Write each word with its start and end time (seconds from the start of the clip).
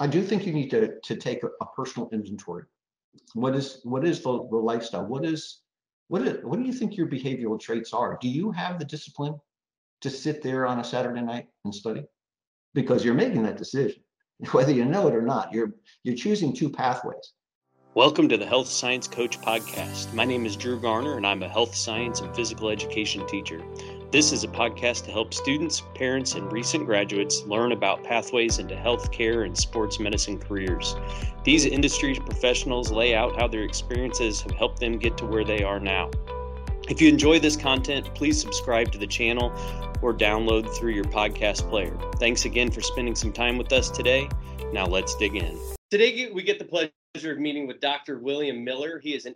I 0.00 0.06
do 0.06 0.22
think 0.22 0.46
you 0.46 0.52
need 0.52 0.70
to, 0.70 1.00
to 1.00 1.16
take 1.16 1.42
a, 1.42 1.48
a 1.60 1.66
personal 1.74 2.08
inventory. 2.12 2.64
What 3.34 3.56
is 3.56 3.80
what 3.82 4.06
is 4.06 4.20
the, 4.20 4.46
the 4.48 4.56
lifestyle? 4.56 5.04
What 5.04 5.24
is 5.24 5.62
what 6.06 6.22
is 6.22 6.44
what 6.44 6.58
do 6.58 6.64
you 6.64 6.72
think 6.72 6.96
your 6.96 7.08
behavioral 7.08 7.58
traits 7.58 7.92
are? 7.92 8.16
Do 8.20 8.28
you 8.28 8.52
have 8.52 8.78
the 8.78 8.84
discipline 8.84 9.34
to 10.02 10.10
sit 10.10 10.40
there 10.40 10.66
on 10.66 10.78
a 10.78 10.84
Saturday 10.84 11.20
night 11.20 11.48
and 11.64 11.74
study? 11.74 12.04
Because 12.74 13.04
you're 13.04 13.14
making 13.14 13.42
that 13.42 13.56
decision, 13.56 14.00
whether 14.52 14.72
you 14.72 14.84
know 14.84 15.08
it 15.08 15.14
or 15.14 15.22
not. 15.22 15.52
You're 15.52 15.74
you're 16.04 16.16
choosing 16.16 16.54
two 16.54 16.70
pathways. 16.70 17.32
Welcome 17.94 18.28
to 18.28 18.36
the 18.36 18.46
Health 18.46 18.68
Science 18.68 19.08
Coach 19.08 19.40
Podcast. 19.40 20.12
My 20.14 20.24
name 20.24 20.46
is 20.46 20.54
Drew 20.54 20.78
Garner, 20.78 21.16
and 21.16 21.26
I'm 21.26 21.42
a 21.42 21.48
health 21.48 21.74
science 21.74 22.20
and 22.20 22.32
physical 22.36 22.68
education 22.68 23.26
teacher. 23.26 23.64
This 24.10 24.32
is 24.32 24.42
a 24.42 24.48
podcast 24.48 25.04
to 25.04 25.10
help 25.10 25.34
students, 25.34 25.82
parents, 25.94 26.34
and 26.34 26.50
recent 26.50 26.86
graduates 26.86 27.42
learn 27.42 27.72
about 27.72 28.02
pathways 28.04 28.58
into 28.58 28.74
healthcare 28.74 29.44
and 29.44 29.54
sports 29.54 30.00
medicine 30.00 30.38
careers. 30.38 30.96
These 31.44 31.66
industry 31.66 32.14
professionals 32.14 32.90
lay 32.90 33.14
out 33.14 33.38
how 33.38 33.48
their 33.48 33.64
experiences 33.64 34.40
have 34.40 34.52
helped 34.52 34.80
them 34.80 34.98
get 34.98 35.18
to 35.18 35.26
where 35.26 35.44
they 35.44 35.62
are 35.62 35.78
now. 35.78 36.10
If 36.88 37.02
you 37.02 37.08
enjoy 37.10 37.38
this 37.38 37.54
content, 37.54 38.14
please 38.14 38.40
subscribe 38.40 38.90
to 38.92 38.98
the 38.98 39.06
channel 39.06 39.52
or 40.00 40.14
download 40.14 40.74
through 40.74 40.92
your 40.92 41.04
podcast 41.04 41.68
player. 41.68 41.94
Thanks 42.16 42.46
again 42.46 42.70
for 42.70 42.80
spending 42.80 43.14
some 43.14 43.30
time 43.30 43.58
with 43.58 43.70
us 43.74 43.90
today. 43.90 44.26
Now 44.72 44.86
let's 44.86 45.14
dig 45.16 45.36
in. 45.36 45.60
Today 45.90 46.30
we 46.32 46.42
get 46.44 46.58
the 46.58 46.64
pleasure 46.64 47.32
of 47.32 47.38
meeting 47.38 47.66
with 47.66 47.80
Dr. 47.80 48.20
William 48.20 48.64
Miller. 48.64 49.00
He 49.00 49.14
is 49.14 49.26
an 49.26 49.34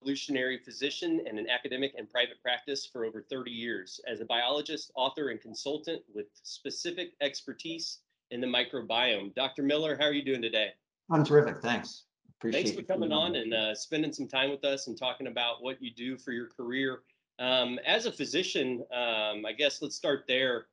evolutionary 0.00 0.58
physician 0.58 1.22
and 1.28 1.38
an 1.38 1.48
academic 1.48 1.92
and 1.96 2.08
private 2.10 2.40
practice 2.42 2.86
for 2.86 3.04
over 3.04 3.22
30 3.22 3.50
years 3.50 4.00
as 4.06 4.20
a 4.20 4.24
biologist, 4.24 4.92
author, 4.94 5.28
and 5.28 5.40
consultant 5.40 6.02
with 6.14 6.26
specific 6.42 7.12
expertise 7.20 7.98
in 8.30 8.40
the 8.40 8.46
microbiome. 8.46 9.34
Dr. 9.34 9.62
Miller, 9.62 9.96
how 9.98 10.06
are 10.06 10.12
you 10.12 10.24
doing 10.24 10.42
today? 10.42 10.68
I'm 11.10 11.24
terrific. 11.24 11.60
Thanks. 11.62 12.04
Appreciate 12.38 12.64
Thanks 12.64 12.78
for 12.78 12.84
coming 12.84 13.12
on 13.12 13.34
and 13.34 13.52
uh, 13.52 13.74
spending 13.74 14.12
some 14.12 14.28
time 14.28 14.50
with 14.50 14.64
us 14.64 14.86
and 14.86 14.96
talking 14.96 15.26
about 15.26 15.62
what 15.62 15.82
you 15.82 15.90
do 15.90 16.16
for 16.16 16.32
your 16.32 16.48
career. 16.48 17.00
Um, 17.40 17.78
as 17.86 18.06
a 18.06 18.12
physician, 18.12 18.84
um, 18.92 19.44
I 19.46 19.52
guess 19.56 19.82
let's 19.82 19.96
start 19.96 20.24
there. 20.28 20.66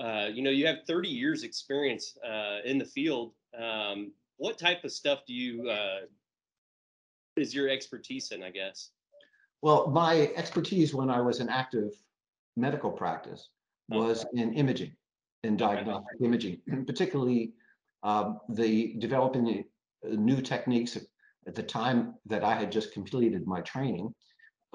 Uh, 0.00 0.28
you 0.32 0.42
know, 0.42 0.50
you 0.50 0.66
have 0.66 0.78
30 0.86 1.08
years 1.08 1.44
experience 1.44 2.18
uh, 2.26 2.58
in 2.64 2.78
the 2.78 2.84
field. 2.84 3.32
Um, 3.56 4.12
what 4.38 4.58
type 4.58 4.82
of 4.82 4.90
stuff 4.90 5.20
do 5.26 5.32
you 5.32 5.70
uh, 5.70 6.00
is 7.36 7.54
your 7.54 7.68
expertise 7.68 8.30
in, 8.30 8.42
I 8.42 8.50
guess? 8.50 8.90
Well, 9.62 9.88
my 9.88 10.30
expertise 10.36 10.94
when 10.94 11.10
I 11.10 11.20
was 11.20 11.40
in 11.40 11.48
active 11.48 11.92
medical 12.56 12.90
practice 12.90 13.48
was 13.88 14.24
okay. 14.24 14.42
in 14.42 14.54
imaging, 14.54 14.92
in 15.42 15.56
diagnostic 15.56 16.16
okay. 16.16 16.24
imaging, 16.24 16.60
particularly 16.86 17.52
um, 18.02 18.40
the 18.50 18.94
developing 18.98 19.64
new 20.04 20.42
techniques 20.42 20.98
at 21.46 21.54
the 21.54 21.62
time 21.62 22.14
that 22.26 22.44
I 22.44 22.54
had 22.54 22.70
just 22.70 22.92
completed 22.92 23.46
my 23.46 23.60
training, 23.62 24.14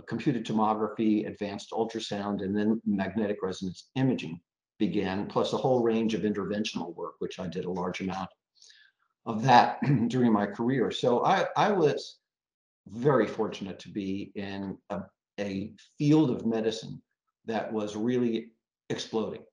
computed 0.08 0.46
tomography, 0.46 1.28
advanced 1.28 1.72
ultrasound, 1.72 2.42
and 2.44 2.56
then 2.56 2.82
magnetic 2.86 3.38
resonance 3.42 3.90
imaging 3.96 4.40
began, 4.78 5.28
plus 5.28 5.54
a 5.54 5.58
whole 5.58 5.84
range 5.84 6.14
of 6.14 6.22
interventional 6.22 6.96
work, 6.96 7.16
which 7.20 7.40
I 7.40 7.48
did 7.48 7.66
a 7.66 7.72
large 7.72 8.02
amount 8.02 8.30
of 9.26 9.44
that 9.44 9.80
during 10.08 10.32
my 10.32 10.46
career. 10.46 10.90
So 10.90 11.26
I, 11.26 11.46
I 11.58 11.72
was 11.72 12.19
very 12.92 13.28
fortunate 13.28 13.80
to 13.80 13.90
be 13.90 14.32
in 14.36 14.78
a, 14.90 15.02
a 15.40 15.72
field 15.98 16.32
of 16.32 16.46
medicine 16.46 17.02
that 17.46 17.72
was 17.72 17.96
really 17.96 18.52
exploding. 18.90 19.44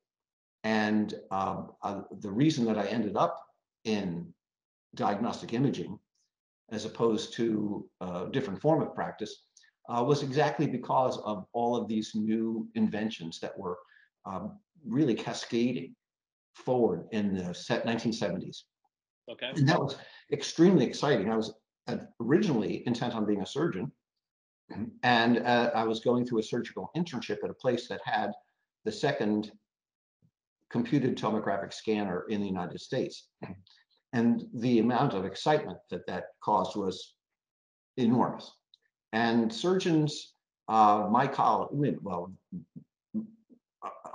And 0.64 1.14
um, 1.30 1.72
uh, 1.82 2.02
the 2.20 2.30
reason 2.30 2.64
that 2.66 2.78
I 2.78 2.86
ended 2.86 3.16
up 3.16 3.40
in 3.84 4.32
diagnostic 4.94 5.52
imaging, 5.52 5.98
as 6.72 6.84
opposed 6.84 7.34
to 7.34 7.88
a 8.00 8.26
different 8.32 8.60
form 8.60 8.82
of 8.82 8.94
practice, 8.94 9.44
uh, 9.88 10.02
was 10.02 10.22
exactly 10.22 10.66
because 10.66 11.18
of 11.18 11.46
all 11.52 11.76
of 11.76 11.86
these 11.86 12.12
new 12.14 12.68
inventions 12.74 13.38
that 13.40 13.56
were 13.56 13.78
um, 14.24 14.58
really 14.84 15.14
cascading 15.14 15.94
forward 16.54 17.04
in 17.12 17.34
the 17.34 17.42
1970s. 17.42 18.62
Okay. 19.30 19.50
And 19.54 19.68
that 19.68 19.80
was 19.80 19.96
extremely 20.32 20.84
exciting. 20.84 21.30
I 21.30 21.36
was 21.36 21.54
originally 22.20 22.82
intent 22.86 23.14
on 23.14 23.26
being 23.26 23.42
a 23.42 23.46
surgeon. 23.46 23.92
And 25.02 25.38
uh, 25.38 25.70
I 25.74 25.84
was 25.84 26.00
going 26.00 26.26
through 26.26 26.40
a 26.40 26.42
surgical 26.42 26.90
internship 26.96 27.44
at 27.44 27.50
a 27.50 27.54
place 27.54 27.86
that 27.88 28.00
had 28.04 28.32
the 28.84 28.92
second 28.92 29.52
computed 30.70 31.16
tomographic 31.16 31.72
scanner 31.72 32.24
in 32.28 32.40
the 32.40 32.46
United 32.46 32.80
States. 32.80 33.28
And 34.12 34.46
the 34.54 34.78
amount 34.78 35.14
of 35.14 35.24
excitement 35.24 35.78
that 35.90 36.06
that 36.06 36.24
caused 36.42 36.76
was 36.76 37.14
enormous. 37.96 38.50
And 39.12 39.52
surgeons, 39.52 40.34
uh, 40.68 41.06
my 41.10 41.26
colleagues, 41.26 41.98
well, 42.02 42.32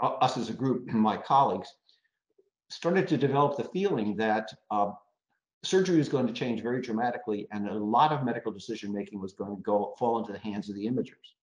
us 0.01 0.37
as 0.37 0.49
a 0.49 0.53
group, 0.53 0.87
my 0.87 1.17
colleagues, 1.17 1.69
started 2.69 3.07
to 3.07 3.17
develop 3.17 3.57
the 3.57 3.65
feeling 3.65 4.15
that 4.17 4.49
uh, 4.71 4.91
surgery 5.63 5.97
was 5.97 6.09
going 6.09 6.27
to 6.27 6.33
change 6.33 6.61
very 6.61 6.81
dramatically, 6.81 7.47
and 7.51 7.67
a 7.67 7.73
lot 7.73 8.11
of 8.11 8.23
medical 8.23 8.51
decision 8.51 8.93
making 8.93 9.21
was 9.21 9.33
going 9.33 9.55
to 9.55 9.61
go 9.61 9.93
fall 9.97 10.19
into 10.19 10.31
the 10.31 10.39
hands 10.39 10.69
of 10.69 10.75
the 10.75 10.87
imagers. 10.87 11.35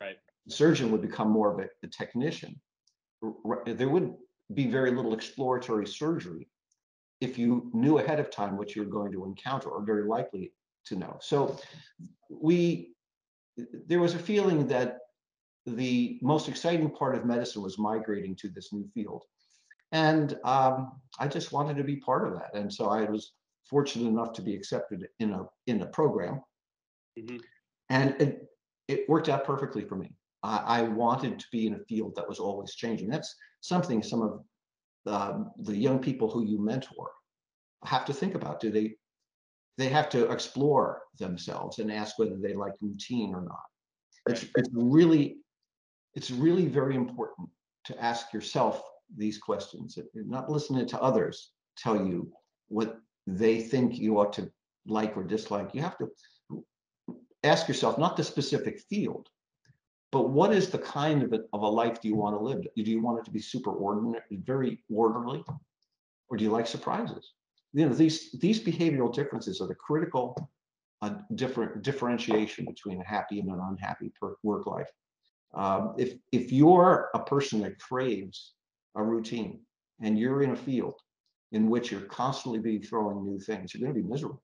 Right. 0.00 0.16
The 0.46 0.52
surgeon 0.52 0.90
would 0.90 1.02
become 1.02 1.30
more 1.30 1.52
of 1.52 1.60
a, 1.60 1.68
a 1.82 1.88
technician. 1.88 2.60
There 3.66 3.88
would 3.88 4.14
be 4.54 4.66
very 4.66 4.90
little 4.90 5.14
exploratory 5.14 5.86
surgery 5.86 6.48
if 7.20 7.38
you 7.38 7.70
knew 7.72 7.98
ahead 7.98 8.18
of 8.18 8.30
time 8.30 8.56
what 8.56 8.74
you 8.74 8.82
were 8.82 8.90
going 8.90 9.12
to 9.12 9.24
encounter, 9.24 9.68
or 9.68 9.84
very 9.84 10.04
likely 10.04 10.52
to 10.86 10.96
know. 10.96 11.18
So 11.20 11.58
we 12.28 12.94
there 13.86 14.00
was 14.00 14.14
a 14.14 14.18
feeling 14.18 14.66
that 14.68 14.98
the 15.66 16.18
most 16.22 16.48
exciting 16.48 16.90
part 16.90 17.14
of 17.14 17.24
medicine 17.24 17.62
was 17.62 17.78
migrating 17.78 18.34
to 18.36 18.48
this 18.48 18.72
new 18.72 18.88
field. 18.94 19.22
And 19.92 20.38
um, 20.42 20.92
I 21.20 21.28
just 21.28 21.52
wanted 21.52 21.76
to 21.76 21.84
be 21.84 21.96
part 21.96 22.26
of 22.26 22.34
that. 22.34 22.54
And 22.54 22.72
so 22.72 22.88
I 22.88 23.04
was 23.04 23.34
fortunate 23.68 24.08
enough 24.08 24.32
to 24.34 24.42
be 24.42 24.54
accepted 24.54 25.08
in 25.18 25.32
a 25.32 25.44
in 25.66 25.82
a 25.82 25.86
program, 25.86 26.40
mm-hmm. 27.18 27.36
and 27.90 28.20
it 28.20 28.48
it 28.88 29.08
worked 29.08 29.28
out 29.28 29.44
perfectly 29.44 29.84
for 29.84 29.96
me. 29.96 30.12
I, 30.42 30.80
I, 30.80 30.82
wanted 30.82 31.38
to 31.38 31.46
be 31.52 31.68
in 31.68 31.74
a 31.74 31.84
field 31.88 32.14
that 32.16 32.28
was 32.28 32.40
always 32.40 32.74
changing. 32.74 33.08
That's 33.08 33.32
something 33.60 34.02
some 34.02 34.22
of 34.22 34.40
the, 35.04 35.48
the 35.58 35.76
young 35.76 36.00
people 36.00 36.28
who 36.28 36.44
you 36.44 36.58
mentor 36.58 37.10
have 37.84 38.04
to 38.06 38.12
think 38.12 38.34
about. 38.34 38.58
Do 38.58 38.70
they 38.70 38.96
they 39.78 39.88
have 39.88 40.08
to 40.10 40.30
explore 40.30 41.02
themselves 41.18 41.78
and 41.78 41.90
ask 41.90 42.18
whether 42.18 42.36
they 42.36 42.54
like 42.54 42.74
routine 42.80 43.34
or 43.34 43.42
not. 43.42 43.62
It's 44.28 44.46
it's 44.56 44.68
really 44.72 45.38
it's 46.14 46.30
really 46.30 46.66
very 46.66 46.94
important 46.94 47.48
to 47.86 48.02
ask 48.02 48.32
yourself 48.32 48.82
these 49.16 49.38
questions, 49.38 49.98
and 49.98 50.28
not 50.28 50.50
listening 50.50 50.86
to 50.86 51.00
others 51.00 51.52
tell 51.76 51.96
you 51.96 52.30
what 52.68 52.98
they 53.26 53.60
think 53.60 53.98
you 53.98 54.18
ought 54.18 54.32
to 54.34 54.50
like 54.86 55.16
or 55.16 55.24
dislike. 55.24 55.70
You 55.74 55.82
have 55.82 55.98
to 55.98 56.10
ask 57.44 57.68
yourself 57.68 57.98
not 57.98 58.16
the 58.16 58.24
specific 58.24 58.80
field, 58.80 59.28
but 60.10 60.30
what 60.30 60.52
is 60.52 60.70
the 60.70 60.78
kind 60.78 61.22
of 61.22 61.32
a, 61.32 61.40
of 61.52 61.62
a 61.62 61.68
life 61.68 62.00
do 62.00 62.08
you 62.08 62.16
want 62.16 62.36
to 62.36 62.42
live? 62.42 62.62
Do 62.76 62.90
you 62.90 63.00
want 63.00 63.20
it 63.20 63.24
to 63.24 63.30
be 63.30 63.40
super 63.40 63.72
ordinary, 63.72 64.22
very 64.30 64.82
orderly, 64.92 65.44
or 66.28 66.36
do 66.36 66.44
you 66.44 66.50
like 66.50 66.66
surprises? 66.66 67.32
You 67.72 67.88
know, 67.88 67.94
these 67.94 68.32
these 68.32 68.60
behavioral 68.62 69.12
differences 69.12 69.60
are 69.60 69.68
the 69.68 69.74
critical 69.74 70.50
uh, 71.00 71.14
different 71.34 71.82
differentiation 71.82 72.64
between 72.64 73.00
a 73.00 73.04
happy 73.04 73.40
and 73.40 73.48
an 73.50 73.60
unhappy 73.60 74.12
work 74.42 74.66
life. 74.66 74.90
Um, 75.54 75.94
if 75.98 76.14
if 76.32 76.52
you're 76.52 77.08
a 77.14 77.20
person 77.20 77.60
that 77.62 77.78
craves 77.78 78.54
a 78.94 79.02
routine 79.02 79.60
and 80.00 80.18
you're 80.18 80.42
in 80.42 80.50
a 80.50 80.56
field 80.56 80.94
in 81.52 81.68
which 81.68 81.92
you're 81.92 82.02
constantly 82.02 82.58
being 82.58 82.82
throwing 82.82 83.24
new 83.24 83.38
things, 83.38 83.72
you're 83.72 83.86
going 83.86 83.94
to 83.94 84.02
be 84.02 84.08
miserable. 84.08 84.42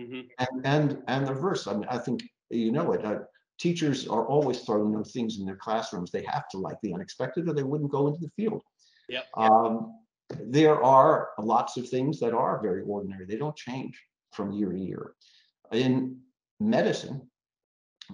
Mm-hmm. 0.00 0.20
And, 0.38 0.66
and 0.66 1.02
and 1.08 1.26
the 1.26 1.34
reverse. 1.34 1.66
I 1.66 1.74
mean, 1.74 1.86
I 1.90 1.98
think 1.98 2.22
you 2.50 2.72
know 2.72 2.92
it. 2.92 3.04
Uh, 3.04 3.20
teachers 3.58 4.08
are 4.08 4.26
always 4.26 4.60
throwing 4.60 4.92
new 4.92 5.04
things 5.04 5.38
in 5.38 5.44
their 5.44 5.56
classrooms. 5.56 6.10
They 6.10 6.24
have 6.24 6.48
to 6.50 6.58
like 6.58 6.76
the 6.82 6.94
unexpected, 6.94 7.48
or 7.48 7.52
they 7.52 7.62
wouldn't 7.62 7.90
go 7.90 8.06
into 8.06 8.20
the 8.20 8.30
field. 8.36 8.62
Yep. 9.08 9.26
Um, 9.36 9.94
there 10.40 10.82
are 10.82 11.30
lots 11.38 11.76
of 11.76 11.88
things 11.88 12.20
that 12.20 12.32
are 12.32 12.62
very 12.62 12.82
ordinary. 12.82 13.26
They 13.26 13.36
don't 13.36 13.56
change 13.56 14.00
from 14.32 14.52
year 14.52 14.72
to 14.72 14.78
year. 14.78 15.12
In 15.72 16.18
medicine, 16.60 17.28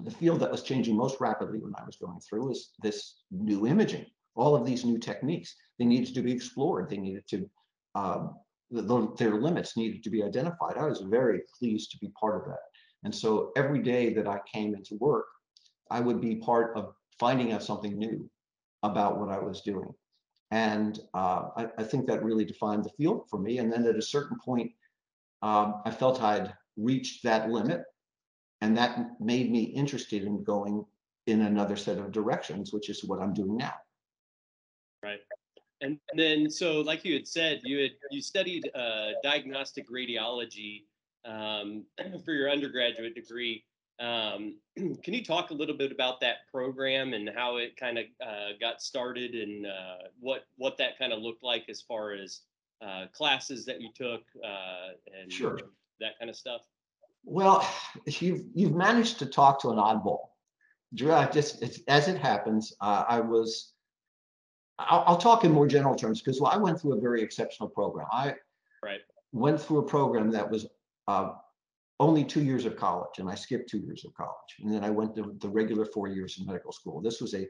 the 0.05 0.11
field 0.11 0.41
that 0.41 0.51
was 0.51 0.63
changing 0.63 0.97
most 0.97 1.21
rapidly 1.21 1.59
when 1.59 1.75
I 1.77 1.85
was 1.85 1.97
going 1.97 2.21
through 2.21 2.51
is 2.51 2.71
this 2.83 3.17
new 3.31 3.67
imaging. 3.67 4.07
All 4.35 4.55
of 4.55 4.67
these 4.67 4.85
new 4.85 4.99
techniques, 4.99 5.55
they 5.79 5.85
needed 5.85 6.15
to 6.15 6.23
be 6.23 6.33
explored. 6.33 6.91
They 6.91 6.99
needed 6.99 7.25
to 7.29 7.49
um, 7.97 8.37
the, 8.71 9.15
their 9.19 9.41
limits 9.41 9.77
needed 9.77 10.03
to 10.05 10.11
be 10.11 10.23
identified. 10.23 10.77
I 10.77 10.87
was 10.87 11.01
very 11.01 11.41
pleased 11.59 11.91
to 11.93 11.99
be 11.99 12.13
part 12.21 12.37
of 12.37 12.49
that. 12.49 12.61
And 13.05 13.15
so 13.15 13.53
every 13.57 13.81
day 13.83 14.13
that 14.15 14.27
I 14.27 14.41
came 14.53 14.75
into 14.75 14.97
work, 14.97 15.27
I 15.91 16.01
would 16.01 16.21
be 16.21 16.37
part 16.37 16.77
of 16.77 16.95
finding 17.19 17.53
out 17.53 17.63
something 17.63 17.97
new 17.97 18.29
about 18.83 19.19
what 19.19 19.31
I 19.31 19.39
was 19.39 19.63
doing. 19.63 19.93
And 20.51 21.01
uh, 21.15 21.49
I, 21.57 21.69
I, 21.79 21.83
think 21.83 22.07
that 22.07 22.23
really 22.23 22.45
defined 22.45 22.85
the 22.85 22.91
field 22.91 23.25
for 23.29 23.39
me. 23.41 23.59
And 23.59 23.73
then 23.73 23.85
at 23.87 23.97
a 23.97 24.03
certain 24.03 24.39
point, 24.45 24.71
um, 25.43 25.83
I 25.85 25.91
felt 25.91 26.23
I'd 26.23 26.53
reached 26.77 27.25
that 27.25 27.51
limit. 27.51 27.83
And 28.61 28.77
that 28.77 29.21
made 29.21 29.51
me 29.51 29.63
interested 29.63 30.25
in 30.25 30.45
going 30.45 30.85
in 31.27 31.43
another 31.43 31.77
set 31.77 31.99
of 31.99 32.13
directions, 32.13 32.73
which 32.73 32.89
is 32.89 33.05
what 33.05 33.21
I'm 33.21 33.35
doing 33.35 33.57
now. 33.57 33.75
And 35.81 35.99
then, 36.15 36.51
so 36.51 36.81
like 36.81 37.05
you 37.05 37.15
had 37.15 37.27
said, 37.27 37.61
you 37.65 37.83
had 37.83 37.93
you 38.11 38.23
studied 38.23 38.71
uh, 38.75 39.11
diagnostic 39.23 39.91
radiology 39.91 40.85
um, 41.27 41.85
for 42.25 42.33
your 42.33 42.51
undergraduate 42.51 43.15
degree. 43.15 43.65
Um, 43.99 44.57
can 44.77 45.15
you 45.15 45.25
talk 45.25 45.51
a 45.51 45.55
little 45.55 45.77
bit 45.77 45.93
about 45.93 46.21
that 46.21 46.49
program 46.51 47.15
and 47.15 47.31
how 47.35 47.57
it 47.57 47.77
kind 47.77 47.99
of 47.99 48.05
uh, 48.25 48.51
got 48.61 48.83
started 48.83 49.35
and 49.35 49.67
uh, 49.67 50.09
what 50.21 50.45
what 50.57 50.77
that 50.79 50.99
kind 50.99 51.13
of 51.13 51.21
looked 51.21 51.43
like 51.43 51.65
as 51.69 51.83
far 51.83 52.13
as 52.13 52.41
uh, 52.83 53.07
classes 53.13 53.65
that 53.67 53.81
you 53.81 53.89
took 53.95 54.23
uh, 54.45 54.91
and 55.21 55.33
sure. 55.33 55.59
that 56.01 56.19
kind 56.19 56.31
of 56.31 56.37
stuff? 56.37 56.63
Well, 57.25 57.67
you've 58.07 58.45
you've 58.55 58.75
managed 58.75 59.19
to 59.21 59.27
talk 59.27 59.61
to 59.63 59.71
an 59.71 59.77
oddball. 59.77 60.29
Drew, 60.95 61.13
I 61.13 61.27
just 61.27 61.63
as 61.89 62.09
it 62.09 62.19
happens, 62.19 62.73
uh, 62.81 63.05
I 63.09 63.21
was. 63.21 63.73
I'll, 64.79 65.05
I'll, 65.07 65.17
talk 65.17 65.45
in 65.45 65.53
more 65.53 65.67
general 65.67 65.95
terms 65.95 66.21
because 66.21 66.41
well, 66.41 66.53
I 66.53 66.57
went 66.57 66.81
through 66.81 66.99
a 66.99 67.01
very 67.01 67.23
exceptional 67.23 67.69
program. 67.69 68.07
I 68.13 68.35
right. 68.83 69.01
went 69.33 69.61
through 69.61 69.79
a 69.79 69.83
program 69.83 70.31
that 70.33 70.51
was 70.51 70.67
uh, 71.09 71.31
only 71.99 72.25
two 72.25 72.43
years 72.43 72.67
of 72.67 72.77
college, 72.77 73.19
and 73.19 73.29
I 73.29 73.35
skipped 73.35 73.71
two 73.71 73.79
years 73.79 74.05
of 74.05 74.13
college. 74.15 74.57
And 74.61 74.73
then 74.73 74.85
I 74.85 74.91
went 74.91 75.15
to 75.17 75.35
the 75.41 75.49
regular 75.49 75.87
four 75.87 76.09
years 76.09 76.39
of 76.39 76.47
medical 76.47 76.73
school. 76.73 77.01
This 77.01 77.21
was 77.21 77.35
a 77.35 77.47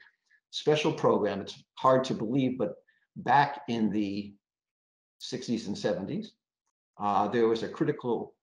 special 0.50 0.93
program. 0.93 1.40
It's 1.40 1.64
hard 1.75 2.05
to 2.05 2.14
believe, 2.14 2.58
but 2.58 2.75
back 3.17 3.62
in 3.69 3.90
the 3.90 4.34
60s 5.20 5.67
and 5.67 5.76
70s, 5.76 6.26
uh, 7.00 7.29
there 7.29 7.49
was 7.49 7.62
a 7.62 7.69
critical 7.69 8.34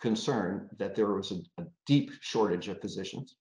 concern 0.00 0.68
that 0.78 0.94
there 0.94 1.12
was 1.12 1.32
a, 1.32 1.62
a 1.62 1.66
deep 1.86 2.10
shortage 2.20 2.68
of 2.68 2.80
physicians. 2.80 3.36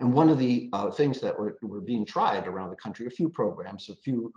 And 0.00 0.12
one 0.12 0.30
of 0.30 0.38
the 0.38 0.70
uh, 0.72 0.90
things 0.90 1.20
that 1.20 1.38
were, 1.38 1.58
were 1.62 1.80
being 1.80 2.06
tried 2.06 2.46
around 2.46 2.70
the 2.70 2.76
country, 2.76 3.06
a 3.06 3.10
few 3.10 3.28
programs, 3.28 3.88
a 3.90 3.96
few 3.96 4.32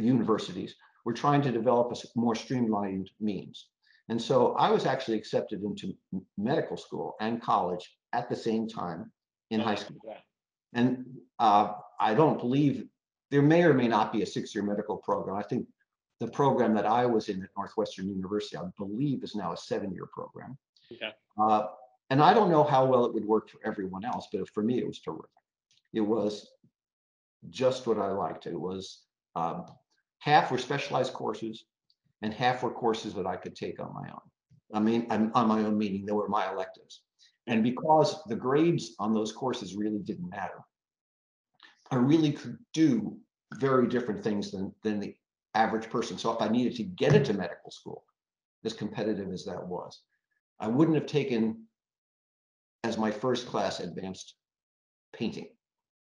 universities, 0.00 0.74
were 1.04 1.12
trying 1.12 1.42
to 1.42 1.52
develop 1.52 1.92
a 1.92 1.96
more 2.18 2.34
streamlined 2.34 3.10
means. 3.20 3.68
And 4.08 4.20
so 4.20 4.54
I 4.54 4.70
was 4.70 4.86
actually 4.86 5.16
accepted 5.16 5.62
into 5.62 5.94
medical 6.36 6.76
school 6.76 7.14
and 7.20 7.40
college 7.40 7.84
at 8.12 8.28
the 8.28 8.36
same 8.36 8.68
time 8.68 9.12
in 9.50 9.60
high 9.60 9.76
school. 9.76 9.98
And 10.74 11.04
uh, 11.38 11.72
I 12.00 12.14
don't 12.14 12.38
believe 12.38 12.84
there 13.30 13.42
may 13.42 13.62
or 13.62 13.74
may 13.74 13.88
not 13.88 14.12
be 14.12 14.22
a 14.22 14.26
six-year 14.26 14.64
medical 14.64 14.96
program. 14.96 15.36
I 15.36 15.42
think 15.42 15.66
the 16.20 16.28
program 16.28 16.74
that 16.74 16.86
I 16.86 17.06
was 17.06 17.28
in 17.28 17.42
at 17.42 17.50
Northwestern 17.56 18.08
University, 18.08 18.56
I 18.56 18.62
believe, 18.76 19.22
is 19.22 19.34
now 19.34 19.52
a 19.52 19.56
seven-year 19.56 20.08
program. 20.12 20.58
Okay. 20.92 21.12
Uh, 21.40 21.66
and 22.10 22.22
I 22.22 22.32
don't 22.32 22.50
know 22.50 22.64
how 22.64 22.86
well 22.86 23.04
it 23.04 23.14
would 23.14 23.24
work 23.24 23.50
for 23.50 23.58
everyone 23.64 24.04
else, 24.04 24.28
but 24.32 24.48
for 24.50 24.62
me, 24.62 24.78
it 24.78 24.86
was 24.86 25.00
terrific. 25.00 25.30
It 25.92 26.00
was 26.00 26.48
just 27.50 27.86
what 27.86 27.98
I 27.98 28.10
liked. 28.10 28.46
It 28.46 28.58
was 28.58 29.02
um, 29.36 29.66
half 30.18 30.50
were 30.50 30.58
specialized 30.58 31.12
courses, 31.12 31.64
and 32.22 32.32
half 32.32 32.62
were 32.62 32.70
courses 32.70 33.14
that 33.14 33.26
I 33.26 33.36
could 33.36 33.54
take 33.54 33.80
on 33.80 33.94
my 33.94 34.08
own. 34.10 34.20
I 34.74 34.80
mean, 34.80 35.06
on 35.10 35.48
my 35.48 35.60
own 35.60 35.78
meaning, 35.78 36.04
they 36.04 36.12
were 36.12 36.28
my 36.28 36.50
electives. 36.50 37.02
And 37.46 37.62
because 37.62 38.22
the 38.26 38.36
grades 38.36 38.94
on 38.98 39.14
those 39.14 39.32
courses 39.32 39.74
really 39.74 40.00
didn't 40.00 40.28
matter, 40.28 40.60
I 41.90 41.96
really 41.96 42.32
could 42.32 42.58
do 42.74 43.16
very 43.54 43.88
different 43.88 44.22
things 44.22 44.50
than, 44.50 44.74
than 44.82 45.00
the 45.00 45.14
average 45.54 45.88
person. 45.88 46.18
So 46.18 46.30
if 46.32 46.42
I 46.42 46.48
needed 46.48 46.74
to 46.76 46.82
get 46.82 47.14
into 47.14 47.32
medical 47.32 47.70
school, 47.70 48.04
as 48.64 48.74
competitive 48.74 49.32
as 49.32 49.44
that 49.46 49.66
was, 49.66 50.02
I 50.60 50.68
wouldn't 50.68 50.96
have 50.96 51.06
taken 51.06 51.67
as 52.84 52.98
my 52.98 53.10
first 53.10 53.46
class 53.46 53.80
advanced 53.80 54.34
painting, 55.12 55.48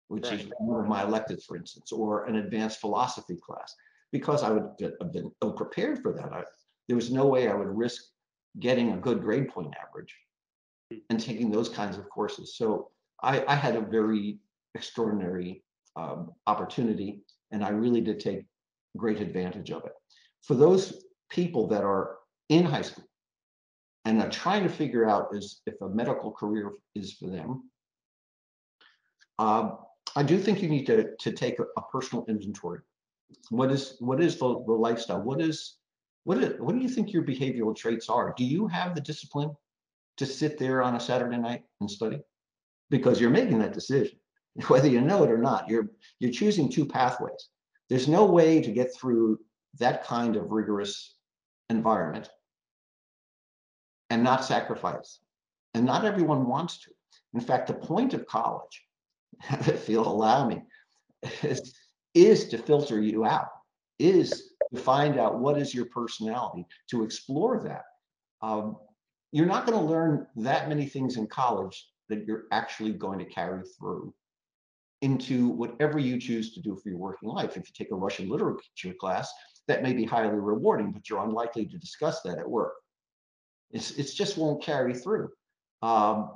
which 0.08 0.24
right. 0.24 0.40
is 0.40 0.46
one 0.58 0.80
of 0.80 0.88
my 0.88 1.02
electives, 1.02 1.44
for 1.44 1.56
instance, 1.56 1.92
or 1.92 2.24
an 2.24 2.36
advanced 2.36 2.80
philosophy 2.80 3.36
class 3.36 3.74
because 4.12 4.42
I 4.42 4.50
would 4.50 4.70
have 4.80 5.12
been 5.12 5.30
ill 5.42 5.52
prepared 5.52 6.00
for 6.00 6.12
that. 6.12 6.32
I, 6.32 6.44
there 6.88 6.96
was 6.96 7.10
no 7.10 7.26
way 7.26 7.48
I 7.48 7.54
would 7.54 7.68
risk 7.68 8.02
getting 8.60 8.92
a 8.92 8.96
good 8.96 9.22
grade 9.22 9.48
point 9.48 9.74
average 9.82 10.14
and 11.10 11.18
taking 11.18 11.50
those 11.50 11.68
kinds 11.68 11.98
of 11.98 12.08
courses. 12.10 12.56
So 12.56 12.90
I, 13.22 13.44
I 13.46 13.54
had 13.54 13.76
a 13.76 13.80
very 13.80 14.38
extraordinary 14.74 15.64
um, 15.96 16.32
opportunity, 16.46 17.22
and 17.50 17.64
I 17.64 17.70
really 17.70 18.00
did 18.00 18.20
take 18.20 18.44
great 18.96 19.20
advantage 19.20 19.70
of 19.70 19.84
it. 19.84 19.92
For 20.42 20.54
those 20.54 21.04
people 21.30 21.66
that 21.68 21.82
are 21.82 22.16
in 22.48 22.64
high 22.64 22.82
school 22.82 23.04
and 24.04 24.20
are 24.20 24.30
trying 24.30 24.62
to 24.62 24.68
figure 24.68 25.08
out 25.08 25.28
is 25.32 25.62
if 25.66 25.80
a 25.80 25.88
medical 25.88 26.30
career 26.30 26.72
is 26.94 27.14
for 27.14 27.28
them, 27.28 27.70
uh, 29.38 29.70
I 30.16 30.22
do 30.22 30.38
think 30.38 30.62
you 30.62 30.68
need 30.68 30.86
to, 30.86 31.16
to 31.16 31.32
take 31.32 31.58
a, 31.58 31.64
a 31.76 31.82
personal 31.90 32.24
inventory 32.28 32.80
what 33.50 33.70
is 33.70 33.96
what 34.00 34.22
is 34.22 34.36
the, 34.36 34.62
the 34.66 34.72
lifestyle? 34.72 35.22
What 35.22 35.40
is 35.40 35.76
what 36.24 36.38
is 36.38 36.60
what 36.60 36.74
do 36.74 36.80
you 36.80 36.88
think 36.88 37.12
your 37.12 37.22
behavioral 37.22 37.76
traits 37.76 38.08
are? 38.08 38.34
Do 38.36 38.44
you 38.44 38.66
have 38.68 38.94
the 38.94 39.00
discipline 39.00 39.54
to 40.16 40.26
sit 40.26 40.58
there 40.58 40.82
on 40.82 40.96
a 40.96 41.00
Saturday 41.00 41.36
night 41.36 41.64
and 41.80 41.90
study? 41.90 42.20
Because 42.90 43.20
you're 43.20 43.30
making 43.30 43.58
that 43.60 43.72
decision, 43.72 44.18
whether 44.68 44.88
you 44.88 45.00
know 45.00 45.24
it 45.24 45.30
or 45.30 45.38
not. 45.38 45.68
You're 45.68 45.88
you're 46.18 46.32
choosing 46.32 46.70
two 46.70 46.86
pathways. 46.86 47.48
There's 47.90 48.08
no 48.08 48.24
way 48.24 48.62
to 48.62 48.72
get 48.72 48.94
through 48.94 49.40
that 49.78 50.04
kind 50.04 50.36
of 50.36 50.50
rigorous 50.50 51.16
environment 51.70 52.30
and 54.14 54.22
not 54.22 54.44
sacrifice. 54.44 55.18
And 55.74 55.84
not 55.84 56.04
everyone 56.04 56.46
wants 56.46 56.78
to. 56.84 56.90
In 57.34 57.40
fact, 57.40 57.66
the 57.66 57.74
point 57.74 58.14
of 58.14 58.26
college, 58.26 58.86
if 59.66 59.88
you'll 59.88 60.06
allow 60.06 60.46
me, 60.48 60.62
is 61.42 61.74
is 62.14 62.48
to 62.50 62.58
filter 62.58 63.02
you 63.02 63.24
out, 63.24 63.48
is 63.98 64.52
to 64.72 64.80
find 64.80 65.18
out 65.18 65.40
what 65.40 65.58
is 65.58 65.74
your 65.74 65.86
personality, 65.86 66.64
to 66.90 67.02
explore 67.02 67.60
that. 67.64 67.86
Um, 68.40 68.76
you're 69.32 69.46
not 69.46 69.66
going 69.66 69.76
to 69.76 69.84
learn 69.84 70.28
that 70.36 70.68
many 70.68 70.86
things 70.86 71.16
in 71.16 71.26
college 71.26 71.88
that 72.08 72.24
you're 72.24 72.44
actually 72.52 72.92
going 72.92 73.18
to 73.18 73.24
carry 73.24 73.62
through 73.76 74.14
into 75.02 75.48
whatever 75.48 75.98
you 75.98 76.20
choose 76.20 76.54
to 76.54 76.60
do 76.60 76.76
for 76.76 76.88
your 76.88 76.98
working 76.98 77.30
life. 77.30 77.56
If 77.56 77.66
you 77.66 77.74
take 77.76 77.90
a 77.90 77.96
Russian 77.96 78.28
literature 78.28 78.94
class, 79.00 79.32
that 79.66 79.82
may 79.82 79.92
be 79.92 80.04
highly 80.04 80.38
rewarding, 80.38 80.92
but 80.92 81.10
you're 81.10 81.24
unlikely 81.24 81.66
to 81.66 81.78
discuss 81.78 82.22
that 82.22 82.38
at 82.38 82.48
work. 82.48 82.74
It's, 83.70 83.92
it's 83.92 84.14
just 84.14 84.38
won't 84.38 84.62
carry 84.62 84.94
through. 84.94 85.30
Um, 85.82 86.30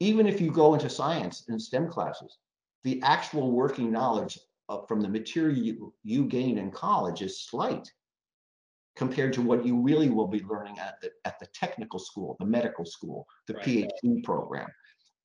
even 0.00 0.26
if 0.26 0.40
you 0.40 0.50
go 0.50 0.74
into 0.74 0.88
science 0.88 1.44
and 1.48 1.60
STEM 1.60 1.88
classes, 1.88 2.38
the 2.84 3.02
actual 3.02 3.50
working 3.52 3.92
knowledge 3.92 4.38
of, 4.68 4.88
from 4.88 5.00
the 5.00 5.08
material 5.08 5.56
you, 5.56 5.94
you 6.02 6.24
gain 6.24 6.56
in 6.56 6.70
college 6.70 7.20
is 7.20 7.42
slight 7.42 7.90
compared 8.96 9.32
to 9.34 9.42
what 9.42 9.64
you 9.64 9.78
really 9.80 10.08
will 10.08 10.26
be 10.26 10.42
learning 10.48 10.78
at 10.78 11.00
the, 11.00 11.10
at 11.24 11.38
the 11.38 11.46
technical 11.54 11.98
school, 11.98 12.36
the 12.40 12.46
medical 12.46 12.84
school, 12.84 13.26
the 13.46 13.54
right. 13.54 13.64
PhD 13.64 14.24
program, 14.24 14.68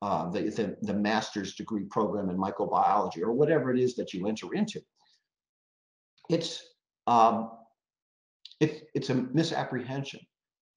uh, 0.01 0.30
the, 0.30 0.44
the, 0.50 0.77
the 0.82 0.94
master's 0.94 1.56
degree 1.56 1.86
program 1.86 2.30
in 2.30 2.38
microbiology, 2.38 3.22
or 3.22 3.32
whatever 3.32 3.74
it 3.74 3.80
is 3.80 3.96
that 3.96 4.13
you 4.13 4.27
enter 4.27 4.54
into. 4.54 4.82
It's, 6.30 6.63
um, 7.08 7.51
it, 8.59 8.88
it's 8.93 9.09
a 9.09 9.15
misapprehension 9.15 10.19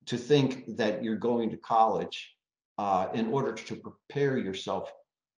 to 0.06 0.16
think 0.16 0.76
that 0.76 1.02
you're 1.02 1.16
going 1.16 1.50
to 1.50 1.56
college 1.58 2.34
uh, 2.78 3.08
in 3.14 3.32
order 3.32 3.52
to 3.52 3.76
prepare 3.76 4.38
yourself 4.38 4.90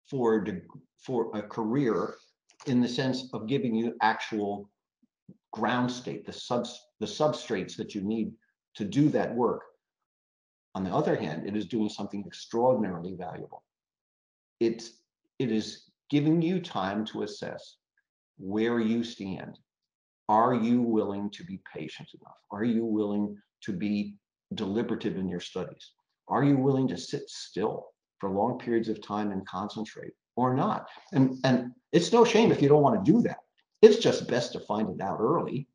for 0.08 0.46
for 0.98 1.30
a 1.36 1.42
career 1.42 2.14
in 2.66 2.80
the 2.80 2.88
sense 2.88 3.28
of 3.32 3.46
giving 3.46 3.74
you 3.74 3.94
actual 4.02 4.70
ground 5.52 5.90
state, 5.90 6.26
the 6.26 6.32
subs 6.32 6.78
the 7.00 7.06
substrates 7.06 7.76
that 7.76 7.94
you 7.94 8.02
need 8.02 8.32
to 8.74 8.84
do 8.84 9.08
that 9.08 9.34
work. 9.34 9.62
On 10.74 10.84
the 10.84 10.94
other 10.94 11.16
hand, 11.16 11.46
it 11.46 11.56
is 11.56 11.66
doing 11.66 11.88
something 11.88 12.22
extraordinarily 12.26 13.14
valuable. 13.14 13.64
It's 14.60 14.92
it 15.38 15.50
is 15.50 15.90
giving 16.10 16.42
you 16.42 16.60
time 16.60 17.04
to 17.06 17.22
assess 17.22 17.76
where 18.38 18.78
you 18.78 19.02
stand. 19.02 19.58
Are 20.30 20.54
you 20.54 20.80
willing 20.80 21.30
to 21.30 21.44
be 21.44 21.60
patient 21.74 22.08
enough? 22.14 22.38
Are 22.52 22.64
you 22.64 22.84
willing 22.84 23.36
to 23.62 23.72
be 23.72 24.14
deliberative 24.54 25.16
in 25.16 25.28
your 25.28 25.40
studies? 25.40 25.92
Are 26.28 26.44
you 26.44 26.56
willing 26.56 26.88
to 26.88 26.96
sit 26.96 27.28
still 27.28 27.88
for 28.20 28.30
long 28.30 28.58
periods 28.58 28.88
of 28.88 29.02
time 29.02 29.32
and 29.32 29.46
concentrate 29.46 30.12
or 30.36 30.54
not. 30.54 30.88
And, 31.12 31.38
and 31.44 31.72
it's 31.92 32.12
no 32.12 32.24
shame 32.24 32.52
if 32.52 32.62
you 32.62 32.68
don't 32.68 32.82
want 32.82 33.04
to 33.04 33.12
do 33.12 33.22
that. 33.22 33.38
It's 33.82 33.96
just 33.96 34.28
best 34.28 34.52
to 34.52 34.60
find 34.60 34.88
it 34.90 35.02
out 35.02 35.18
early. 35.20 35.68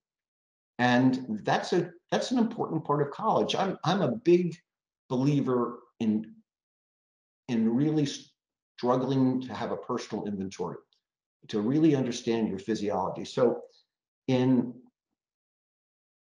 And 0.78 1.40
that's 1.44 1.74
a 1.74 1.92
that's 2.12 2.32
an 2.32 2.38
important 2.38 2.86
part 2.86 3.02
of 3.02 3.12
college. 3.12 3.56
I'm 3.56 3.78
I'm 3.84 4.02
a 4.02 4.12
big 4.12 4.56
believer 5.10 5.80
in 6.00 6.36
in 7.48 7.74
really 7.74 8.08
struggling 8.78 9.42
to 9.42 9.54
have 9.54 9.72
a 9.72 9.78
personal 9.78 10.26
inventory. 10.26 10.78
to 11.48 11.62
really 11.62 11.96
understand 11.96 12.50
your 12.50 12.60
physiology. 12.60 13.26
So 13.26 13.62
in 14.28 14.74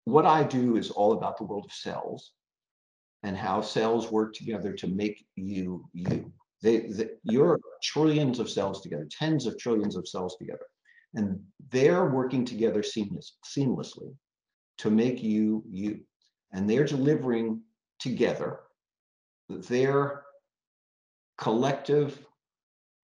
what 0.04 0.26
I 0.26 0.42
do 0.42 0.76
is 0.76 0.90
all 0.90 1.12
about 1.12 1.36
the 1.36 1.44
world 1.44 1.64
of 1.66 1.72
cells 1.72 2.32
and 3.22 3.36
how 3.36 3.60
cells 3.60 4.10
work 4.10 4.34
together 4.34 4.72
to 4.72 4.86
make 4.86 5.24
you 5.36 5.84
you. 5.92 6.32
They, 6.62 6.80
they, 6.80 7.10
you're 7.22 7.58
trillions 7.82 8.38
of 8.38 8.50
cells 8.50 8.82
together, 8.82 9.06
tens 9.10 9.46
of 9.46 9.58
trillions 9.58 9.96
of 9.96 10.06
cells 10.06 10.36
together, 10.36 10.66
and 11.14 11.40
they're 11.70 12.10
working 12.10 12.44
together 12.44 12.82
seamless, 12.82 13.36
seamlessly 13.44 14.14
to 14.78 14.90
make 14.90 15.22
you 15.22 15.64
you. 15.68 16.00
And 16.52 16.68
they're 16.68 16.84
delivering 16.84 17.60
together 17.98 18.60
their 19.48 20.22
collective 21.38 22.18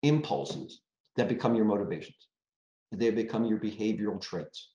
impulses 0.03 0.81
that 1.15 1.27
become 1.29 1.55
your 1.55 1.65
motivations. 1.65 2.27
They 2.91 3.09
become 3.09 3.45
your 3.45 3.59
behavioral 3.59 4.21
traits. 4.21 4.69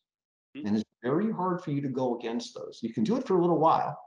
Mm-hmm. 0.56 0.66
And 0.66 0.76
it's 0.76 0.84
very 1.02 1.32
hard 1.32 1.62
for 1.62 1.70
you 1.70 1.80
to 1.80 1.88
go 1.88 2.18
against 2.18 2.54
those. 2.54 2.80
You 2.82 2.92
can 2.92 3.04
do 3.04 3.16
it 3.16 3.26
for 3.26 3.36
a 3.36 3.40
little 3.40 3.58
while, 3.58 3.98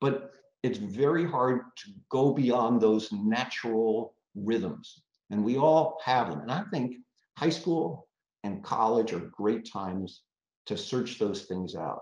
but 0.00 0.32
it's 0.62 0.78
very 0.78 1.26
hard 1.26 1.60
to 1.76 1.90
go 2.10 2.32
beyond 2.32 2.80
those 2.80 3.12
natural 3.12 4.14
rhythms. 4.34 5.02
And 5.30 5.44
we 5.44 5.56
all 5.56 5.98
have 6.04 6.30
them. 6.30 6.40
And 6.40 6.50
I 6.50 6.62
think 6.70 6.96
high 7.36 7.50
school 7.50 8.08
and 8.44 8.62
college 8.62 9.12
are 9.12 9.30
great 9.36 9.70
times 9.70 10.22
to 10.66 10.76
search 10.76 11.18
those 11.18 11.44
things 11.44 11.74
out. 11.74 12.00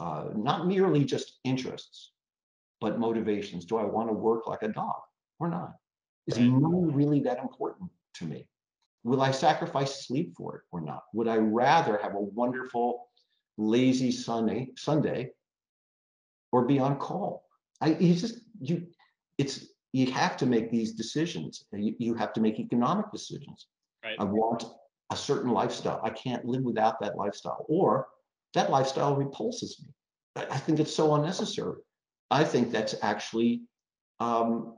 Uh, 0.00 0.28
not 0.34 0.66
merely 0.66 1.04
just 1.04 1.38
interests, 1.44 2.12
but 2.80 2.98
motivations. 2.98 3.64
Do 3.64 3.76
I 3.76 3.84
want 3.84 4.08
to 4.08 4.14
work 4.14 4.46
like 4.46 4.62
a 4.62 4.68
dog 4.68 5.00
or 5.38 5.48
not? 5.48 5.72
Is 6.26 6.38
money 6.38 6.92
really 6.92 7.20
that 7.20 7.38
important 7.38 7.90
to 8.14 8.24
me? 8.24 8.46
Will 9.04 9.20
I 9.20 9.32
sacrifice 9.32 10.06
sleep 10.06 10.34
for 10.36 10.56
it 10.56 10.62
or 10.70 10.80
not? 10.80 11.04
Would 11.12 11.28
I 11.28 11.36
rather 11.36 11.98
have 12.02 12.14
a 12.14 12.20
wonderful, 12.20 13.08
lazy 13.58 14.12
Sunday, 14.12 14.70
Sunday 14.76 15.30
or 16.52 16.64
be 16.64 16.78
on 16.78 16.98
call? 16.98 17.44
I 17.80 17.96
you 17.98 18.14
just 18.14 18.40
you 18.60 18.86
it's 19.38 19.66
you 19.92 20.10
have 20.12 20.36
to 20.38 20.46
make 20.46 20.70
these 20.70 20.92
decisions. 20.92 21.64
You, 21.72 21.94
you 21.98 22.14
have 22.14 22.32
to 22.34 22.40
make 22.40 22.58
economic 22.60 23.10
decisions. 23.10 23.66
Right. 24.04 24.16
I 24.18 24.24
want 24.24 24.64
a 25.10 25.16
certain 25.16 25.50
lifestyle. 25.50 26.00
I 26.02 26.10
can't 26.10 26.44
live 26.44 26.62
without 26.62 27.00
that 27.00 27.16
lifestyle, 27.16 27.66
or 27.68 28.08
that 28.54 28.70
lifestyle 28.70 29.16
repulses 29.16 29.82
me. 29.84 29.92
I, 30.36 30.54
I 30.54 30.58
think 30.58 30.80
it's 30.80 30.94
so 30.94 31.14
unnecessary. 31.14 31.76
I 32.30 32.44
think 32.44 32.70
that's 32.70 32.94
actually 33.02 33.62
um, 34.20 34.76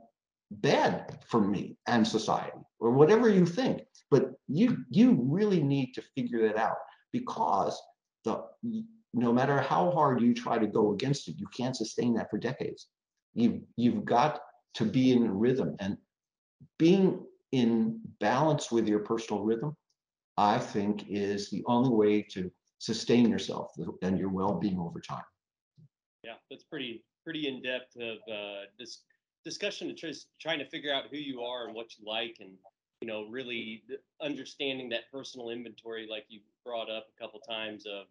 bad 0.61 1.19
for 1.27 1.41
me 1.41 1.77
and 1.87 2.07
society, 2.07 2.59
or 2.79 2.91
whatever 2.91 3.29
you 3.29 3.45
think. 3.45 3.81
But 4.11 4.31
you 4.47 4.77
you 4.89 5.19
really 5.23 5.61
need 5.61 5.93
to 5.93 6.01
figure 6.01 6.47
that 6.47 6.57
out 6.57 6.77
because 7.11 7.79
the 8.23 8.43
no 9.13 9.31
matter 9.31 9.59
how 9.61 9.91
hard 9.91 10.21
you 10.21 10.33
try 10.33 10.59
to 10.59 10.67
go 10.67 10.91
against 10.91 11.29
it, 11.29 11.35
you 11.37 11.47
can't 11.55 11.75
sustain 11.75 12.13
that 12.15 12.29
for 12.29 12.37
decades. 12.37 12.87
You've, 13.33 13.61
you've 13.77 14.03
got 14.03 14.41
to 14.75 14.83
be 14.83 15.13
in 15.13 15.31
rhythm 15.31 15.75
and 15.79 15.97
being 16.77 17.25
in 17.53 18.01
balance 18.19 18.71
with 18.71 18.89
your 18.89 18.99
personal 18.99 19.43
rhythm, 19.43 19.75
I 20.37 20.59
think 20.59 21.05
is 21.09 21.49
the 21.49 21.63
only 21.65 21.95
way 21.95 22.21
to 22.31 22.51
sustain 22.79 23.29
yourself 23.29 23.71
and 24.01 24.19
your 24.19 24.29
well-being 24.29 24.79
over 24.79 24.99
time. 24.99 25.23
Yeah, 26.23 26.33
that's 26.49 26.65
pretty 26.65 27.03
pretty 27.23 27.47
in 27.47 27.61
depth 27.61 27.95
of 27.95 28.17
uh, 28.31 28.65
this 28.77 29.03
discussion 29.45 29.89
of 29.89 29.95
just 29.95 30.27
trying 30.41 30.59
to 30.59 30.65
figure 30.65 30.93
out 30.93 31.05
who 31.11 31.17
you 31.17 31.41
are 31.41 31.67
and 31.67 31.75
what 31.75 31.97
you 31.97 32.05
like, 32.05 32.37
and 32.41 32.51
you 32.99 33.07
know, 33.07 33.27
really 33.29 33.83
understanding 34.21 34.89
that 34.89 35.11
personal 35.11 35.49
inventory, 35.49 36.07
like 36.09 36.25
you 36.27 36.39
brought 36.65 36.89
up 36.89 37.07
a 37.15 37.21
couple 37.21 37.39
times 37.39 37.85
of 37.85 38.07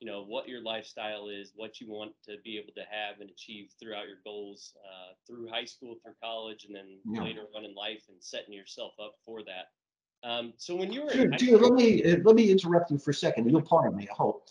you 0.00 0.06
know 0.06 0.24
what 0.24 0.48
your 0.48 0.62
lifestyle 0.62 1.28
is, 1.28 1.52
what 1.56 1.80
you 1.80 1.88
want 1.88 2.12
to 2.24 2.36
be 2.44 2.56
able 2.56 2.72
to 2.74 2.82
have 2.90 3.20
and 3.20 3.30
achieve 3.30 3.70
throughout 3.80 4.06
your 4.06 4.18
goals 4.24 4.74
uh, 4.84 5.14
through 5.26 5.48
high 5.48 5.64
school, 5.64 5.96
through 6.02 6.14
college, 6.22 6.64
and 6.64 6.74
then 6.74 6.98
yeah. 7.04 7.22
later 7.22 7.42
on 7.56 7.64
in 7.64 7.74
life, 7.74 8.02
and 8.08 8.16
setting 8.20 8.54
yourself 8.54 8.92
up 9.02 9.14
for 9.24 9.42
that. 9.44 9.68
Um, 10.28 10.52
so 10.56 10.74
when 10.74 10.92
you 10.92 11.04
were, 11.04 11.10
dude, 11.10 11.36
dude 11.36 11.60
let 11.60 11.72
me 11.72 12.04
uh, 12.04 12.16
let 12.24 12.34
me 12.34 12.50
interrupt 12.50 12.90
you 12.90 12.98
for 12.98 13.10
a 13.10 13.14
second. 13.14 13.50
You'll 13.50 13.62
pardon 13.62 13.96
me. 13.96 14.08
I 14.10 14.14
hope. 14.14 14.48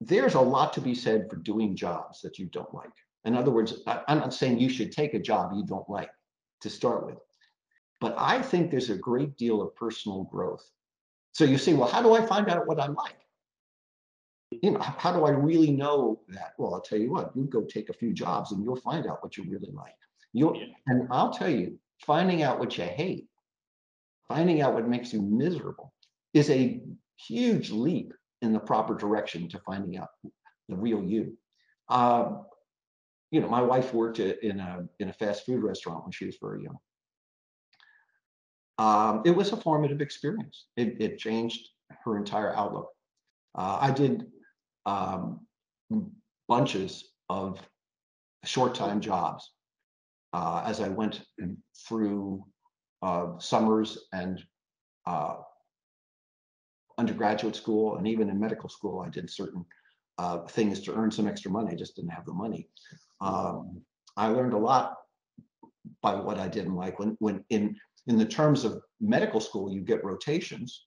There's 0.00 0.34
a 0.34 0.40
lot 0.40 0.72
to 0.72 0.80
be 0.80 0.96
said 0.96 1.30
for 1.30 1.36
doing 1.36 1.76
jobs 1.76 2.22
that 2.22 2.38
you 2.38 2.46
don't 2.46 2.72
like. 2.74 2.90
In 3.24 3.36
other 3.36 3.50
words, 3.50 3.80
I, 3.86 4.02
I'm 4.08 4.18
not 4.18 4.34
saying 4.34 4.58
you 4.58 4.68
should 4.68 4.92
take 4.92 5.14
a 5.14 5.18
job 5.18 5.52
you 5.54 5.64
don't 5.64 5.88
like 5.88 6.10
to 6.62 6.70
start 6.70 7.06
with, 7.06 7.18
but 8.00 8.14
I 8.18 8.42
think 8.42 8.70
there's 8.70 8.90
a 8.90 8.96
great 8.96 9.36
deal 9.36 9.62
of 9.62 9.74
personal 9.76 10.24
growth 10.24 10.64
so 11.32 11.44
you 11.44 11.58
say, 11.58 11.72
well, 11.72 11.88
how 11.88 12.02
do 12.02 12.12
I 12.14 12.24
find 12.24 12.48
out 12.48 12.66
what 12.66 12.80
I'm 12.80 12.94
like? 12.94 13.16
You 14.50 14.72
know, 14.72 14.80
how 14.80 15.12
do 15.12 15.24
I 15.24 15.30
really 15.30 15.70
know 15.70 16.20
that? 16.28 16.52
Well, 16.58 16.74
I'll 16.74 16.82
tell 16.82 16.98
you 16.98 17.10
what, 17.10 17.34
you 17.34 17.44
go 17.44 17.62
take 17.62 17.88
a 17.88 17.94
few 17.94 18.12
jobs 18.12 18.52
and 18.52 18.62
you'll 18.62 18.76
find 18.76 19.06
out 19.06 19.22
what 19.22 19.36
you 19.38 19.44
really 19.48 19.72
like. 19.72 19.94
You'll, 20.34 20.60
and 20.86 21.08
I'll 21.10 21.32
tell 21.32 21.48
you, 21.48 21.78
finding 22.06 22.42
out 22.42 22.58
what 22.58 22.76
you 22.76 22.84
hate, 22.84 23.28
finding 24.28 24.60
out 24.60 24.74
what 24.74 24.86
makes 24.86 25.12
you 25.12 25.22
miserable 25.22 25.94
is 26.34 26.50
a 26.50 26.82
huge 27.16 27.70
leap 27.70 28.12
in 28.42 28.52
the 28.52 28.60
proper 28.60 28.94
direction 28.94 29.48
to 29.48 29.60
finding 29.60 29.96
out 29.96 30.08
the 30.68 30.76
real 30.76 31.02
you. 31.02 31.36
Um, 31.88 32.44
you 33.32 33.40
know, 33.40 33.48
my 33.48 33.62
wife 33.62 33.92
worked 33.92 34.20
in 34.20 34.60
a 34.60 34.86
in 35.00 35.08
a 35.08 35.12
fast 35.12 35.44
food 35.44 35.64
restaurant 35.64 36.04
when 36.04 36.12
she 36.12 36.26
was 36.26 36.36
very 36.40 36.62
young 36.62 36.78
um, 38.78 39.22
it 39.24 39.30
was 39.30 39.52
a 39.52 39.56
formative 39.56 40.00
experience. 40.00 40.66
It, 40.76 41.00
it 41.00 41.18
changed 41.18 41.68
her 42.04 42.16
entire 42.16 42.54
outlook. 42.56 42.88
Uh, 43.54 43.78
I 43.80 43.90
did 43.90 44.26
um, 44.86 45.46
bunches 46.48 47.12
of 47.28 47.60
short 48.44 48.74
time 48.74 49.00
jobs 49.00 49.52
uh, 50.32 50.64
as 50.66 50.80
I 50.80 50.88
went 50.88 51.22
through 51.86 52.44
uh, 53.02 53.38
summers 53.38 53.98
and 54.12 54.42
uh, 55.06 55.36
undergraduate 56.98 57.56
school 57.56 57.96
and 57.98 58.08
even 58.08 58.30
in 58.30 58.40
medical 58.40 58.68
school. 58.68 59.00
I 59.00 59.10
did 59.10 59.30
certain 59.30 59.64
uh, 60.18 60.38
things 60.46 60.80
to 60.82 60.94
earn 60.94 61.10
some 61.10 61.28
extra 61.28 61.50
money. 61.50 61.72
I 61.72 61.76
just 61.76 61.94
didn't 61.94 62.10
have 62.10 62.26
the 62.26 62.32
money. 62.32 62.68
Um, 63.22 63.82
I 64.16 64.28
learned 64.28 64.52
a 64.52 64.58
lot 64.58 64.96
by 66.02 66.14
what 66.14 66.38
I 66.38 66.48
didn't 66.48 66.74
like 66.74 66.98
when 66.98 67.16
when 67.20 67.44
in 67.50 67.76
in 68.06 68.18
the 68.18 68.26
terms 68.26 68.64
of 68.64 68.82
medical 69.00 69.40
school, 69.40 69.72
you 69.72 69.80
get 69.80 70.04
rotations 70.04 70.86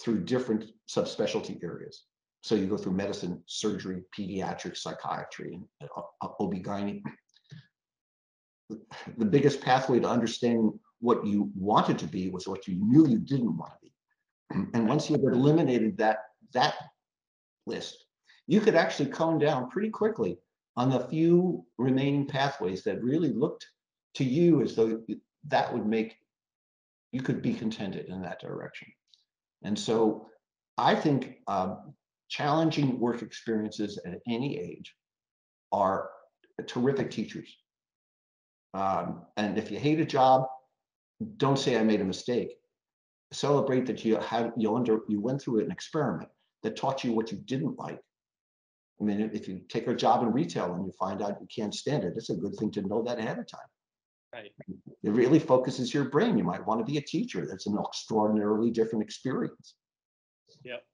through 0.00 0.24
different 0.24 0.66
subspecialty 0.88 1.62
areas. 1.62 2.04
So 2.42 2.54
you 2.54 2.66
go 2.66 2.76
through 2.76 2.92
medicine, 2.92 3.42
surgery, 3.46 4.04
pediatrics, 4.16 4.78
psychiatry, 4.78 5.54
and 5.80 5.90
uh, 5.96 6.28
OB-GYN. 6.38 7.02
The 9.16 9.24
biggest 9.24 9.60
pathway 9.60 9.98
to 9.98 10.08
understanding 10.08 10.78
what 11.00 11.26
you 11.26 11.50
wanted 11.56 11.98
to 11.98 12.06
be 12.06 12.28
was 12.28 12.46
what 12.46 12.68
you 12.68 12.76
knew 12.76 13.08
you 13.08 13.18
didn't 13.18 13.56
want 13.56 13.72
to 13.72 13.78
be. 13.82 14.70
And 14.74 14.88
once 14.88 15.10
you 15.10 15.16
had 15.16 15.34
eliminated 15.34 15.96
that, 15.98 16.18
that 16.54 16.74
list, 17.66 18.04
you 18.46 18.60
could 18.60 18.76
actually 18.76 19.10
come 19.10 19.38
down 19.38 19.68
pretty 19.68 19.90
quickly 19.90 20.38
on 20.78 20.90
the 20.90 21.00
few 21.08 21.66
remaining 21.76 22.24
pathways 22.24 22.84
that 22.84 23.02
really 23.02 23.32
looked 23.32 23.66
to 24.14 24.22
you 24.22 24.62
as 24.62 24.76
though 24.76 25.02
that 25.48 25.72
would 25.74 25.84
make 25.84 26.16
you 27.10 27.20
could 27.20 27.42
be 27.42 27.52
contented 27.52 28.06
in 28.06 28.22
that 28.22 28.40
direction. 28.40 28.86
And 29.64 29.76
so 29.76 30.28
I 30.78 30.94
think 30.94 31.38
uh, 31.48 31.74
challenging 32.28 33.00
work 33.00 33.22
experiences 33.22 33.98
at 34.06 34.20
any 34.28 34.56
age 34.56 34.94
are 35.72 36.10
terrific 36.68 37.10
teachers. 37.10 37.52
Um, 38.72 39.22
and 39.36 39.58
if 39.58 39.72
you 39.72 39.80
hate 39.80 39.98
a 39.98 40.06
job, 40.06 40.44
don't 41.38 41.58
say 41.58 41.76
I 41.76 41.82
made 41.82 42.00
a 42.00 42.04
mistake. 42.04 42.54
Celebrate 43.32 43.84
that 43.86 44.04
you 44.04 44.16
had 44.18 44.52
you 44.56 44.76
under 44.76 45.00
you 45.08 45.20
went 45.20 45.42
through 45.42 45.64
an 45.64 45.72
experiment 45.72 46.30
that 46.62 46.76
taught 46.76 47.02
you 47.02 47.12
what 47.12 47.32
you 47.32 47.38
didn't 47.38 47.76
like. 47.78 48.00
I 49.00 49.04
mean, 49.04 49.30
if 49.32 49.46
you 49.46 49.60
take 49.68 49.86
a 49.86 49.94
job 49.94 50.22
in 50.22 50.32
retail 50.32 50.74
and 50.74 50.84
you 50.84 50.92
find 50.98 51.22
out 51.22 51.40
you 51.40 51.46
can't 51.54 51.74
stand 51.74 52.04
it, 52.04 52.14
it's 52.16 52.30
a 52.30 52.34
good 52.34 52.54
thing 52.56 52.70
to 52.72 52.82
know 52.82 53.02
that 53.02 53.18
ahead 53.18 53.38
of 53.38 53.46
time. 53.46 53.60
Right. 54.32 54.52
It 55.02 55.10
really 55.10 55.38
focuses 55.38 55.94
your 55.94 56.04
brain. 56.04 56.36
You 56.36 56.44
might 56.44 56.66
want 56.66 56.84
to 56.84 56.90
be 56.90 56.98
a 56.98 57.02
teacher. 57.02 57.46
That's 57.46 57.66
an 57.66 57.78
extraordinarily 57.78 58.70
different 58.70 59.04
experience. 59.04 59.74
Yep. 60.64 60.84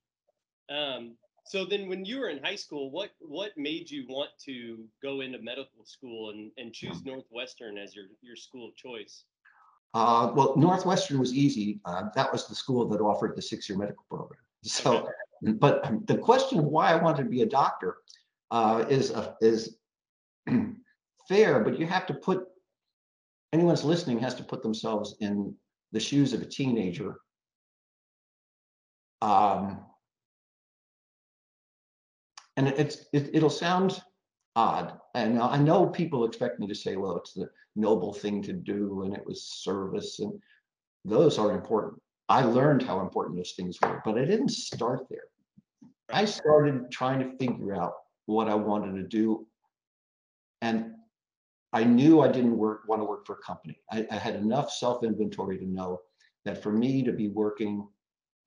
Um, 0.71 1.17
so 1.47 1.65
then 1.65 1.89
when 1.89 2.05
you 2.05 2.21
were 2.21 2.29
in 2.29 2.43
high 2.43 2.57
school, 2.57 2.91
what 2.91 3.11
what 3.21 3.53
made 3.57 3.91
you 3.91 4.07
want 4.09 4.31
to 4.47 4.85
go 5.03 5.21
into 5.21 5.39
medical 5.39 5.85
school 5.85 6.31
and, 6.31 6.51
and 6.57 6.73
choose 6.73 7.05
Northwestern 7.05 7.77
as 7.77 7.95
your, 7.95 8.07
your 8.23 8.37
school 8.37 8.69
of 8.69 8.77
choice? 8.77 9.25
Uh, 9.95 10.33
well, 10.35 10.55
Northwestern 10.57 11.19
was 11.19 11.33
easy. 11.33 11.81
Uh, 11.85 12.05
that 12.15 12.33
was 12.33 12.49
the 12.49 12.55
school 12.55 12.89
that 12.89 13.01
offered 13.01 13.37
the 13.37 13.43
six-year 13.43 13.79
medical 13.79 14.05
program. 14.09 14.41
So, 14.67 15.01
okay. 15.01 15.13
But 15.45 16.07
the 16.07 16.19
question 16.19 16.59
of 16.59 16.65
why 16.65 16.91
I 16.91 17.03
wanted 17.03 17.25
to 17.25 17.29
be 17.29 17.43
a 17.43 17.47
doctor 17.47 17.97
uh, 18.51 18.85
is 18.89 19.11
uh, 19.11 19.35
is 19.41 19.77
fair, 21.29 21.61
but 21.61 21.79
you 21.79 21.87
have 21.87 22.07
to 22.07 22.15
put 22.15 22.47
anyone's 23.53 23.85
listening 23.85 24.19
has 24.19 24.35
to 24.35 24.45
put 24.45 24.63
themselves 24.63 25.17
in 25.21 25.55
the 25.93 26.01
shoes 26.01 26.33
of 26.33 26.43
a 26.43 26.47
teenager, 26.47 27.17
um, 29.23 29.81
and 32.57 32.69
it's 32.69 33.07
it, 33.13 33.31
it'll 33.35 33.51
sound 33.51 34.03
odd, 34.57 34.99
and 35.15 35.39
I 35.39 35.59
know 35.59 35.87
people 35.87 36.25
expect 36.25 36.59
me 36.59 36.67
to 36.69 36.75
say, 36.75 36.97
"Well, 36.97 37.17
it's 37.17 37.35
the 37.35 37.51
noble 37.77 38.13
thing 38.13 38.43
to 38.43 38.53
do, 38.53 39.03
and 39.03 39.15
it 39.15 39.27
was 39.27 39.45
service," 39.45 40.21
and 40.21 40.33
those 41.05 41.39
are 41.39 41.53
important. 41.53 42.01
I 42.29 42.45
learned 42.45 42.83
how 42.83 43.01
important 43.01 43.37
those 43.37 43.53
things 43.53 43.79
were, 43.83 44.01
but 44.05 44.17
I 44.17 44.25
didn't 44.25 44.51
start 44.51 45.07
there. 45.11 45.29
I 46.13 46.25
started 46.25 46.91
trying 46.91 47.19
to 47.21 47.37
figure 47.37 47.75
out 47.75 47.95
what 48.27 48.49
I 48.49 48.55
wanted 48.55 48.97
to 48.97 49.09
do. 49.09 49.47
And 50.61 50.93
I 51.73 51.85
knew 51.85 52.21
I 52.21 52.29
didn't 52.29 52.57
work, 52.57 52.83
want 52.87 53.01
to 53.01 53.05
work 53.05 53.27
for 53.27 53.35
a 53.35 53.43
company. 53.45 53.81
I, 53.91 54.07
I 54.11 54.17
had 54.17 54.37
enough 54.37 54.71
self-inventory 54.71 55.59
to 55.59 55.67
know 55.67 56.01
that 56.45 56.63
for 56.63 56.73
me 56.73 57.03
to 57.03 57.13
be 57.13 57.29
working 57.29 57.89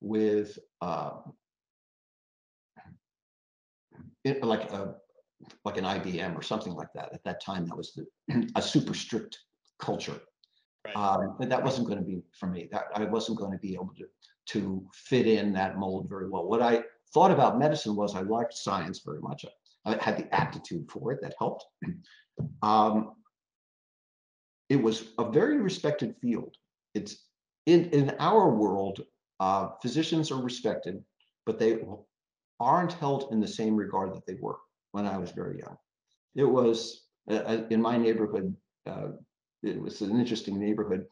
with 0.02 0.58
uh, 0.82 1.12
it, 4.24 4.44
like 4.44 4.72
a 4.72 4.96
like 5.66 5.78
an 5.78 5.84
IBM 5.84 6.36
or 6.36 6.42
something 6.42 6.74
like 6.74 6.92
that. 6.96 7.14
At 7.14 7.24
that 7.24 7.44
time, 7.44 7.66
that 7.68 7.78
was 7.78 7.94
the, 7.94 8.48
a 8.56 8.62
super 8.62 8.94
strict 8.94 9.38
culture. 9.80 10.20
Right. 10.86 10.96
Um, 10.96 11.36
but 11.40 11.50
that 11.50 11.64
wasn't 11.64 11.88
going 11.88 12.00
to 12.00 12.06
be 12.06 12.22
for 12.40 12.48
me. 12.48 12.70
That 12.72 12.86
I 12.96 13.04
wasn't 13.06 13.40
going 13.40 13.52
to 13.52 13.58
be 13.58 13.74
able 13.74 13.92
to 13.98 14.06
to 14.54 14.88
fit 14.94 15.28
in 15.28 15.52
that 15.54 15.78
mold 15.78 16.08
very 16.10 16.30
well. 16.30 16.48
What 16.48 16.62
I 16.62 16.84
thought 17.14 17.32
about 17.32 17.60
medicine 17.60 17.96
was 17.96 18.16
I 18.16 18.22
liked 18.22 18.54
science 18.54 19.02
very 19.06 19.20
much. 19.22 19.46
I 19.86 19.96
had 20.04 20.18
the 20.18 20.34
aptitude 20.36 20.90
for 20.92 21.12
it 21.12 21.20
that 21.22 21.36
helped. 21.40 21.66
Um, 22.62 23.14
it 24.70 24.76
was 24.76 25.06
a 25.18 25.30
very 25.30 25.58
respected 25.58 26.16
field. 26.22 26.56
It's 26.94 27.26
in, 27.66 27.90
in 27.92 28.16
our 28.20 28.50
world, 28.50 29.02
uh, 29.40 29.70
physicians 29.82 30.32
are 30.32 30.42
respected, 30.42 31.04
but 31.46 31.60
they 31.60 31.80
aren't 32.60 32.94
held 32.94 33.32
in 33.32 33.40
the 33.40 33.48
same 33.48 33.76
regard 33.76 34.14
that 34.14 34.26
they 34.26 34.36
were 34.40 34.58
when 34.92 35.06
I 35.06 35.18
was 35.18 35.32
very 35.32 35.60
young. 35.60 35.78
It 36.36 36.46
was 36.46 37.06
uh, 37.30 37.36
uh 37.36 37.64
in 37.70 37.82
my 37.82 37.98
neighborhood, 37.98 38.56
uh, 38.86 39.10
it 39.64 39.82
was 39.82 40.02
an 40.02 40.20
interesting 40.20 40.60
neighborhood. 40.60 41.06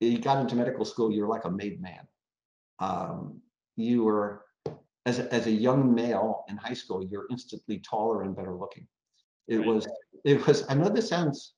You 0.00 0.18
got 0.18 0.40
into 0.40 0.56
medical 0.56 0.84
school, 0.84 1.12
you're 1.12 1.28
like 1.28 1.44
a 1.44 1.50
made 1.50 1.80
man. 1.80 2.06
Um, 2.78 3.40
you 3.76 4.04
were 4.04 4.44
as 5.06 5.18
a, 5.18 5.32
as 5.32 5.46
a 5.46 5.50
young 5.50 5.94
male 5.94 6.44
in 6.48 6.56
high 6.56 6.74
school, 6.74 7.04
you're 7.04 7.26
instantly 7.30 7.78
taller 7.78 8.22
and 8.22 8.36
better 8.36 8.54
looking. 8.54 8.86
It 9.48 9.58
Right. 9.58 9.66
was 9.66 9.88
it 10.24 10.46
was. 10.46 10.64
I 10.68 10.74
know 10.74 10.88
this 10.88 11.08
sounds 11.08 11.54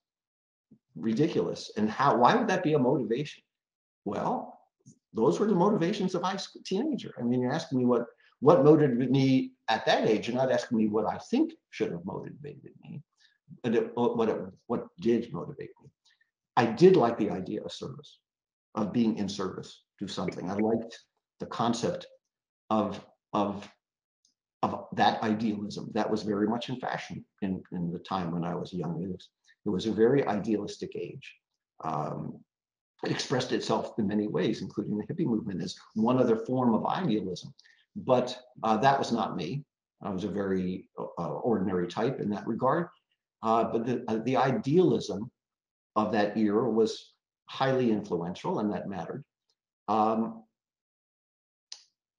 ridiculous, 0.95 1.71
and 1.77 1.91
how? 1.91 2.17
Why 2.17 2.35
would 2.35 2.49
that 2.49 2.63
be 2.63 2.75
a 2.75 2.79
motivation? 2.79 3.43
Well, 4.05 4.59
those 5.13 5.39
were 5.39 5.47
the 5.47 5.55
motivations 5.55 6.15
of 6.15 6.23
high 6.23 6.37
school 6.37 6.63
teenager. 6.65 7.15
I 7.19 7.23
mean, 7.23 7.41
you're 7.41 7.53
asking 7.53 7.79
me 7.79 7.85
what 7.85 8.07
what 8.41 8.65
motivated 8.65 9.11
me 9.11 9.53
at 9.69 9.85
that 9.87 10.09
age. 10.09 10.29
You're 10.29 10.37
not 10.37 10.53
asking 10.53 10.79
me 10.79 10.89
what 10.89 11.07
I 11.07 11.19
think 11.19 11.53
should 11.71 11.93
have 11.93 12.05
motivated 12.05 12.73
me, 12.83 13.03
but 13.63 13.75
it, 13.75 13.93
what 13.95 14.29
it, 14.29 14.41
what 14.67 14.89
did 15.01 15.33
motivate 15.33 15.71
me. 15.83 15.91
I 16.57 16.67
did 16.67 16.97
like 16.97 17.19
the 17.19 17.31
idea 17.31 17.63
of 17.63 17.73
service, 17.73 18.19
of 18.75 18.93
being 18.93 19.17
in 19.19 19.29
service 19.29 19.83
to 19.99 20.09
something. 20.09 20.51
I 20.51 20.55
liked 20.55 20.99
the 21.41 21.47
concept 21.47 22.07
of 22.71 23.05
of 23.33 23.69
of 24.63 24.87
that 24.93 25.21
idealism 25.23 25.91
that 25.93 26.09
was 26.09 26.23
very 26.23 26.47
much 26.47 26.69
in 26.69 26.77
fashion 26.77 27.25
in, 27.43 27.63
in 27.73 27.93
the 27.93 27.99
time 27.99 28.31
when 28.31 28.45
I 28.45 28.55
was 28.55 28.73
young. 28.73 29.03
It 29.03 29.09
was, 29.09 29.29
it 29.67 29.71
was 29.71 29.87
a 29.87 29.93
very 29.93 30.25
idealistic 30.27 30.95
age. 30.95 31.35
Um, 31.83 32.39
it 33.05 33.11
expressed 33.11 33.51
itself 33.51 33.99
in 33.99 34.07
many 34.07 34.29
ways, 34.29 34.63
including 34.63 34.97
the 34.97 35.05
hippie 35.05 35.27
movement 35.27 35.61
as 35.63 35.77
one 35.95 36.21
other 36.21 36.37
form 36.37 36.75
of 36.75 36.87
idealism. 36.87 37.53
But 37.97 38.39
uh, 38.63 38.77
that 38.77 38.99
was 38.99 39.11
not 39.11 39.37
me. 39.37 39.65
I 40.01 40.11
was 40.11 40.23
a 40.23 40.29
very 40.29 40.89
uh, 40.97 41.35
ordinary 41.41 41.89
type 41.89 42.21
in 42.21 42.31
that 42.31 42.47
regard. 42.47 42.87
Uh, 43.43 43.65
but 43.65 43.85
the, 43.85 44.05
uh, 44.07 44.19
the 44.25 44.37
idealism 44.37 45.29
of 45.97 46.13
that 46.13 46.37
era 46.37 46.71
was 46.71 47.15
highly 47.47 47.91
influential, 47.91 48.61
and 48.61 48.73
that 48.73 48.89
mattered. 48.89 49.25
Um, 49.89 50.45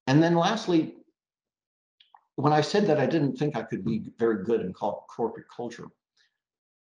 and 0.08 0.22
then 0.22 0.36
lastly, 0.36 0.96
when 2.36 2.54
I 2.54 2.62
said 2.62 2.88
that 2.88 3.00
I 3.00 3.06
didn't 3.06 3.38
think 3.38 3.56
I 3.56 3.62
could 3.64 3.86
be 3.86 4.12
very 4.18 4.44
good 4.44 4.62
in 4.62 4.74
corporate 4.74 5.46
culture, 5.56 5.88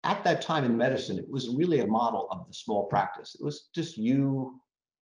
at 0.05 0.23
that 0.25 0.43
time 0.43 0.65
in 0.65 0.77
medicine, 0.77 1.19
it 1.19 1.29
was 1.29 1.49
really 1.49 1.81
a 1.81 1.87
model 1.87 2.29
of 2.31 2.47
the 2.47 2.55
small 2.55 2.87
practice. 2.87 3.35
It 3.39 3.45
was 3.45 3.69
just 3.75 3.97
you 3.97 4.61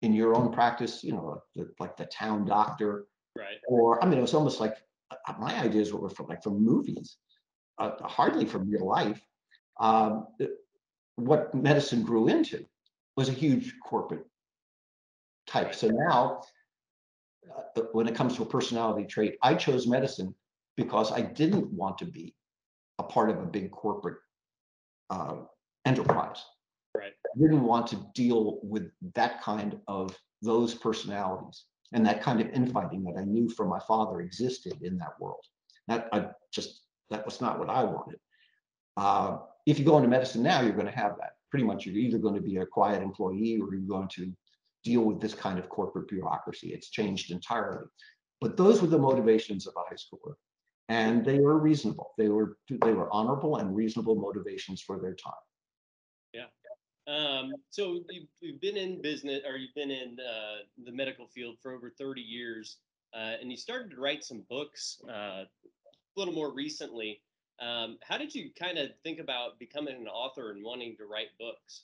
in 0.01 0.13
your 0.13 0.35
own 0.35 0.51
practice, 0.51 1.03
you 1.03 1.11
know, 1.11 1.41
the, 1.55 1.69
like 1.79 1.97
the 1.97 2.05
town 2.05 2.45
doctor, 2.45 3.07
Right. 3.35 3.57
or 3.67 4.03
I 4.03 4.07
mean, 4.07 4.17
it 4.17 4.21
was 4.21 4.33
almost 4.33 4.59
like 4.59 4.77
uh, 5.11 5.33
my 5.39 5.55
ideas 5.61 5.93
were 5.93 6.09
from 6.09 6.27
like 6.27 6.41
from 6.41 6.63
movies, 6.63 7.17
uh, 7.77 7.91
hardly 8.01 8.45
from 8.45 8.69
real 8.69 8.87
life. 8.87 9.21
Um, 9.79 10.27
what 11.17 11.53
medicine 11.53 12.03
grew 12.03 12.27
into 12.27 12.65
was 13.15 13.29
a 13.29 13.33
huge 13.33 13.75
corporate 13.83 14.25
type. 15.45 15.75
So 15.75 15.87
now 15.87 16.41
uh, 17.55 17.81
when 17.91 18.07
it 18.07 18.15
comes 18.15 18.35
to 18.35 18.43
a 18.43 18.45
personality 18.45 19.05
trait, 19.05 19.37
I 19.41 19.55
chose 19.55 19.87
medicine 19.87 20.33
because 20.75 21.11
I 21.11 21.21
didn't 21.21 21.71
want 21.71 21.97
to 21.99 22.05
be 22.05 22.35
a 22.99 23.03
part 23.03 23.29
of 23.29 23.39
a 23.39 23.45
big 23.45 23.71
corporate 23.71 24.17
uh, 25.09 25.35
enterprise. 25.85 26.43
Right. 26.95 27.13
I 27.25 27.39
didn't 27.39 27.63
want 27.63 27.87
to 27.87 27.97
deal 28.13 28.59
with 28.63 28.91
that 29.13 29.41
kind 29.41 29.79
of 29.87 30.17
those 30.41 30.73
personalities 30.73 31.65
and 31.93 32.05
that 32.05 32.21
kind 32.21 32.41
of 32.41 32.49
infighting 32.49 33.03
that 33.03 33.19
I 33.19 33.23
knew 33.23 33.49
from 33.49 33.69
my 33.69 33.79
father 33.79 34.21
existed 34.21 34.81
in 34.81 34.97
that 34.97 35.19
world. 35.19 35.43
That 35.87 36.09
I 36.11 36.27
just 36.51 36.81
that 37.09 37.25
was 37.25 37.39
not 37.39 37.59
what 37.59 37.69
I 37.69 37.83
wanted. 37.83 38.19
Uh, 38.97 39.37
if 39.65 39.79
you 39.79 39.85
go 39.85 39.97
into 39.97 40.09
medicine 40.09 40.43
now, 40.43 40.61
you're 40.61 40.73
going 40.73 40.87
to 40.87 40.91
have 40.91 41.17
that. 41.19 41.33
Pretty 41.49 41.65
much, 41.65 41.85
you're 41.85 41.95
either 41.95 42.17
going 42.17 42.35
to 42.35 42.41
be 42.41 42.57
a 42.57 42.65
quiet 42.65 43.01
employee 43.01 43.59
or 43.61 43.73
you're 43.73 43.87
going 43.87 44.09
to 44.09 44.33
deal 44.87 45.01
with 45.01 45.19
this 45.19 45.33
kind 45.33 45.59
of 45.59 45.69
corporate 45.69 46.07
bureaucracy. 46.07 46.73
It's 46.73 46.89
changed 46.89 47.31
entirely. 47.31 47.85
But 48.39 48.55
those 48.55 48.81
were 48.81 48.87
the 48.87 48.97
motivations 48.97 49.67
of 49.67 49.73
a 49.75 49.89
high 49.89 49.95
schooler. 49.95 50.35
And 50.89 51.25
they 51.25 51.39
were 51.39 51.57
reasonable. 51.57 52.13
They 52.17 52.29
were 52.29 52.57
they 52.69 52.93
were 52.93 53.11
honorable 53.11 53.57
and 53.57 53.75
reasonable 53.75 54.15
motivations 54.15 54.81
for 54.81 54.99
their 54.99 55.15
time. 55.15 55.33
Yeah. 56.33 56.49
Um, 57.13 57.53
so 57.69 57.99
you've, 58.09 58.29
you've 58.39 58.61
been 58.61 58.77
in 58.77 59.01
business 59.01 59.41
or 59.45 59.57
you've 59.57 59.75
been 59.75 59.91
in 59.91 60.17
uh, 60.19 60.63
the 60.85 60.91
medical 60.91 61.27
field 61.27 61.57
for 61.61 61.73
over 61.73 61.89
30 61.89 62.21
years, 62.21 62.77
uh, 63.13 63.35
and 63.41 63.51
you 63.51 63.57
started 63.57 63.91
to 63.91 63.97
write 63.99 64.23
some 64.23 64.43
books 64.49 65.01
uh, 65.09 65.43
a 65.43 65.47
little 66.15 66.33
more 66.33 66.53
recently. 66.53 67.21
Um, 67.59 67.97
how 68.01 68.17
did 68.17 68.33
you 68.33 68.51
kind 68.57 68.77
of 68.77 68.91
think 69.03 69.19
about 69.19 69.59
becoming 69.59 69.95
an 69.95 70.07
author 70.07 70.51
and 70.51 70.63
wanting 70.63 70.95
to 70.97 71.05
write 71.05 71.29
books? 71.37 71.83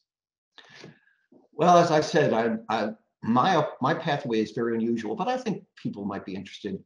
Well, 1.54 1.78
as 1.78 1.92
I 1.92 2.02
said, 2.02 2.34
I, 2.34 2.58
I 2.70 2.92
my 3.22 3.66
my 3.82 3.94
pathway 3.94 4.42
is 4.42 4.52
very 4.52 4.76
unusual, 4.76 5.16
but 5.16 5.28
I 5.28 5.38
think 5.38 5.64
people 5.76 6.06
might 6.06 6.26
be 6.26 6.36
interested. 6.36 6.84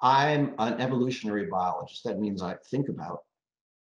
I'm 0.00 0.54
an 0.58 0.80
evolutionary 0.80 1.46
biologist. 1.46 2.04
That 2.04 2.18
means 2.18 2.42
I 2.42 2.56
think 2.70 2.88
about 2.88 3.20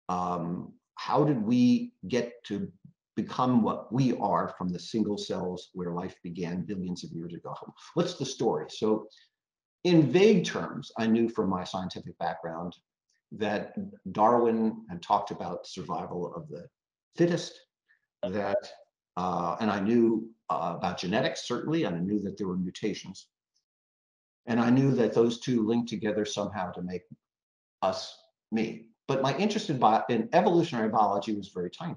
um, 0.08 0.72
how 0.96 1.24
did 1.24 1.42
we 1.42 1.92
get 2.06 2.32
to 2.44 2.70
become 3.16 3.62
what 3.62 3.92
we 3.92 4.16
are 4.16 4.54
from 4.58 4.68
the 4.68 4.78
single 4.78 5.16
cells 5.16 5.70
where 5.72 5.92
life 5.92 6.16
began 6.22 6.62
billions 6.62 7.04
of 7.04 7.12
years 7.12 7.34
ago. 7.34 7.54
What's 7.94 8.14
the 8.14 8.26
story? 8.26 8.66
So, 8.68 9.08
in 9.84 10.10
vague 10.10 10.44
terms, 10.44 10.90
I 10.98 11.06
knew 11.06 11.28
from 11.28 11.50
my 11.50 11.62
scientific 11.62 12.16
background 12.18 12.74
that 13.32 13.74
Darwin 14.12 14.84
had 14.88 15.02
talked 15.02 15.30
about 15.30 15.66
survival 15.66 16.34
of 16.34 16.48
the 16.48 16.66
fittest, 17.16 17.60
that, 18.22 18.56
uh, 19.16 19.56
and 19.60 19.70
I 19.70 19.80
knew 19.80 20.28
uh, 20.50 20.74
about 20.76 20.98
genetics, 20.98 21.46
certainly, 21.46 21.84
and 21.84 21.96
I 21.96 22.00
knew 22.00 22.20
that 22.20 22.36
there 22.36 22.48
were 22.48 22.56
mutations. 22.56 23.28
And 24.46 24.60
I 24.60 24.70
knew 24.70 24.92
that 24.92 25.14
those 25.14 25.40
two 25.40 25.66
linked 25.66 25.88
together 25.88 26.24
somehow 26.24 26.70
to 26.72 26.82
make 26.82 27.02
us 27.82 28.16
me. 28.52 28.86
But 29.06 29.22
my 29.22 29.36
interest 29.36 29.70
in, 29.70 29.78
bio, 29.78 30.02
in 30.08 30.28
evolutionary 30.32 30.88
biology 30.88 31.34
was 31.34 31.48
very 31.48 31.70
tiny. 31.70 31.96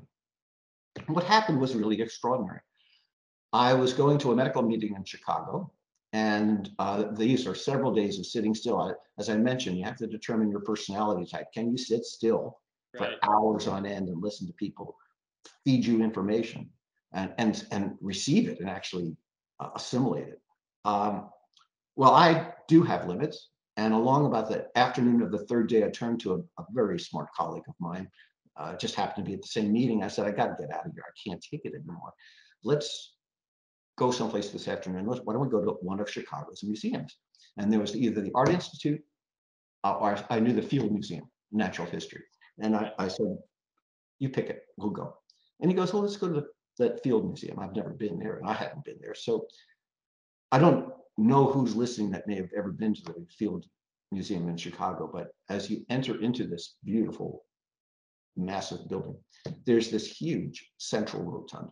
What 1.08 1.24
happened 1.24 1.60
was 1.60 1.76
really 1.76 2.02
extraordinary. 2.02 2.60
I 3.54 3.74
was 3.74 3.94
going 3.94 4.18
to 4.20 4.32
a 4.32 4.36
medical 4.36 4.62
meeting 4.62 4.96
in 4.96 5.04
Chicago, 5.04 5.72
and 6.14 6.70
uh, 6.80 7.12
these 7.12 7.48
are 7.48 7.56
several 7.56 7.94
days 7.94 8.20
of 8.20 8.26
sitting 8.26 8.56
still. 8.56 8.80
I, 8.80 8.94
as 9.18 9.30
I 9.30 9.38
mentioned, 9.38 9.78
you 9.78 9.84
have 9.86 9.98
to 9.98 10.08
determine 10.08 10.50
your 10.50 10.62
personality 10.62 11.30
type. 11.30 11.48
Can 11.54 11.72
you 11.72 11.78
sit 11.78 12.06
still 12.06 12.60
Right. 13.00 13.20
for 13.22 13.30
hours 13.30 13.68
on 13.68 13.86
end 13.86 14.08
and 14.08 14.22
listen 14.24 14.48
to 14.48 14.54
people 14.54 14.96
feed 15.64 15.86
you 15.86 16.02
information 16.02 16.70
and 17.14 17.34
and 17.38 17.66
and 17.72 17.98
receive 18.02 18.48
it 18.50 18.60
and 18.60 18.70
actually 18.70 19.16
uh, 19.60 19.70
assimilate 19.76 20.28
it? 20.28 20.42
Um, 20.86 21.30
well, 21.96 22.14
I 22.14 22.54
do 22.68 22.84
have 22.84 23.08
limits. 23.08 23.50
And 23.78 23.94
along 23.94 24.26
about 24.26 24.50
the 24.50 24.68
afternoon 24.76 25.22
of 25.22 25.32
the 25.32 25.46
third 25.46 25.70
day, 25.70 25.86
I 25.86 25.90
turned 25.90 26.20
to 26.22 26.34
a, 26.34 26.62
a 26.62 26.66
very 26.72 27.00
smart 27.00 27.28
colleague 27.36 27.64
of 27.68 27.76
mine 27.80 28.10
uh, 28.58 28.76
just 28.76 28.96
happened 28.96 29.24
to 29.24 29.30
be 29.30 29.36
at 29.36 29.42
the 29.42 29.48
same 29.48 29.72
meeting. 29.72 30.04
I 30.04 30.08
said, 30.08 30.26
I 30.26 30.32
got 30.32 30.48
to 30.48 30.56
get 30.60 30.76
out 30.76 30.86
of 30.86 30.94
here. 30.94 31.04
I 31.06 31.30
can't 31.30 31.44
take 31.48 31.62
it 31.64 31.74
anymore. 31.76 32.12
Let's 32.64 33.14
go 33.98 34.12
someplace 34.12 34.50
this 34.50 34.68
afternoon. 34.68 35.06
Let's, 35.06 35.22
why 35.24 35.34
don't 35.34 35.44
we 35.44 35.50
go 35.50 35.64
to 35.64 35.72
one 35.82 36.00
of 36.00 36.10
Chicago's 36.10 36.64
museums? 36.64 37.18
And 37.58 37.72
there 37.72 37.80
was 37.80 37.96
either 37.96 38.22
the 38.22 38.32
Art 38.34 38.50
Institute 38.50 39.02
uh, 39.84 39.94
or 39.94 40.18
I 40.30 40.40
knew 40.40 40.54
the 40.54 40.62
Field 40.62 40.92
Museum, 40.92 41.30
Natural 41.52 41.88
History. 41.88 42.24
And 42.60 42.76
I, 42.76 42.92
I 42.98 43.08
said, 43.08 43.38
you 44.20 44.30
pick 44.30 44.50
it, 44.50 44.64
we'll 44.78 44.90
go. 44.90 45.16
And 45.62 45.70
he 45.70 45.76
goes, 45.76 45.94
well, 45.94 46.02
let's 46.02 46.18
go 46.18 46.28
to 46.28 46.34
the, 46.34 46.48
that 46.78 47.02
Field 47.04 47.26
Museum. 47.26 47.60
I've 47.60 47.76
never 47.76 47.90
been 47.90 48.20
there 48.20 48.38
and 48.38 48.48
I 48.48 48.54
hadn't 48.54 48.86
been 48.86 49.00
there. 49.02 49.16
So 49.16 49.48
I 50.52 50.60
don't 50.60 50.94
know 51.18 51.46
who's 51.46 51.76
listening 51.76 52.12
that 52.12 52.28
may 52.28 52.36
have 52.36 52.50
ever 52.56 52.72
been 52.72 52.94
to 52.94 53.02
the 53.04 53.26
Field 53.38 53.66
Museum 54.12 54.48
in 54.48 54.56
Chicago, 54.58 55.10
but 55.12 55.30
as 55.50 55.70
you 55.70 55.86
enter 55.90 56.22
into 56.22 56.46
this 56.48 56.76
beautiful, 56.84 57.44
massive 58.36 58.88
building, 58.88 59.18
there's 59.66 59.90
this 59.90 60.08
huge 60.16 60.70
central 60.78 61.24
rotunda. 61.24 61.72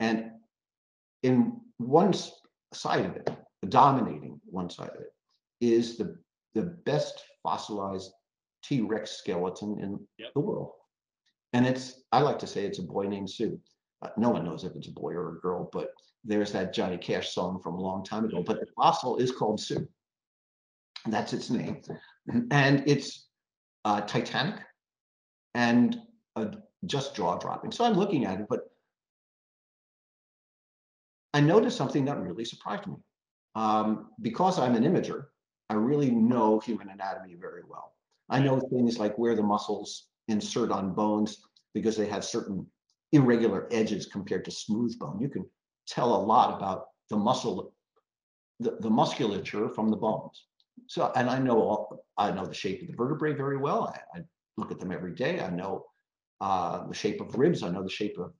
And 0.00 0.30
in 1.22 1.60
one 1.78 2.12
side 2.72 3.04
of 3.06 3.16
it, 3.16 3.30
dominating 3.68 4.40
one 4.46 4.70
side 4.70 4.90
of 4.90 5.00
it, 5.00 5.12
is 5.60 5.96
the, 5.98 6.16
the 6.54 6.62
best 6.62 7.22
fossilized 7.42 8.10
T-Rex 8.64 9.12
skeleton 9.12 9.78
in 9.80 9.98
Yep. 10.18 10.32
the 10.34 10.40
world. 10.40 10.72
And 11.52 11.66
it's, 11.66 12.02
I 12.12 12.20
like 12.20 12.38
to 12.40 12.46
say 12.46 12.64
it's 12.64 12.78
a 12.80 12.82
boy 12.82 13.04
named 13.06 13.30
Sue. 13.30 13.58
Uh, 14.02 14.08
no 14.16 14.30
one 14.30 14.44
knows 14.44 14.64
if 14.64 14.74
it's 14.76 14.88
a 14.88 14.92
boy 14.92 15.12
or 15.12 15.36
a 15.36 15.40
girl, 15.40 15.70
but 15.72 15.90
there's 16.24 16.52
that 16.52 16.74
Johnny 16.74 16.98
Cash 16.98 17.32
song 17.32 17.60
from 17.62 17.74
a 17.74 17.80
long 17.80 18.04
time 18.04 18.24
ago. 18.24 18.42
But 18.42 18.60
the 18.60 18.66
fossil 18.76 19.16
is 19.16 19.32
called 19.32 19.60
Sue. 19.60 19.88
That's 21.06 21.32
its 21.32 21.50
name. 21.50 21.82
And 22.50 22.82
it's 22.86 23.28
uh, 23.84 24.00
Titanic 24.02 24.60
and 25.54 25.98
uh, 26.34 26.46
just 26.84 27.14
jaw 27.14 27.38
dropping. 27.38 27.72
So 27.72 27.84
I'm 27.84 27.94
looking 27.94 28.26
at 28.26 28.40
it, 28.40 28.46
but 28.48 28.60
I 31.32 31.40
noticed 31.40 31.76
something 31.76 32.04
that 32.06 32.18
really 32.18 32.44
surprised 32.44 32.86
me. 32.86 32.96
Um, 33.54 34.10
because 34.20 34.58
I'm 34.58 34.74
an 34.74 34.82
imager, 34.82 35.26
I 35.70 35.74
really 35.74 36.10
know 36.10 36.58
human 36.58 36.90
anatomy 36.90 37.36
very 37.40 37.62
well. 37.68 37.94
I 38.28 38.40
know 38.40 38.60
things 38.60 38.98
like 38.98 39.16
where 39.16 39.34
the 39.34 39.42
muscles 39.42 40.08
insert 40.28 40.70
on 40.70 40.94
bones 40.94 41.38
because 41.72 41.96
they 41.96 42.06
have 42.06 42.24
certain 42.24 42.66
irregular 43.16 43.68
edges 43.70 44.06
compared 44.06 44.44
to 44.44 44.50
smooth 44.50 44.98
bone. 44.98 45.20
You 45.20 45.28
can 45.28 45.44
tell 45.86 46.14
a 46.14 46.24
lot 46.32 46.56
about 46.56 46.86
the 47.10 47.16
muscle, 47.16 47.72
the, 48.60 48.76
the 48.80 48.90
musculature 48.90 49.68
from 49.68 49.90
the 49.90 49.96
bones. 49.96 50.44
So, 50.88 51.12
and 51.16 51.28
I 51.28 51.38
know 51.38 51.58
all, 51.60 52.04
I 52.16 52.30
know 52.30 52.46
the 52.46 52.54
shape 52.54 52.82
of 52.82 52.88
the 52.88 52.96
vertebrae 52.96 53.34
very 53.34 53.56
well. 53.56 53.94
I, 53.94 54.18
I 54.18 54.22
look 54.56 54.70
at 54.70 54.78
them 54.78 54.92
every 54.92 55.14
day. 55.14 55.40
I 55.40 55.50
know 55.50 55.84
uh, 56.40 56.86
the 56.86 56.94
shape 56.94 57.20
of 57.20 57.38
ribs. 57.38 57.62
I 57.62 57.70
know 57.70 57.82
the 57.82 57.98
shape 58.00 58.18
of 58.18 58.32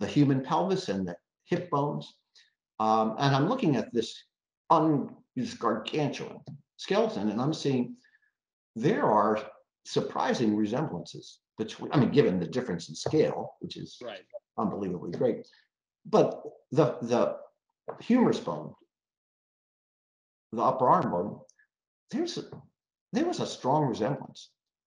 the 0.00 0.06
human 0.06 0.42
pelvis 0.42 0.88
and 0.88 1.06
the 1.06 1.16
hip 1.44 1.70
bones. 1.70 2.14
Um, 2.78 3.14
and 3.18 3.34
I'm 3.34 3.48
looking 3.48 3.76
at 3.76 3.92
this 3.92 4.14
un, 4.70 5.14
this 5.34 5.54
gargantuan 5.54 6.40
skeleton, 6.76 7.30
and 7.30 7.40
I'm 7.40 7.54
seeing 7.54 7.96
there 8.74 9.04
are 9.04 9.38
surprising 9.84 10.56
resemblances 10.56 11.38
between. 11.58 11.92
I 11.92 11.98
mean, 11.98 12.10
given 12.10 12.38
the 12.38 12.46
difference 12.46 12.88
in 12.88 12.94
scale, 12.94 13.54
which 13.60 13.76
is 13.76 13.98
Right. 14.02 14.24
unbelievably 14.58 15.12
great, 15.12 15.46
but 16.04 16.42
the 16.70 16.98
the 17.02 17.38
humerus 18.00 18.40
bone, 18.40 18.74
the 20.52 20.62
upper 20.62 20.88
arm 20.88 21.10
bone, 21.10 21.40
there's 22.10 22.38
a, 22.38 22.44
there 23.12 23.26
was 23.26 23.40
a 23.40 23.46
strong 23.46 23.84
resemblance. 23.86 24.50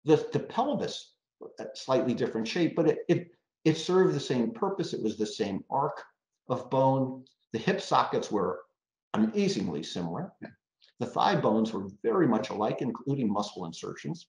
The 0.06 0.17
the 0.32 0.39
pelvis, 0.39 1.13
a 1.60 1.67
slightly 1.76 2.13
different 2.13 2.48
shape, 2.48 2.76
but 2.76 2.88
it 2.88 3.00
it 3.08 3.32
it 3.65 3.76
served 3.78 4.13
the 4.15 4.19
same 4.19 4.52
purpose. 4.52 4.93
It 4.93 5.04
was 5.04 5.17
the 5.17 5.26
same 5.26 5.63
arc 5.69 6.04
of 6.50 6.69
bone. 6.69 7.26
The 7.52 7.60
hip 7.60 7.82
sockets 7.82 8.32
were 8.32 8.62
amazingly 9.13 9.84
similar. 9.84 10.32
The 11.00 11.06
thigh 11.06 11.36
bones 11.39 11.74
were 11.74 11.88
very 12.04 12.28
much 12.28 12.50
alike, 12.50 12.82
including 12.82 13.32
muscle 13.32 13.65
insertions. 13.65 14.28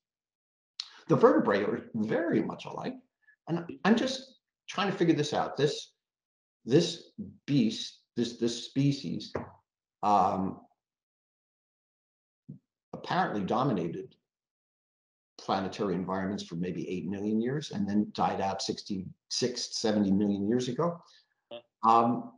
The 1.09 1.17
vertebrae 1.17 1.63
are 1.65 1.91
very 1.95 2.43
much 2.43 2.65
alike. 2.67 2.95
And 3.49 3.65
I'm 3.85 3.97
just 3.97 4.37
trying 4.69 4.91
to 4.91 4.97
figure 4.97 5.15
this 5.15 5.35
out. 5.35 5.57
This 5.57 5.93
this 6.65 7.11
beast, 7.47 8.01
this 8.17 8.39
this 8.39 8.65
species, 8.65 9.33
um, 10.03 10.61
apparently 12.93 13.43
dominated 13.43 14.15
planetary 15.39 15.95
environments 15.95 16.45
for 16.45 16.57
maybe 16.57 16.89
8 16.89 17.07
million 17.09 17.41
years 17.41 17.71
and 17.71 17.89
then 17.89 18.13
died 18.13 18.41
out 18.41 18.61
66, 18.63 19.79
70 19.79 20.11
million 20.13 20.47
years 20.47 20.69
ago. 20.69 21.03
Um, 21.83 22.33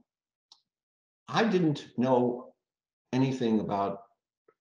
I 1.29 1.45
didn't 1.45 1.89
know 1.99 2.55
anything 3.13 3.61
about 3.61 4.03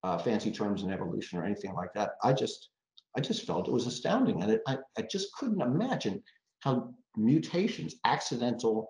uh, 0.04 0.18
fancy 0.18 0.52
terms 0.52 0.82
in 0.82 0.92
evolution 0.92 1.38
or 1.38 1.46
anything 1.46 1.74
like 1.74 1.94
that. 1.94 2.12
I 2.24 2.34
just, 2.34 2.70
I 3.16 3.22
just 3.22 3.46
felt 3.46 3.68
it 3.68 3.74
was 3.74 3.88
astounding, 3.88 4.42
and 4.42 4.52
it, 4.52 4.62
I, 4.68 4.78
I 4.98 5.02
just 5.04 5.34
couldn't 5.34 5.62
imagine 5.62 6.24
how 6.62 6.94
mutations, 7.18 7.96
accidental 8.06 8.90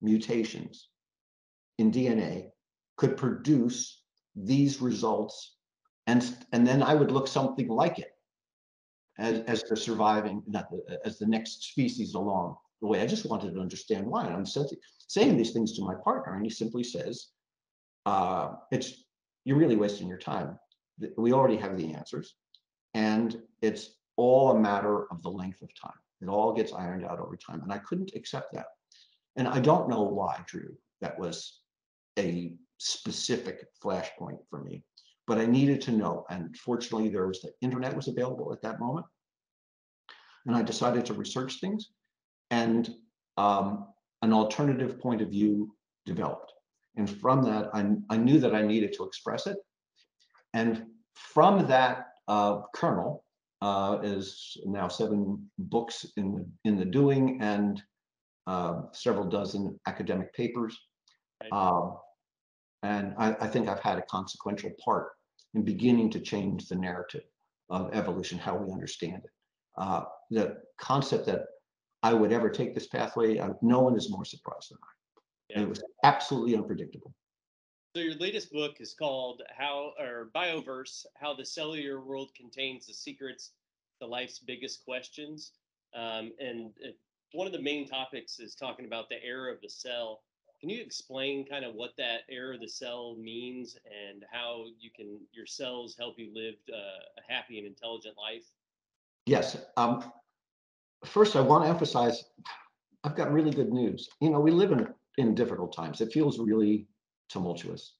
mutations 0.00 0.88
in 1.78 1.90
DNA, 1.90 2.50
could 2.96 3.16
produce 3.16 4.02
these 4.36 4.80
results, 4.80 5.56
and 6.06 6.36
and 6.52 6.66
then 6.66 6.82
I 6.82 6.94
would 6.94 7.10
look 7.10 7.28
something 7.28 7.68
like 7.68 7.98
it 7.98 8.12
as 9.18 9.40
as 9.40 9.62
the 9.64 9.76
surviving, 9.76 10.42
not 10.46 10.70
the, 10.70 10.98
as 11.04 11.18
the 11.18 11.26
next 11.26 11.62
species 11.64 12.14
along 12.14 12.56
the 12.80 12.86
way. 12.86 13.00
I 13.00 13.06
just 13.06 13.26
wanted 13.26 13.54
to 13.54 13.60
understand 13.60 14.06
why. 14.06 14.26
And 14.26 14.34
I'm 14.34 14.46
saying 14.46 15.36
these 15.36 15.52
things 15.52 15.76
to 15.76 15.84
my 15.84 15.94
partner, 16.04 16.34
and 16.34 16.44
he 16.44 16.50
simply 16.50 16.84
says, 16.84 17.28
uh, 18.06 18.54
"It's 18.70 19.04
you're 19.44 19.58
really 19.58 19.76
wasting 19.76 20.08
your 20.08 20.18
time. 20.18 20.58
We 21.16 21.32
already 21.32 21.56
have 21.56 21.76
the 21.76 21.94
answers, 21.94 22.34
and 23.06 23.28
it's 23.66 23.84
all 24.16 24.44
a 24.50 24.60
matter 24.68 24.96
of 25.12 25.22
the 25.22 25.34
length 25.40 25.62
of 25.62 25.70
time. 25.84 26.00
It 26.22 26.28
all 26.34 26.52
gets 26.58 26.72
ironed 26.84 27.06
out 27.08 27.20
over 27.24 27.36
time." 27.36 27.60
And 27.62 27.72
I 27.76 27.80
couldn't 27.86 28.12
accept 28.18 28.48
that, 28.54 28.68
and 29.38 29.46
I 29.56 29.60
don't 29.68 29.90
know 29.92 30.04
why, 30.18 30.34
Drew. 30.50 30.72
That 31.02 31.18
was 31.22 31.36
a 32.26 32.30
specific 32.78 33.56
flashpoint 33.82 34.40
for 34.50 34.58
me, 34.66 34.74
but 35.28 35.38
I 35.38 35.46
needed 35.46 35.80
to 35.82 35.92
know. 36.00 36.14
And 36.32 36.56
fortunately, 36.68 37.08
there 37.10 37.28
was 37.30 37.40
the 37.40 37.52
internet 37.66 37.94
was 38.00 38.08
available 38.08 38.48
at 38.52 38.62
that 38.62 38.80
moment, 38.86 39.06
and 40.46 40.56
I 40.56 40.62
decided 40.62 41.04
to 41.06 41.14
research 41.14 41.60
things, 41.60 41.82
and 42.50 42.84
um, 43.36 43.86
an 44.22 44.32
alternative 44.32 44.98
point 44.98 45.20
of 45.22 45.30
view 45.30 45.74
developed. 46.04 46.52
And 46.96 47.08
from 47.08 47.42
that, 47.44 47.70
I, 47.72 47.80
I 48.10 48.16
knew 48.16 48.40
that 48.40 48.54
I 48.54 48.62
needed 48.62 48.92
to 48.94 49.04
express 49.04 49.46
it. 49.46 49.58
And 50.52 50.86
from 51.14 51.66
that 51.68 52.07
uh, 52.28 52.60
kernel 52.74 53.24
uh, 53.60 53.98
is 54.02 54.56
now 54.64 54.86
seven 54.88 55.50
books 55.58 56.06
in 56.16 56.34
the, 56.34 56.46
in 56.64 56.76
the 56.76 56.84
doing 56.84 57.38
and 57.40 57.82
uh, 58.46 58.82
several 58.92 59.26
dozen 59.26 59.78
academic 59.86 60.32
papers. 60.34 60.78
Right. 61.42 61.52
Um, 61.52 61.96
and 62.82 63.14
I, 63.18 63.36
I 63.40 63.48
think 63.48 63.68
I've 63.68 63.80
had 63.80 63.98
a 63.98 64.02
consequential 64.02 64.70
part 64.84 65.08
in 65.54 65.64
beginning 65.64 66.10
to 66.10 66.20
change 66.20 66.68
the 66.68 66.76
narrative 66.76 67.24
of 67.70 67.92
evolution, 67.92 68.38
how 68.38 68.56
we 68.56 68.72
understand 68.72 69.22
it. 69.24 69.30
Uh, 69.76 70.04
the 70.30 70.56
concept 70.80 71.26
that 71.26 71.42
I 72.02 72.14
would 72.14 72.32
ever 72.32 72.48
take 72.48 72.74
this 72.74 72.86
pathway, 72.86 73.38
uh, 73.38 73.50
no 73.62 73.80
one 73.80 73.96
is 73.96 74.10
more 74.10 74.24
surprised 74.24 74.70
than 74.70 74.78
I. 74.82 75.54
And 75.54 75.64
it 75.64 75.68
was 75.68 75.82
absolutely 76.04 76.56
unpredictable. 76.56 77.12
So 77.98 78.04
your 78.04 78.14
latest 78.14 78.52
book 78.52 78.76
is 78.78 78.94
called 78.94 79.42
How 79.48 79.92
or 79.98 80.30
Bioverse: 80.32 81.04
How 81.20 81.34
the 81.34 81.44
Cellular 81.44 82.00
World 82.00 82.30
Contains 82.32 82.86
the 82.86 82.94
Secrets 82.94 83.50
to 84.00 84.06
Life's 84.06 84.38
Biggest 84.38 84.84
Questions. 84.84 85.50
Um, 85.96 86.30
and 86.38 86.70
it, 86.78 86.96
one 87.32 87.48
of 87.48 87.52
the 87.52 87.60
main 87.60 87.88
topics 87.88 88.38
is 88.38 88.54
talking 88.54 88.86
about 88.86 89.08
the 89.08 89.20
era 89.24 89.52
of 89.52 89.60
the 89.60 89.68
cell. 89.68 90.20
Can 90.60 90.70
you 90.70 90.80
explain 90.80 91.44
kind 91.44 91.64
of 91.64 91.74
what 91.74 91.90
that 91.98 92.20
era 92.28 92.54
of 92.54 92.60
the 92.60 92.68
cell 92.68 93.16
means 93.18 93.76
and 93.86 94.24
how 94.30 94.66
you 94.78 94.90
can 94.94 95.18
your 95.32 95.46
cells 95.46 95.96
help 95.98 96.20
you 96.20 96.30
live 96.32 96.54
uh, 96.72 97.02
a 97.18 97.32
happy 97.32 97.58
and 97.58 97.66
intelligent 97.66 98.14
life? 98.16 98.44
Yes. 99.26 99.56
Um, 99.76 100.04
first, 101.04 101.34
I 101.34 101.40
want 101.40 101.64
to 101.64 101.68
emphasize 101.68 102.26
I've 103.02 103.16
got 103.16 103.32
really 103.32 103.50
good 103.50 103.72
news. 103.72 104.08
You 104.20 104.30
know, 104.30 104.38
we 104.38 104.52
live 104.52 104.70
in, 104.70 104.86
in 105.16 105.34
difficult 105.34 105.74
times. 105.74 106.00
It 106.00 106.12
feels 106.12 106.38
really 106.38 106.86
tumultuous. 107.28 107.94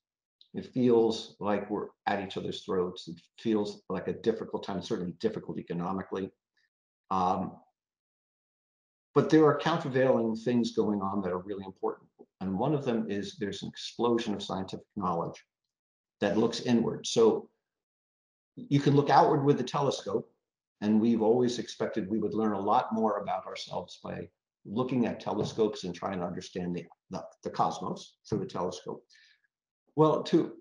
It 0.55 0.73
feels 0.73 1.37
like 1.41 1.69
we're 1.71 1.89
at 2.07 2.25
each 2.25 2.37
other's 2.37 2.65
throats. 2.65 3.09
It 3.09 3.21
feels 3.39 3.83
like 3.89 4.09
a 4.09 4.15
difficult 4.15 4.65
time, 4.65 4.83
certainly 4.83 5.13
difficult 5.21 5.59
economically. 5.59 6.31
Um, 7.11 7.57
but 9.15 9.31
there 9.31 9.45
are 9.45 9.59
countervailing 9.59 10.37
things 10.37 10.75
going 10.75 11.01
on 11.03 11.23
that 11.23 11.33
are 11.33 11.39
really 11.39 11.65
important. 11.65 12.09
And 12.41 12.59
one 12.59 12.75
of 12.75 12.85
them 12.85 13.11
is 13.11 13.37
there's 13.37 13.63
an 13.63 13.69
explosion 13.69 14.35
of 14.35 14.43
scientific 14.43 14.87
knowledge 14.97 15.45
that 16.21 16.39
looks 16.39 16.61
inward. 16.61 17.07
So 17.07 17.51
you 18.57 18.81
can 18.81 18.95
look 18.95 19.11
outward 19.11 19.45
with 19.45 19.59
the 19.59 19.65
telescope, 19.65 20.31
and 20.81 21.01
we've 21.01 21.23
always 21.23 21.59
expected 21.59 22.09
we 22.09 22.19
would 22.19 22.35
learn 22.35 22.53
a 22.53 22.61
lot 22.61 22.93
more 22.93 23.19
about 23.19 23.47
ourselves 23.47 23.99
by 24.03 24.29
looking 24.65 25.07
at 25.07 25.21
telescopes 25.21 25.85
and 25.85 25.95
trying 25.95 26.19
to 26.21 26.27
understand 26.27 26.75
the, 26.75 26.85
the, 27.11 27.23
the 27.45 27.51
cosmos 27.51 28.17
through 28.29 28.43
a 28.43 28.47
telescope. 28.47 29.03
Well, 29.97 30.23
to, 30.25 30.53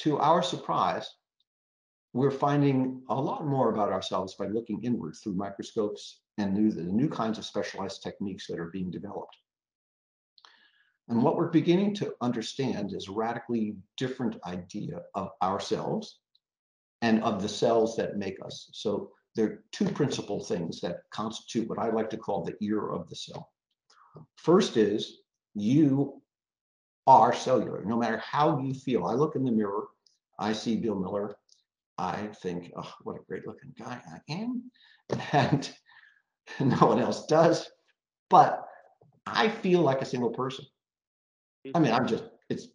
to 0.00 0.18
our 0.18 0.42
surprise, 0.42 1.08
we're 2.12 2.30
finding 2.30 3.02
a 3.08 3.14
lot 3.14 3.46
more 3.46 3.70
about 3.70 3.92
ourselves 3.92 4.34
by 4.34 4.46
looking 4.46 4.82
inward 4.84 5.14
through 5.22 5.34
microscopes 5.34 6.20
and 6.38 6.54
new, 6.54 6.70
the 6.70 6.82
new 6.82 7.08
kinds 7.08 7.38
of 7.38 7.44
specialized 7.44 8.02
techniques 8.02 8.46
that 8.46 8.58
are 8.58 8.70
being 8.70 8.90
developed. 8.90 9.36
And 11.08 11.22
what 11.22 11.36
we're 11.36 11.50
beginning 11.50 11.94
to 11.96 12.14
understand 12.20 12.94
is 12.94 13.08
a 13.08 13.12
radically 13.12 13.76
different 13.98 14.36
idea 14.46 15.00
of 15.14 15.30
ourselves 15.42 16.20
and 17.02 17.22
of 17.22 17.42
the 17.42 17.48
cells 17.48 17.96
that 17.96 18.16
make 18.16 18.38
us. 18.44 18.70
So 18.72 19.10
there 19.34 19.46
are 19.46 19.64
two 19.72 19.86
principal 19.86 20.42
things 20.42 20.80
that 20.80 21.02
constitute 21.10 21.68
what 21.68 21.78
I 21.78 21.90
like 21.90 22.10
to 22.10 22.16
call 22.16 22.44
the 22.44 22.54
era 22.64 22.94
of 22.94 23.08
the 23.08 23.16
cell. 23.16 23.50
First 24.36 24.76
is 24.76 25.22
you 25.54 26.20
are 27.06 27.34
cellular, 27.34 27.84
no 27.84 27.96
matter 27.96 28.18
how 28.18 28.58
you 28.60 28.74
feel. 28.74 29.04
I 29.04 29.14
look 29.14 29.36
in 29.36 29.44
the 29.44 29.50
mirror, 29.50 29.88
I 30.38 30.52
see 30.52 30.76
Bill 30.76 30.94
Miller, 30.94 31.36
I 31.98 32.28
think, 32.42 32.72
oh, 32.76 32.92
what 33.02 33.16
a 33.16 33.24
great 33.28 33.46
looking 33.46 33.72
guy 33.78 34.00
I 34.06 34.32
am. 34.32 34.70
And 35.32 35.70
no 36.60 36.86
one 36.86 36.98
else 36.98 37.26
does. 37.26 37.68
But 38.30 38.64
I 39.26 39.48
feel 39.48 39.80
like 39.80 40.02
a 40.02 40.06
single 40.06 40.30
person. 40.30 40.64
I 41.74 41.78
mean, 41.78 41.92
I'm 41.92 42.06
just, 42.06 42.24
it's 42.50 42.68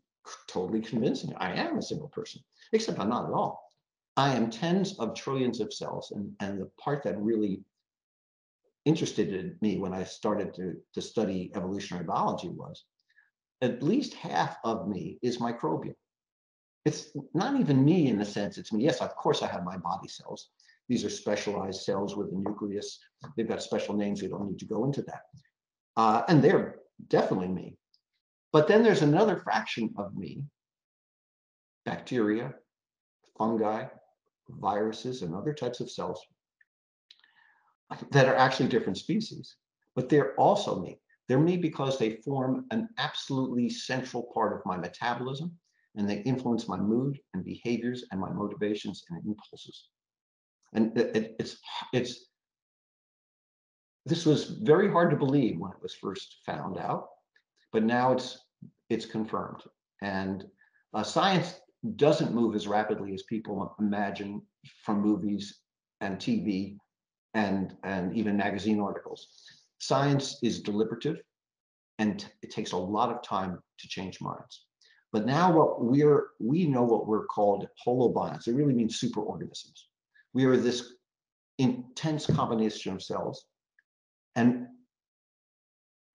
totally 0.47 0.81
convincing. 0.81 1.33
I 1.37 1.53
am 1.53 1.77
a 1.77 1.81
single 1.81 2.07
person, 2.09 2.41
except 2.73 2.99
I'm 2.99 3.09
not 3.09 3.25
at 3.25 3.33
all. 3.33 3.68
I 4.19 4.35
am 4.35 4.49
tens 4.49 4.99
of 4.99 5.15
trillions 5.15 5.61
of 5.61 5.73
cells. 5.73 6.11
And, 6.11 6.33
and 6.41 6.59
the 6.59 6.69
part 6.77 7.03
that 7.03 7.17
really 7.21 7.63
interested 8.83 9.57
me 9.61 9.77
when 9.77 9.93
I 9.93 10.03
started 10.03 10.53
to, 10.55 10.75
to 10.93 11.01
study 11.01 11.51
evolutionary 11.55 12.05
biology 12.05 12.49
was 12.49 12.83
at 13.61 13.81
least 13.81 14.13
half 14.15 14.57
of 14.65 14.89
me 14.89 15.19
is 15.21 15.37
microbial. 15.37 15.95
It's 16.83 17.15
not 17.33 17.57
even 17.61 17.85
me 17.85 18.09
in 18.09 18.17
the 18.19 18.25
sense 18.25 18.57
it's 18.57 18.73
me. 18.73 18.83
Yes, 18.83 18.99
of 18.99 19.15
course 19.15 19.41
I 19.41 19.47
have 19.47 19.63
my 19.63 19.77
body 19.77 20.09
cells. 20.09 20.49
These 20.89 21.05
are 21.05 21.09
specialized 21.09 21.83
cells 21.83 22.17
with 22.17 22.27
a 22.33 22.35
nucleus. 22.35 22.99
They've 23.37 23.47
got 23.47 23.63
special 23.63 23.95
names. 23.95 24.21
We 24.21 24.27
don't 24.27 24.49
need 24.49 24.59
to 24.59 24.65
go 24.65 24.83
into 24.83 25.01
that. 25.03 25.21
Uh, 25.95 26.23
and 26.27 26.43
they're 26.43 26.79
definitely 27.07 27.47
me. 27.47 27.77
But 28.51 28.67
then 28.67 28.83
there's 28.83 29.01
another 29.01 29.37
fraction 29.37 29.93
of 29.97 30.13
me, 30.17 30.43
bacteria, 31.85 32.53
fungi, 33.37 33.85
viruses, 34.49 35.21
and 35.21 35.35
other 35.35 35.53
types 35.53 35.79
of 35.79 35.91
cells 35.91 36.21
that 38.11 38.27
are 38.27 38.35
actually 38.35 38.69
different 38.69 38.97
species, 38.97 39.55
but 39.95 40.09
they're 40.09 40.35
also 40.35 40.79
me. 40.79 40.99
They're 41.27 41.39
me 41.39 41.57
because 41.57 41.97
they 41.97 42.17
form 42.17 42.65
an 42.71 42.89
absolutely 42.97 43.69
central 43.69 44.29
part 44.33 44.53
of 44.53 44.65
my 44.65 44.77
metabolism 44.77 45.51
and 45.95 46.09
they 46.09 46.21
influence 46.21 46.67
my 46.67 46.77
mood 46.77 47.19
and 47.33 47.43
behaviors 47.43 48.05
and 48.11 48.19
my 48.19 48.31
motivations 48.31 49.03
and 49.09 49.25
impulses. 49.25 49.89
And 50.73 50.97
it, 50.97 51.15
it, 51.15 51.35
it's, 51.39 51.57
it's, 51.93 52.25
this 54.05 54.25
was 54.25 54.59
very 54.61 54.89
hard 54.89 55.11
to 55.11 55.17
believe 55.17 55.59
when 55.59 55.71
it 55.71 55.81
was 55.81 55.95
first 55.95 56.37
found 56.45 56.77
out, 56.77 57.07
but 57.71 57.83
now 57.83 58.11
it's, 58.11 58.39
it's 58.89 59.05
confirmed. 59.05 59.61
And 60.01 60.45
uh, 60.93 61.03
science 61.03 61.59
doesn't 61.95 62.33
move 62.33 62.55
as 62.55 62.67
rapidly 62.67 63.13
as 63.13 63.23
people 63.23 63.75
imagine 63.79 64.41
from 64.83 65.01
movies 65.01 65.59
and 66.01 66.17
TV 66.17 66.77
and, 67.33 67.75
and 67.83 68.15
even 68.15 68.37
magazine 68.37 68.79
articles. 68.79 69.27
Science 69.79 70.37
is 70.43 70.61
deliberative 70.61 71.21
and 71.99 72.25
it 72.41 72.51
takes 72.51 72.71
a 72.71 72.77
lot 72.77 73.09
of 73.09 73.21
time 73.21 73.59
to 73.79 73.87
change 73.87 74.19
minds. 74.21 74.65
But 75.11 75.25
now 75.25 75.51
what 75.51 75.83
we're, 75.83 76.27
we 76.39 76.67
know 76.67 76.83
what 76.83 77.07
we're 77.07 77.25
called 77.25 77.67
holobionts. 77.85 78.47
It 78.47 78.53
really 78.53 78.73
means 78.73 79.01
superorganisms. 79.01 79.85
We 80.33 80.45
are 80.45 80.57
this 80.57 80.93
intense 81.57 82.25
combination 82.27 82.93
of 82.93 83.01
cells. 83.01 83.45
And 84.35 84.67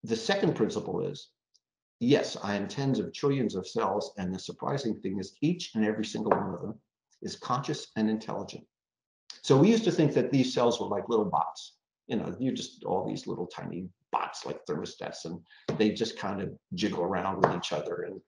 the 0.04 0.16
second 0.16 0.56
principle 0.56 1.02
is, 1.02 1.30
yes, 2.04 2.38
I 2.44 2.56
am 2.56 2.68
tens 2.68 3.00
of 3.00 3.14
trillions 3.14 3.56
of 3.56 3.68
cells. 3.68 4.14
And 4.18 4.34
the 4.34 4.40
surprising 4.40 5.00
thing 5.00 5.20
is 5.20 5.36
each 5.42 5.72
and 5.76 5.86
every 5.86 6.06
single 6.06 6.32
one 6.32 6.54
of 6.54 6.62
them 6.62 6.80
is 7.22 7.36
conscious 7.36 7.88
and 7.96 8.10
intelligent. 8.10 8.66
So 9.42 9.58
we 9.58 9.70
used 9.70 9.84
to 9.86 9.92
think 9.92 10.14
that 10.14 10.32
these 10.32 10.54
cells 10.54 10.80
were 10.80 10.88
like 10.88 11.10
little 11.10 11.26
bots. 11.26 11.78
You 12.08 12.18
know, 12.18 12.36
you're 12.40 12.54
just 12.54 12.84
all 12.84 13.06
these 13.08 13.28
little 13.28 13.48
tiny 13.48 13.90
bots 14.12 14.46
like 14.46 14.66
thermostats, 14.66 15.26
and 15.26 15.40
they 15.78 15.92
just 15.92 16.18
kind 16.18 16.42
of 16.42 16.50
jiggle 16.74 17.04
around 17.04 17.42
with 17.42 17.56
each 17.56 17.72
other. 17.74 18.08
And 18.08 18.22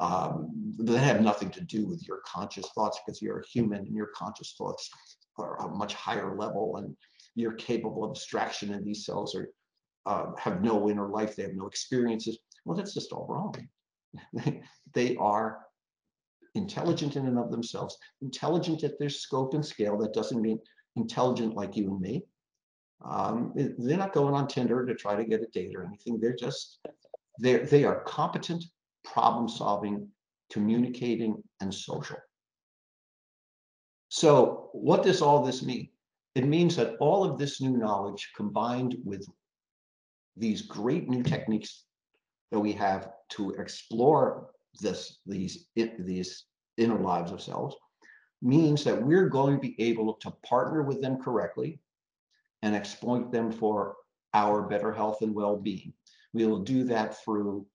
um, 0.00 0.50
they 0.78 0.98
have 0.98 1.20
nothing 1.20 1.50
to 1.50 1.60
do 1.60 1.86
with 1.86 2.06
your 2.06 2.20
conscious 2.24 2.68
thoughts 2.74 3.00
because 3.04 3.20
you're 3.20 3.40
a 3.40 3.46
human 3.46 3.80
and 3.80 3.94
your 3.94 4.10
conscious 4.14 4.54
thoughts 4.56 4.90
are 5.36 5.56
a 5.66 5.68
much 5.68 5.94
higher 5.94 6.36
level 6.36 6.76
and 6.76 6.96
you're 7.34 7.52
capable 7.52 8.04
of 8.04 8.10
abstraction 8.10 8.74
and 8.74 8.84
these 8.84 9.04
cells 9.04 9.34
are 9.34 9.48
uh, 10.06 10.32
have 10.38 10.62
no 10.62 10.88
inner 10.88 11.08
life, 11.08 11.36
they 11.36 11.42
have 11.42 11.54
no 11.54 11.66
experiences. 11.66 12.38
Well, 12.68 12.76
that's 12.76 12.92
just 12.92 13.12
all 13.12 13.26
wrong. 13.26 13.54
they 14.92 15.16
are 15.16 15.60
intelligent 16.54 17.16
in 17.16 17.26
and 17.26 17.38
of 17.38 17.50
themselves, 17.50 17.96
intelligent 18.20 18.84
at 18.84 18.98
their 18.98 19.08
scope 19.08 19.54
and 19.54 19.64
scale. 19.64 19.96
That 19.96 20.12
doesn't 20.12 20.42
mean 20.42 20.58
intelligent 20.94 21.54
like 21.54 21.78
you 21.78 21.90
and 21.90 21.98
me. 21.98 22.24
Um, 23.02 23.54
they're 23.56 23.96
not 23.96 24.12
going 24.12 24.34
on 24.34 24.48
Tinder 24.48 24.84
to 24.84 24.94
try 24.94 25.16
to 25.16 25.24
get 25.24 25.40
a 25.40 25.46
date 25.46 25.74
or 25.74 25.82
anything. 25.82 26.20
They're 26.20 26.36
just, 26.36 26.80
they're, 27.38 27.64
they 27.64 27.84
are 27.84 28.02
competent, 28.02 28.62
problem 29.02 29.48
solving, 29.48 30.06
communicating, 30.52 31.42
and 31.62 31.72
social. 31.72 32.18
So 34.10 34.68
what 34.72 35.02
does 35.02 35.22
all 35.22 35.42
this 35.42 35.62
mean? 35.62 35.88
It 36.34 36.44
means 36.44 36.76
that 36.76 36.96
all 37.00 37.24
of 37.24 37.38
this 37.38 37.62
new 37.62 37.78
knowledge 37.78 38.30
combined 38.36 38.94
with 39.06 39.26
these 40.36 40.60
great 40.60 41.08
new 41.08 41.22
techniques 41.22 41.84
that 42.50 42.60
we 42.60 42.72
have 42.72 43.10
to 43.30 43.50
explore 43.52 44.50
this, 44.80 45.18
these, 45.26 45.68
these 45.74 46.44
inner 46.76 46.98
lives 46.98 47.32
of 47.32 47.42
cells 47.42 47.76
means 48.40 48.84
that 48.84 49.02
we're 49.02 49.28
going 49.28 49.56
to 49.56 49.60
be 49.60 49.74
able 49.80 50.14
to 50.14 50.30
partner 50.44 50.82
with 50.82 51.00
them 51.02 51.20
correctly 51.20 51.80
and 52.62 52.74
exploit 52.74 53.32
them 53.32 53.50
for 53.50 53.96
our 54.34 54.62
better 54.62 54.92
health 54.92 55.22
and 55.22 55.34
well-being. 55.34 55.92
We 56.32 56.46
will 56.46 56.60
do 56.60 56.84
that 56.84 57.22
through, 57.24 57.66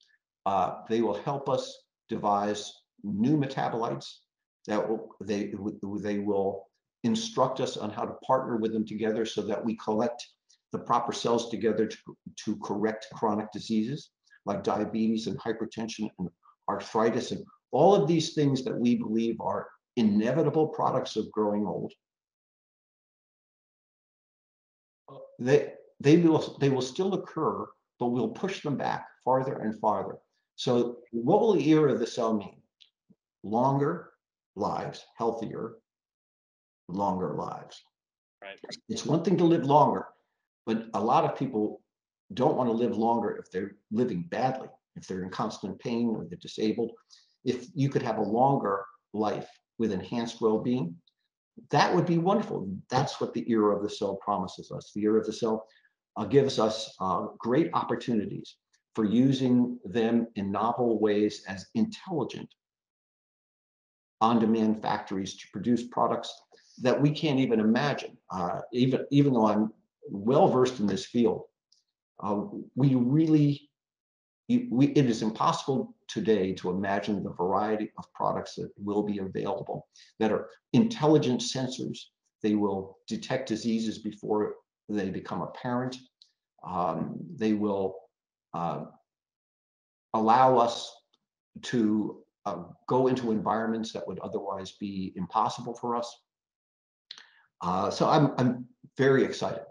uh, 0.45 0.81
they 0.89 1.01
will 1.01 1.21
help 1.21 1.49
us 1.49 1.83
devise 2.09 2.71
new 3.03 3.37
metabolites 3.37 4.19
that 4.67 4.87
will, 4.87 5.09
they, 5.21 5.53
they 6.01 6.19
will 6.19 6.67
instruct 7.03 7.59
us 7.59 7.75
on 7.75 7.89
how 7.89 8.05
to 8.05 8.13
partner 8.25 8.57
with 8.57 8.71
them 8.71 8.85
together 8.85 9.25
so 9.25 9.41
that 9.41 9.63
we 9.63 9.75
collect 9.75 10.25
the 10.71 10.79
proper 10.79 11.11
cells 11.11 11.49
together 11.49 11.85
to, 11.85 11.97
to 12.45 12.55
correct 12.57 13.07
chronic 13.13 13.51
diseases 13.51 14.11
like 14.45 14.63
diabetes 14.63 15.27
and 15.27 15.39
hypertension 15.39 16.09
and 16.19 16.29
arthritis 16.69 17.31
and 17.31 17.43
all 17.71 17.95
of 17.95 18.07
these 18.07 18.33
things 18.33 18.63
that 18.63 18.77
we 18.77 18.95
believe 18.95 19.39
are 19.41 19.67
inevitable 19.95 20.67
products 20.67 21.15
of 21.15 21.31
growing 21.31 21.65
old. 21.65 21.91
They, 25.39 25.73
they, 25.99 26.17
will, 26.17 26.57
they 26.59 26.69
will 26.69 26.81
still 26.81 27.13
occur, 27.13 27.65
but 27.99 28.07
we'll 28.07 28.29
push 28.29 28.61
them 28.61 28.77
back 28.77 29.07
farther 29.23 29.59
and 29.59 29.79
farther. 29.79 30.17
So 30.55 30.97
what 31.11 31.41
will 31.41 31.53
the 31.53 31.67
era 31.67 31.91
of 31.93 31.99
the 31.99 32.07
cell 32.07 32.33
mean? 32.33 32.61
Longer 33.43 34.11
lives, 34.55 35.05
healthier, 35.17 35.75
longer 36.87 37.33
lives. 37.33 37.83
Right. 38.41 38.59
It's 38.89 39.05
one 39.05 39.23
thing 39.23 39.37
to 39.37 39.45
live 39.45 39.65
longer, 39.65 40.07
but 40.65 40.87
a 40.93 41.01
lot 41.01 41.25
of 41.25 41.37
people 41.37 41.81
don't 42.33 42.55
want 42.55 42.69
to 42.69 42.75
live 42.75 42.97
longer 42.97 43.37
if 43.37 43.51
they're 43.51 43.75
living 43.91 44.23
badly, 44.23 44.69
if 44.95 45.07
they're 45.07 45.23
in 45.23 45.29
constant 45.29 45.79
pain 45.79 46.09
or 46.09 46.25
they're 46.25 46.37
disabled. 46.41 46.91
If 47.43 47.67
you 47.73 47.89
could 47.89 48.01
have 48.01 48.17
a 48.17 48.23
longer 48.23 48.85
life 49.13 49.49
with 49.77 49.91
enhanced 49.91 50.41
well-being, 50.41 50.95
that 51.69 51.93
would 51.93 52.05
be 52.05 52.17
wonderful. 52.17 52.69
That's 52.89 53.19
what 53.21 53.33
the 53.33 53.49
era 53.49 53.75
of 53.75 53.83
the 53.83 53.89
cell 53.89 54.15
promises 54.15 54.71
us. 54.71 54.91
The 54.95 55.03
era 55.03 55.19
of 55.19 55.25
the 55.25 55.33
cell 55.33 55.67
uh, 56.17 56.25
gives 56.25 56.59
us 56.59 56.95
uh, 56.99 57.27
great 57.37 57.69
opportunities 57.73 58.55
for 58.95 59.05
using 59.05 59.79
them 59.85 60.27
in 60.35 60.51
novel 60.51 60.99
ways 60.99 61.43
as 61.47 61.67
intelligent 61.75 62.49
on-demand 64.21 64.81
factories 64.81 65.35
to 65.35 65.45
produce 65.51 65.83
products 65.87 66.33
that 66.81 66.99
we 66.99 67.11
can't 67.11 67.39
even 67.39 67.59
imagine. 67.59 68.17
Uh, 68.31 68.61
even, 68.71 69.05
even 69.11 69.33
though 69.33 69.47
I'm 69.47 69.73
well 70.09 70.47
versed 70.47 70.79
in 70.79 70.87
this 70.87 71.05
field, 71.05 71.43
uh, 72.21 72.43
we 72.75 72.95
really, 72.95 73.69
we, 74.49 74.87
it 74.87 75.05
is 75.05 75.21
impossible 75.21 75.95
today 76.07 76.53
to 76.53 76.69
imagine 76.69 77.23
the 77.23 77.33
variety 77.33 77.91
of 77.97 78.11
products 78.13 78.55
that 78.55 78.69
will 78.77 79.03
be 79.03 79.19
available 79.19 79.87
that 80.19 80.31
are 80.31 80.49
intelligent 80.73 81.41
sensors. 81.41 81.97
They 82.41 82.55
will 82.55 82.97
detect 83.07 83.47
diseases 83.47 83.99
before 83.99 84.55
they 84.89 85.09
become 85.09 85.41
apparent. 85.41 85.97
Um, 86.65 87.17
they 87.35 87.53
will 87.53 87.95
uh, 88.53 88.85
allow 90.13 90.57
us 90.57 90.93
to 91.61 92.23
uh, 92.45 92.63
go 92.87 93.07
into 93.07 93.31
environments 93.31 93.91
that 93.93 94.07
would 94.07 94.19
otherwise 94.19 94.73
be 94.73 95.13
impossible 95.15 95.73
for 95.73 95.95
us. 95.95 96.13
Uh, 97.61 97.89
so 97.89 98.09
I'm, 98.09 98.33
I'm 98.37 98.65
very 98.97 99.23
excited 99.23 99.63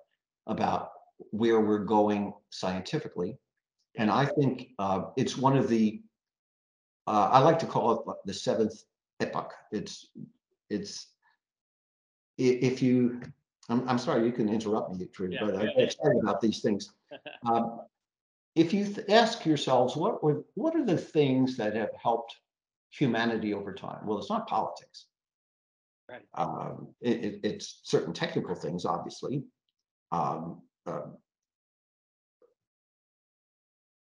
about 0.47 0.91
where 1.31 1.61
we're 1.61 1.85
going 1.85 2.33
scientifically. 2.51 3.39
And 3.97 4.11
I 4.11 4.25
think 4.25 4.71
uh, 4.79 5.05
it's 5.17 5.37
one 5.37 5.57
of 5.57 5.69
the, 5.69 6.01
uh, 7.07 7.29
I 7.33 7.41
like 7.41 7.59
to 7.61 7.67
call 7.67 7.93
it 7.93 8.17
the 8.25 8.33
seventh 8.35 8.83
epoch. 9.21 9.53
It's, 9.71 10.07
it's, 10.71 11.09
if 12.39 12.81
you, 12.83 13.21
I'm, 13.69 13.87
I'm 13.89 13.99
sorry, 13.99 14.25
you 14.25 14.33
can 14.33 14.49
interrupt 14.49 14.95
me, 14.97 15.07
Trudy, 15.07 15.35
Yeah, 15.35 15.45
but 15.47 15.55
yeah. 15.55 15.67
get 15.77 15.79
excited 15.85 16.19
about 16.23 16.41
these 16.41 16.61
things. 16.61 16.93
Um, 17.47 17.81
if 18.55 18.73
you 18.73 18.85
th- 18.85 19.09
ask 19.09 19.45
yourselves, 19.45 19.97
what 19.97 20.23
were, 20.23 20.45
what 20.55 20.75
are 20.77 20.85
the 20.85 20.97
things 20.97 21.57
that 21.57 21.75
have 21.75 21.91
helped 22.01 22.37
humanity 22.91 23.53
over 23.55 23.73
time? 23.75 24.07
Well, 24.07 24.19
it's 24.19 24.31
not 24.31 24.47
politics. 24.47 25.07
Right. 26.09 26.23
Um, 26.35 26.89
it, 27.01 27.25
it- 27.25 27.41
it's 27.43 27.81
certain 27.83 28.13
technical 28.13 28.55
things, 28.55 28.85
obviously. 28.85 29.45
Um, 30.13 30.63
um, 30.87 31.17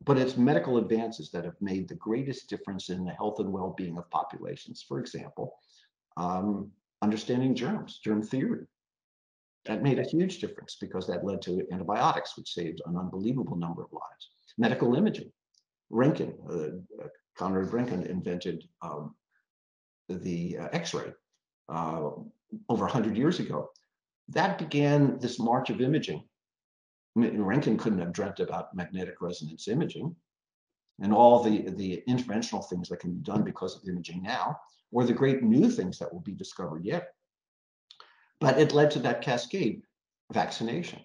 but 0.06 0.17
it's 0.17 0.38
medical 0.38 0.78
advances 0.78 1.32
that 1.32 1.45
have 1.45 1.56
made 1.62 1.88
the 1.88 1.95
greatest 1.95 2.49
difference 2.49 2.89
in 2.89 3.06
the 3.06 3.12
health 3.12 3.39
and 3.39 3.52
well-being 3.52 3.97
of 3.97 4.10
populations. 4.10 4.84
For 4.88 4.99
example, 4.99 5.58
um, 6.17 6.71
understanding 7.02 7.56
germs, 7.56 7.99
germ 8.04 8.21
theory. 8.21 8.65
That 9.65 9.82
made 9.82 9.99
a 9.99 10.04
huge 10.04 10.39
difference 10.39 10.76
because 10.80 11.08
that 11.08 11.23
led 11.23 11.41
to 11.43 11.65
antibiotics, 11.71 12.36
which 12.38 12.54
saved 12.54 12.82
an 12.86 12.97
unbelievable 12.97 13.56
number 13.56 13.82
of 13.82 13.93
lives. 13.93 14.30
Medical 14.58 14.95
imaging. 14.95 15.32
Roentgen, 15.91 16.34
uh, 16.49 17.04
uh, 17.04 17.08
Conrad 17.38 17.69
Roentgen 17.69 18.06
invented 18.06 18.65
um, 18.82 19.15
the 20.10 20.58
uh, 20.58 20.67
X-ray 20.73 21.13
uh, 21.69 22.10
over 22.67 22.84
100 22.84 23.15
years 23.15 23.39
ago. 23.39 23.69
That 24.30 24.58
began 24.58 25.17
this 25.19 25.39
march 25.39 25.69
of 25.69 25.80
imaging. 25.80 26.23
Roentgen 27.17 27.78
couldn't 27.78 27.99
have 27.99 28.13
dreamt 28.13 28.39
about 28.39 28.76
magnetic 28.76 29.21
resonance 29.21 29.67
imaging 29.67 30.15
and 31.02 31.13
all 31.13 31.43
the, 31.43 31.69
the 31.69 32.04
interventional 32.08 32.67
things 32.67 32.89
that 32.89 32.99
can 32.99 33.13
be 33.13 33.21
done 33.21 33.43
because 33.43 33.76
of 33.76 33.88
imaging 33.88 34.21
now, 34.23 34.60
or 34.91 35.04
the 35.04 35.13
great 35.13 35.43
new 35.43 35.69
things 35.69 35.99
that 35.99 36.12
will 36.12 36.21
be 36.21 36.34
discovered 36.34 36.86
yet. 36.86 37.10
But 38.39 38.60
it 38.60 38.73
led 38.73 38.91
to 38.91 38.99
that 38.99 39.21
cascade 39.21 39.84
vaccination. 40.32 40.99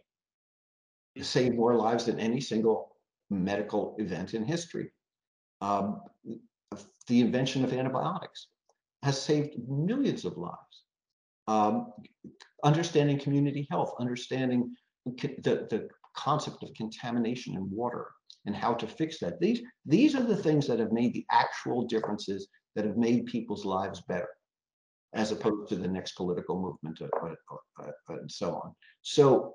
It 1.14 1.24
saved 1.24 1.56
more 1.56 1.74
lives 1.74 2.06
than 2.06 2.20
any 2.20 2.40
single 2.40 2.96
medical 3.30 3.96
event 3.98 4.34
in 4.34 4.44
history. 4.44 4.90
Um, 5.60 6.02
the 7.06 7.20
invention 7.20 7.64
of 7.64 7.72
antibiotics 7.72 8.48
has 9.02 9.20
saved 9.20 9.56
millions 9.68 10.24
of 10.24 10.36
lives. 10.36 10.82
Um, 11.46 11.92
understanding 12.62 13.18
community 13.18 13.66
health, 13.70 13.94
understanding 13.98 14.74
the, 15.06 15.66
the 15.70 15.88
concept 16.18 16.62
of 16.62 16.74
contamination 16.74 17.54
in 17.54 17.70
water 17.70 18.06
and 18.46 18.54
how 18.56 18.74
to 18.74 18.86
fix 18.86 19.18
that. 19.20 19.40
These, 19.40 19.60
these 19.86 20.14
are 20.14 20.22
the 20.22 20.36
things 20.36 20.66
that 20.66 20.78
have 20.78 20.92
made 20.92 21.12
the 21.12 21.26
actual 21.30 21.86
differences 21.86 22.48
that 22.74 22.84
have 22.84 22.96
made 22.96 23.26
people's 23.26 23.64
lives 23.64 24.02
better 24.08 24.28
as 25.14 25.32
opposed 25.32 25.68
to 25.68 25.76
the 25.76 25.88
next 25.88 26.12
political 26.12 26.60
movement 26.60 27.00
uh, 27.00 27.26
uh, 27.26 27.34
uh, 27.82 27.90
uh, 28.10 28.16
and 28.20 28.30
so 28.30 28.54
on. 28.54 28.74
So 29.02 29.54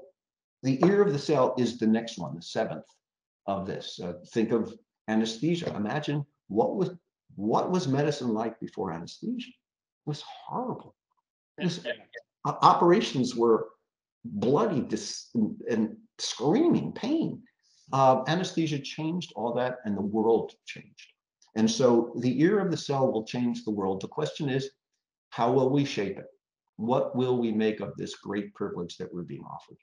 the 0.64 0.84
era 0.84 1.06
of 1.06 1.14
the 1.14 1.20
cell 1.20 1.54
is 1.58 1.78
the 1.78 1.88
next 1.88 2.18
one, 2.18 2.36
the 2.36 2.42
seventh 2.42 2.86
of 3.46 3.68
this. 3.68 4.00
Uh, 4.04 4.14
think 4.34 4.52
of 4.52 4.74
anesthesia. 5.08 5.76
Imagine 5.76 6.26
what 6.48 6.76
was 6.76 6.90
what 7.36 7.72
was 7.72 7.88
medicine 7.88 8.34
like 8.34 8.60
before 8.60 8.92
anesthesia? 8.92 9.50
It 9.50 10.10
was 10.10 10.24
horrible. 10.46 10.96
O- 12.46 12.58
operations 12.62 13.36
were 13.36 13.70
bloody 14.24 14.82
dis- 14.82 15.30
and 15.70 15.98
screaming 16.20 16.92
pain. 16.94 17.42
Uh, 17.92 18.24
anesthesia 18.28 18.80
changed 18.80 19.34
all 19.36 19.54
that, 19.54 19.78
and 19.86 19.98
the 19.98 20.02
world 20.02 20.54
changed. 20.66 21.08
And 21.56 21.70
so 21.70 22.14
the 22.20 22.42
era 22.42 22.64
of 22.64 22.72
the 22.72 22.78
cell 22.78 23.12
will 23.12 23.26
change 23.26 23.64
the 23.64 23.72
world. 23.72 24.02
The 24.02 24.08
question 24.08 24.50
is, 24.50 24.70
how 25.30 25.52
will 25.52 25.70
we 25.70 25.86
shape 25.86 26.18
it? 26.18 26.26
What 26.78 27.16
will 27.16 27.38
we 27.38 27.52
make 27.52 27.80
of 27.80 27.96
this 27.98 28.16
great 28.16 28.54
privilege 28.56 28.98
that 28.98 29.14
we're 29.14 29.24
being 29.24 29.44
offered? 29.44 29.78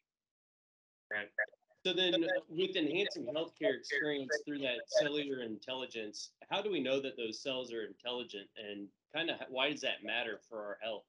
So 1.87 1.95
then, 1.95 2.15
with 2.49 2.77
enhancing 2.77 3.27
healthcare 3.35 3.79
experience 3.79 4.37
through 4.45 4.59
that 4.59 4.81
cellular 4.87 5.43
intelligence, 5.43 6.33
how 6.51 6.61
do 6.61 6.71
we 6.71 6.81
know 6.81 7.01
that 7.01 7.17
those 7.17 7.43
cells 7.43 7.73
are 7.73 7.85
intelligent, 7.85 8.49
and 8.57 8.87
kind 9.15 9.31
of 9.31 9.37
why 9.49 9.71
does 9.71 9.81
that 9.81 10.05
matter 10.05 10.41
for 10.49 10.59
our 10.59 10.79
health? 10.83 11.05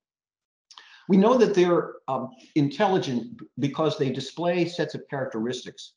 We 1.08 1.18
know 1.18 1.38
that 1.38 1.54
they're 1.54 1.94
um, 2.08 2.30
intelligent 2.56 3.42
because 3.60 3.98
they 3.98 4.12
display 4.12 4.66
sets 4.66 4.96
of 4.96 5.08
characteristics 5.10 5.94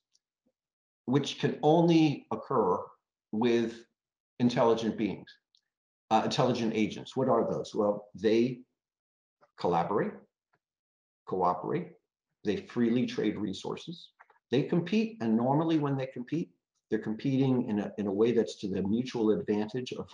which 1.07 1.39
can 1.39 1.59
only 1.63 2.27
occur 2.31 2.79
with 3.33 3.85
intelligent 4.39 4.97
beings, 4.97 5.29
uh, 6.11 6.23
intelligent 6.25 6.73
agents. 6.75 7.17
What 7.17 7.29
are 7.29 7.51
those? 7.51 7.75
Well, 7.75 8.09
they 8.15 8.61
collaborate, 9.59 10.13
cooperate, 11.27 11.93
they 12.45 12.57
freely 12.57 13.07
trade 13.07 13.37
resources, 13.37 14.11
they 14.51 14.63
compete, 14.63 15.19
and 15.21 15.37
normally 15.37 15.79
when 15.79 15.97
they 15.97 16.07
compete, 16.07 16.51
they're 16.91 16.99
competing 16.99 17.69
in 17.69 17.81
a, 17.81 17.93
in 17.99 18.07
a 18.07 18.13
way 18.13 18.33
that's 18.33 18.57
to 18.57 18.69
the 18.69 18.83
mutual 18.83 19.31
advantage 19.31 19.93
of, 19.93 20.09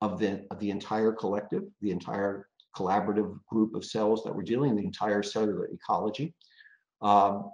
of 0.00 0.18
the, 0.18 0.44
of 0.50 0.58
the 0.60 0.70
entire 0.70 1.12
collective, 1.12 1.62
the 1.80 1.90
entire 1.90 2.48
collaborative 2.76 3.38
group 3.48 3.74
of 3.74 3.84
cells 3.84 4.22
that 4.24 4.34
we're 4.34 4.42
dealing, 4.42 4.76
the 4.76 4.84
entire 4.84 5.22
cellular 5.22 5.66
ecology. 5.66 6.34
Um, 7.02 7.50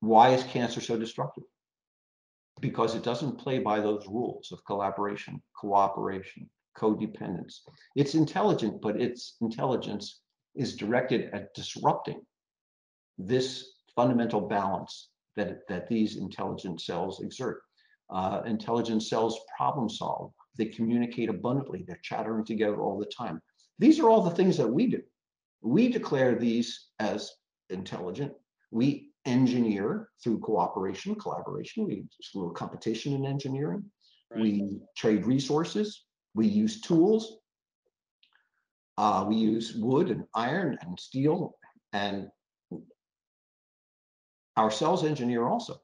why 0.00 0.30
is 0.30 0.42
cancer 0.44 0.80
so 0.80 0.96
destructive? 0.98 1.44
Because 2.60 2.94
it 2.94 3.02
doesn't 3.02 3.38
play 3.38 3.58
by 3.58 3.80
those 3.80 4.06
rules 4.06 4.50
of 4.52 4.64
collaboration, 4.64 5.42
cooperation, 5.56 6.48
codependence. 6.76 7.60
It's 7.96 8.14
intelligent, 8.14 8.80
but 8.80 9.00
its 9.00 9.36
intelligence 9.40 10.20
is 10.54 10.76
directed 10.76 11.30
at 11.32 11.54
disrupting 11.54 12.20
this 13.16 13.72
fundamental 13.94 14.40
balance 14.40 15.10
that, 15.36 15.66
that 15.68 15.88
these 15.88 16.16
intelligent 16.16 16.80
cells 16.80 17.20
exert. 17.20 17.62
Uh, 18.10 18.42
intelligent 18.46 19.02
cells 19.02 19.38
problem 19.56 19.88
solve. 19.88 20.32
They 20.58 20.66
communicate 20.66 21.28
abundantly. 21.28 21.84
They're 21.86 22.00
chattering 22.02 22.44
together 22.44 22.80
all 22.80 22.98
the 22.98 23.06
time. 23.06 23.40
These 23.78 24.00
are 24.00 24.10
all 24.10 24.22
the 24.22 24.34
things 24.34 24.56
that 24.56 24.68
we 24.68 24.88
do. 24.88 25.00
We 25.62 25.88
declare 25.88 26.34
these 26.34 26.88
as 26.98 27.30
intelligent. 27.70 28.32
We 28.70 29.12
engineer 29.24 30.08
through 30.22 30.40
cooperation, 30.40 31.14
collaboration. 31.14 31.86
We 31.86 32.04
just 32.20 32.34
a 32.34 32.38
little 32.38 32.52
competition 32.52 33.14
in 33.14 33.24
engineering. 33.24 33.84
Right. 34.30 34.42
We 34.42 34.80
trade 34.96 35.24
resources. 35.24 36.04
We 36.34 36.46
use 36.48 36.80
tools. 36.80 37.38
Uh, 38.96 39.24
we 39.28 39.36
use 39.36 39.76
wood 39.76 40.10
and 40.10 40.24
iron 40.34 40.76
and 40.82 40.98
steel 40.98 41.54
and 41.92 42.28
ourselves 44.56 45.04
engineer 45.04 45.46
also. 45.46 45.80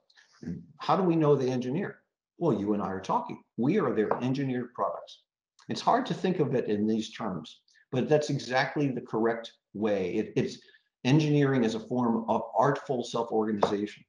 How 0.79 0.97
do 0.97 1.05
we 1.05 1.15
know 1.15 1.37
they 1.37 1.51
engineer? 1.51 2.01
Well, 2.39 2.59
you 2.59 2.75
and 2.75 2.83
I 2.83 2.87
are 2.87 3.01
talking. 3.01 3.43
We 3.57 3.79
are 3.79 3.95
their 3.95 4.13
engineered 4.23 4.75
products. 4.75 5.23
It's 5.69 5.81
hard 5.81 6.05
to 6.07 6.15
think 6.15 6.41
of 6.41 6.55
it 6.55 6.67
in 6.67 6.87
these 6.87 7.13
terms, 7.13 7.61
but 7.93 8.09
that's 8.09 8.31
exactly 8.31 8.89
the 8.89 9.01
correct 9.01 9.53
way. 9.73 10.15
It, 10.15 10.33
it's 10.37 10.59
engineering 11.05 11.65
as 11.65 11.75
a 11.75 11.81
form 11.81 12.25
of 12.29 12.43
artful 12.59 13.05
self-organization. 13.05 14.05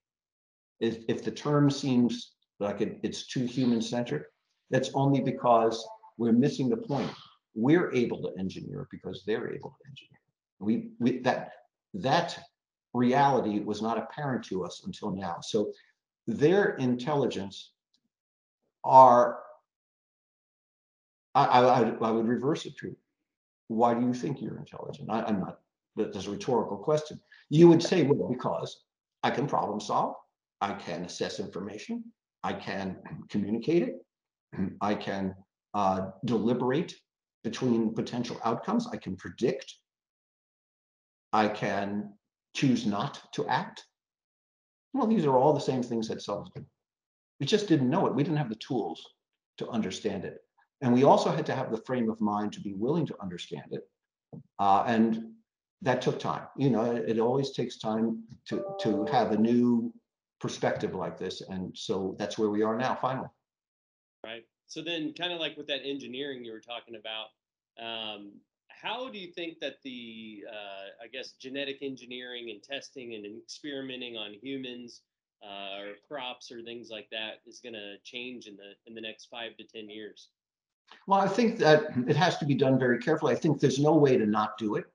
If, 0.79 0.99
if 1.07 1.23
the 1.23 1.31
term 1.31 1.69
seems 1.69 2.33
like 2.59 2.81
it, 2.81 2.99
it's 3.03 3.27
too 3.27 3.45
human-centric, 3.45 4.23
that's 4.71 4.89
only 4.93 5.21
because 5.21 5.85
we're 6.17 6.31
missing 6.31 6.69
the 6.69 6.77
point. 6.77 7.11
We're 7.53 7.93
able 7.93 8.21
to 8.23 8.39
engineer 8.39 8.87
because 8.91 9.23
they're 9.25 9.53
able 9.53 9.69
to 9.69 9.89
engineer. 9.89 10.19
We, 10.59 10.89
we 10.99 11.19
that 11.19 11.51
that 11.93 12.39
reality 12.93 13.59
was 13.59 13.81
not 13.81 13.97
apparent 13.97 14.43
to 14.45 14.65
us 14.65 14.83
until 14.85 15.11
now. 15.11 15.37
So 15.41 15.71
their 16.27 16.75
intelligence 16.75 17.71
are, 18.85 19.39
I, 21.33 21.45
I, 21.45 21.81
I- 21.81 22.11
would 22.11 22.27
reverse 22.27 22.65
it 22.65 22.77
to, 22.77 22.95
why 23.67 23.93
do 23.95 24.01
you 24.05 24.13
think 24.13 24.41
you're 24.41 24.57
intelligent? 24.57 25.09
I, 25.11 25.23
I'm 25.23 25.39
not, 25.39 25.59
that's 25.95 26.27
a 26.27 26.31
rhetorical 26.31 26.77
question. 26.77 27.19
You 27.49 27.67
would 27.67 27.81
say, 27.81 28.03
well, 28.03 28.29
because 28.29 28.83
I 29.23 29.31
can 29.31 29.47
problem 29.47 29.79
solve, 29.79 30.15
I 30.61 30.73
can 30.73 31.03
assess 31.03 31.39
information, 31.39 32.03
I 32.43 32.53
can 32.53 32.97
communicate 33.29 33.83
it, 33.83 33.95
I 34.81 34.95
can 34.95 35.35
uh, 35.73 36.11
deliberate 36.25 36.93
between 37.43 37.93
potential 37.93 38.39
outcomes, 38.45 38.87
I 38.91 38.97
can 38.97 39.15
predict, 39.15 39.73
I 41.33 41.47
can 41.47 42.13
choose 42.55 42.85
not 42.85 43.21
to 43.33 43.47
act. 43.47 43.83
Well, 44.93 45.07
these 45.07 45.25
are 45.25 45.37
all 45.37 45.53
the 45.53 45.59
same 45.59 45.83
things 45.83 46.07
that 46.07 46.21
do. 46.21 46.65
We 47.39 47.45
just 47.45 47.67
didn't 47.67 47.89
know 47.89 48.07
it. 48.07 48.15
We 48.15 48.23
didn't 48.23 48.37
have 48.37 48.49
the 48.49 48.55
tools 48.55 49.05
to 49.57 49.69
understand 49.69 50.25
it. 50.25 50.39
And 50.81 50.93
we 50.93 51.03
also 51.03 51.31
had 51.31 51.45
to 51.47 51.55
have 51.55 51.71
the 51.71 51.81
frame 51.85 52.09
of 52.09 52.19
mind 52.21 52.53
to 52.53 52.61
be 52.61 52.73
willing 52.73 53.05
to 53.07 53.15
understand 53.21 53.67
it. 53.71 53.89
Uh, 54.59 54.83
and 54.87 55.31
that 55.81 56.01
took 56.01 56.19
time. 56.19 56.47
You 56.57 56.69
know, 56.69 56.95
it, 56.95 57.09
it 57.09 57.19
always 57.19 57.51
takes 57.51 57.77
time 57.77 58.23
to, 58.47 58.63
to 58.81 59.05
have 59.05 59.31
a 59.31 59.37
new 59.37 59.93
perspective 60.39 60.93
like 60.93 61.17
this. 61.17 61.41
And 61.41 61.75
so 61.77 62.15
that's 62.19 62.37
where 62.37 62.49
we 62.49 62.61
are 62.63 62.77
now, 62.77 62.95
finally. 63.01 63.29
Right. 64.25 64.43
So 64.67 64.81
then, 64.81 65.13
kind 65.13 65.31
of 65.31 65.39
like 65.39 65.55
with 65.57 65.67
that 65.67 65.81
engineering 65.85 66.43
you 66.43 66.51
were 66.51 66.59
talking 66.59 66.95
about, 66.95 67.27
um, 67.79 68.31
how 68.69 69.09
do 69.09 69.17
you 69.17 69.31
think 69.31 69.59
that 69.61 69.75
the, 69.83 70.43
uh, 70.49 71.03
I 71.03 71.07
guess, 71.07 71.33
genetic 71.33 71.77
engineering 71.81 72.49
and 72.49 72.61
testing 72.61 73.15
and 73.15 73.25
experimenting 73.25 74.17
on 74.17 74.33
humans 74.41 75.01
uh, 75.43 75.79
or 75.79 75.93
crops 76.07 76.51
or 76.51 76.61
things 76.61 76.89
like 76.89 77.07
that 77.11 77.41
is 77.45 77.59
going 77.59 77.73
to 77.73 77.97
change 78.03 78.47
in 78.47 78.55
the 78.55 78.73
in 78.87 78.95
the 78.95 79.01
next 79.01 79.25
five 79.25 79.55
to 79.57 79.63
ten 79.63 79.89
years? 79.89 80.29
Well, 81.07 81.19
I 81.19 81.27
think 81.27 81.57
that 81.59 81.83
it 82.07 82.15
has 82.15 82.37
to 82.37 82.45
be 82.45 82.55
done 82.55 82.77
very 82.77 82.99
carefully. 82.99 83.33
I 83.33 83.37
think 83.37 83.59
there's 83.59 83.79
no 83.79 83.95
way 83.95 84.17
to 84.17 84.25
not 84.25 84.57
do 84.57 84.75
it. 84.75 84.85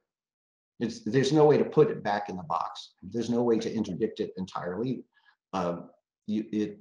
It's, 0.79 1.01
there's 1.01 1.33
no 1.33 1.45
way 1.45 1.59
to 1.59 1.65
put 1.65 1.91
it 1.91 2.03
back 2.03 2.29
in 2.29 2.37
the 2.37 2.43
box. 2.45 2.93
There's 3.03 3.29
no 3.29 3.43
way 3.43 3.59
to 3.59 3.73
interdict 3.73 4.21
it 4.21 4.33
entirely. 4.37 5.05
Um, 5.53 5.91
you, 6.27 6.45
it, 6.53 6.79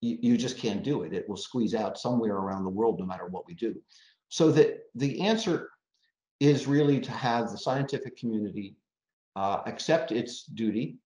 you, 0.00 0.18
you 0.20 0.36
just 0.36 0.58
can't 0.58 0.82
do 0.82 1.02
it. 1.02 1.12
It 1.12 1.28
will 1.28 1.36
squeeze 1.36 1.74
out 1.74 1.96
somewhere 1.96 2.34
around 2.34 2.64
the 2.64 2.70
world, 2.70 2.98
no 2.98 3.06
matter 3.06 3.26
what 3.26 3.46
we 3.46 3.54
do. 3.54 3.76
So 4.28 4.50
that 4.52 4.80
the 4.94 5.20
answer 5.20 5.70
is 6.40 6.66
really 6.66 7.00
to 7.00 7.12
have 7.12 7.50
the 7.50 7.58
scientific 7.58 8.16
community 8.16 8.76
uh, 9.36 9.62
accept 9.66 10.10
its 10.10 10.44
duty, 10.44 10.98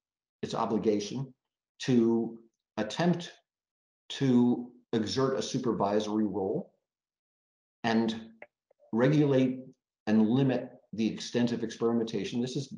its 0.42 0.55
obligation 0.55 1.34
to 1.81 2.39
attempt 2.77 3.33
to 4.09 4.70
exert 4.93 5.39
a 5.39 5.43
supervisory 5.43 6.27
role 6.27 6.72
and 7.83 8.20
regulate 8.93 9.61
and 10.07 10.29
limit 10.29 10.70
the 10.93 11.07
extent 11.07 11.53
of 11.53 11.64
experimentation. 11.64 12.41
This 12.41 12.57
is 12.57 12.72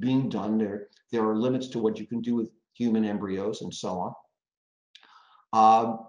being 0.00 0.28
done. 0.28 0.58
There, 0.58 0.88
there 1.10 1.28
are 1.28 1.36
limits 1.36 1.68
to 1.68 1.78
what 1.78 1.98
you 1.98 2.06
can 2.06 2.20
do 2.20 2.34
with 2.34 2.50
human 2.74 3.04
embryos 3.04 3.62
and 3.62 3.72
so 3.72 4.14
on. 5.52 5.52
Um, 5.52 6.06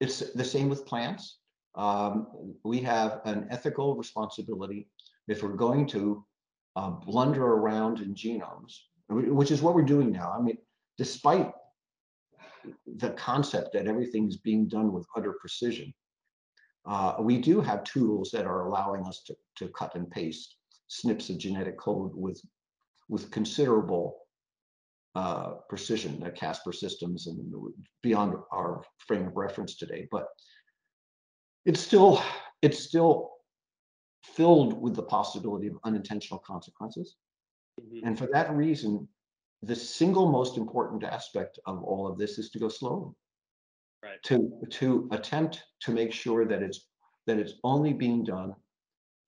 it's 0.00 0.32
the 0.32 0.44
same 0.44 0.68
with 0.68 0.86
plants. 0.86 1.38
Um, 1.76 2.26
we 2.64 2.80
have 2.80 3.20
an 3.24 3.46
ethical 3.50 3.96
responsibility 3.96 4.88
if 5.28 5.42
we're 5.42 5.50
going 5.50 5.86
to 5.88 6.24
uh, 6.76 6.90
blunder 6.90 7.44
around 7.44 8.00
in 8.00 8.14
genomes, 8.14 8.78
which 9.08 9.50
is 9.50 9.62
what 9.62 9.74
we're 9.74 9.82
doing 9.82 10.10
now. 10.10 10.34
I 10.36 10.42
mean, 10.42 10.58
despite 10.98 11.52
the 12.96 13.10
concept 13.10 13.72
that 13.72 13.86
everything 13.86 14.28
is 14.28 14.36
being 14.36 14.68
done 14.68 14.92
with 14.92 15.06
utter 15.16 15.34
precision, 15.40 15.92
uh, 16.86 17.16
we 17.20 17.38
do 17.38 17.60
have 17.60 17.84
tools 17.84 18.30
that 18.32 18.46
are 18.46 18.66
allowing 18.66 19.04
us 19.06 19.22
to, 19.26 19.36
to 19.56 19.68
cut 19.68 19.94
and 19.94 20.10
paste 20.10 20.56
snips 20.88 21.30
of 21.30 21.38
genetic 21.38 21.78
code 21.78 22.12
with, 22.14 22.40
with 23.08 23.30
considerable 23.30 24.16
uh, 25.14 25.54
precision, 25.68 26.22
uh, 26.22 26.30
CRISPR 26.30 26.74
systems 26.74 27.26
and 27.26 27.52
beyond 28.02 28.34
our 28.52 28.82
frame 29.06 29.26
of 29.26 29.36
reference 29.36 29.76
today. 29.76 30.08
But 30.10 30.26
it's 31.66 31.80
still, 31.80 32.22
it's 32.62 32.78
still 32.78 33.32
filled 34.24 34.80
with 34.80 34.94
the 34.94 35.02
possibility 35.02 35.66
of 35.66 35.74
unintentional 35.84 36.38
consequences. 36.38 37.16
Mm-hmm. 37.80 38.06
And 38.06 38.18
for 38.18 38.28
that 38.32 38.54
reason, 38.54 39.08
the 39.62 39.76
single 39.76 40.30
most 40.30 40.56
important 40.56 41.04
aspect 41.04 41.58
of 41.66 41.82
all 41.84 42.06
of 42.06 42.18
this 42.18 42.38
is 42.38 42.50
to 42.50 42.58
go 42.58 42.68
slowly 42.68 43.12
right. 44.02 44.22
to 44.24 44.50
to 44.70 45.08
attempt 45.12 45.62
to 45.80 45.92
make 45.92 46.12
sure 46.12 46.44
that 46.46 46.62
it's 46.62 46.86
that 47.26 47.38
it's 47.38 47.54
only 47.64 47.92
being 47.92 48.24
done 48.24 48.54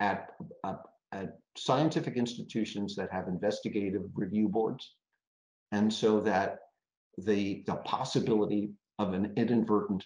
at, 0.01 0.30
at, 0.64 0.78
at 1.12 1.39
scientific 1.57 2.16
institutions 2.16 2.97
that 2.97 3.12
have 3.12 3.28
investigative 3.28 4.03
review 4.14 4.49
boards, 4.49 4.95
and 5.70 5.93
so 5.93 6.20
that 6.20 6.59
the 7.18 7.62
the 7.66 7.76
possibility 7.76 8.70
of 8.99 9.12
an 9.14 9.33
inadvertent 9.37 10.05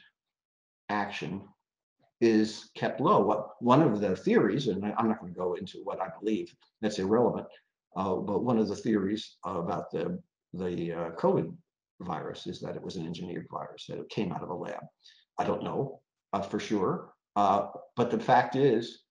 action 0.89 1.43
is 2.20 2.70
kept 2.74 3.01
low. 3.01 3.20
What 3.20 3.51
one 3.61 3.83
of 3.83 4.01
the 4.01 4.16
theories, 4.16 4.68
and 4.68 4.85
I'm 4.85 5.09
not 5.09 5.20
going 5.20 5.33
to 5.33 5.39
go 5.39 5.55
into 5.55 5.79
what 5.85 6.01
I 6.01 6.09
believe, 6.18 6.53
that's 6.81 6.99
irrelevant. 6.99 7.47
Uh, 7.97 8.16
but 8.16 8.44
one 8.44 8.59
of 8.59 8.68
the 8.68 8.76
theories 8.76 9.36
about 9.44 9.90
the 9.90 10.18
the 10.53 10.92
uh, 10.92 11.11
COVID 11.12 11.53
virus 12.01 12.47
is 12.47 12.61
that 12.61 12.76
it 12.76 12.82
was 12.82 12.97
an 12.97 13.07
engineered 13.07 13.47
virus, 13.51 13.86
that 13.88 13.99
it 13.99 14.09
came 14.09 14.32
out 14.32 14.42
of 14.42 14.51
a 14.51 14.55
lab. 14.55 14.82
I 15.38 15.44
don't 15.44 15.62
know 15.62 16.01
uh, 16.32 16.42
for 16.42 16.61
sure. 16.61 17.12
Uh, 17.34 17.68
but 17.97 18.11
the 18.11 18.18
fact 18.18 18.57
is, 18.57 19.03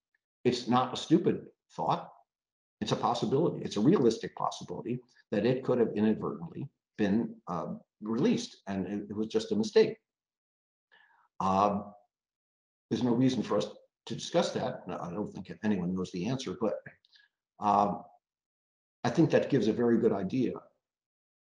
it's 0.43 0.67
not 0.67 0.93
a 0.93 0.97
stupid 0.97 1.45
thought. 1.75 2.09
It's 2.81 2.91
a 2.91 2.95
possibility. 2.95 3.63
It's 3.63 3.77
a 3.77 3.81
realistic 3.81 4.36
possibility 4.36 4.99
that 5.31 5.45
it 5.45 5.63
could 5.63 5.79
have 5.79 5.89
inadvertently 5.95 6.67
been 6.97 7.36
uh, 7.47 7.73
released 8.01 8.57
and 8.67 8.88
it, 8.88 9.07
it, 9.09 9.15
was 9.15 9.27
just 9.27 9.51
a 9.51 9.55
mistake. 9.55 9.97
Um, 11.39 11.86
there's 12.89 13.03
no 13.03 13.13
reason 13.13 13.43
for 13.43 13.57
us 13.57 13.67
to 14.07 14.15
discuss 14.15 14.51
that. 14.51 14.83
I 14.88 15.09
don't 15.11 15.31
think 15.31 15.51
anyone 15.63 15.93
knows 15.93 16.11
the 16.11 16.27
answer, 16.27 16.57
but 16.59 16.75
um, 17.59 18.03
I 19.06 19.10
think 19.10 19.30
that 19.30 19.51
gives 19.51 19.68
a 19.68 19.74
very 19.74 19.99
good 19.99 20.12
idea 20.12 20.53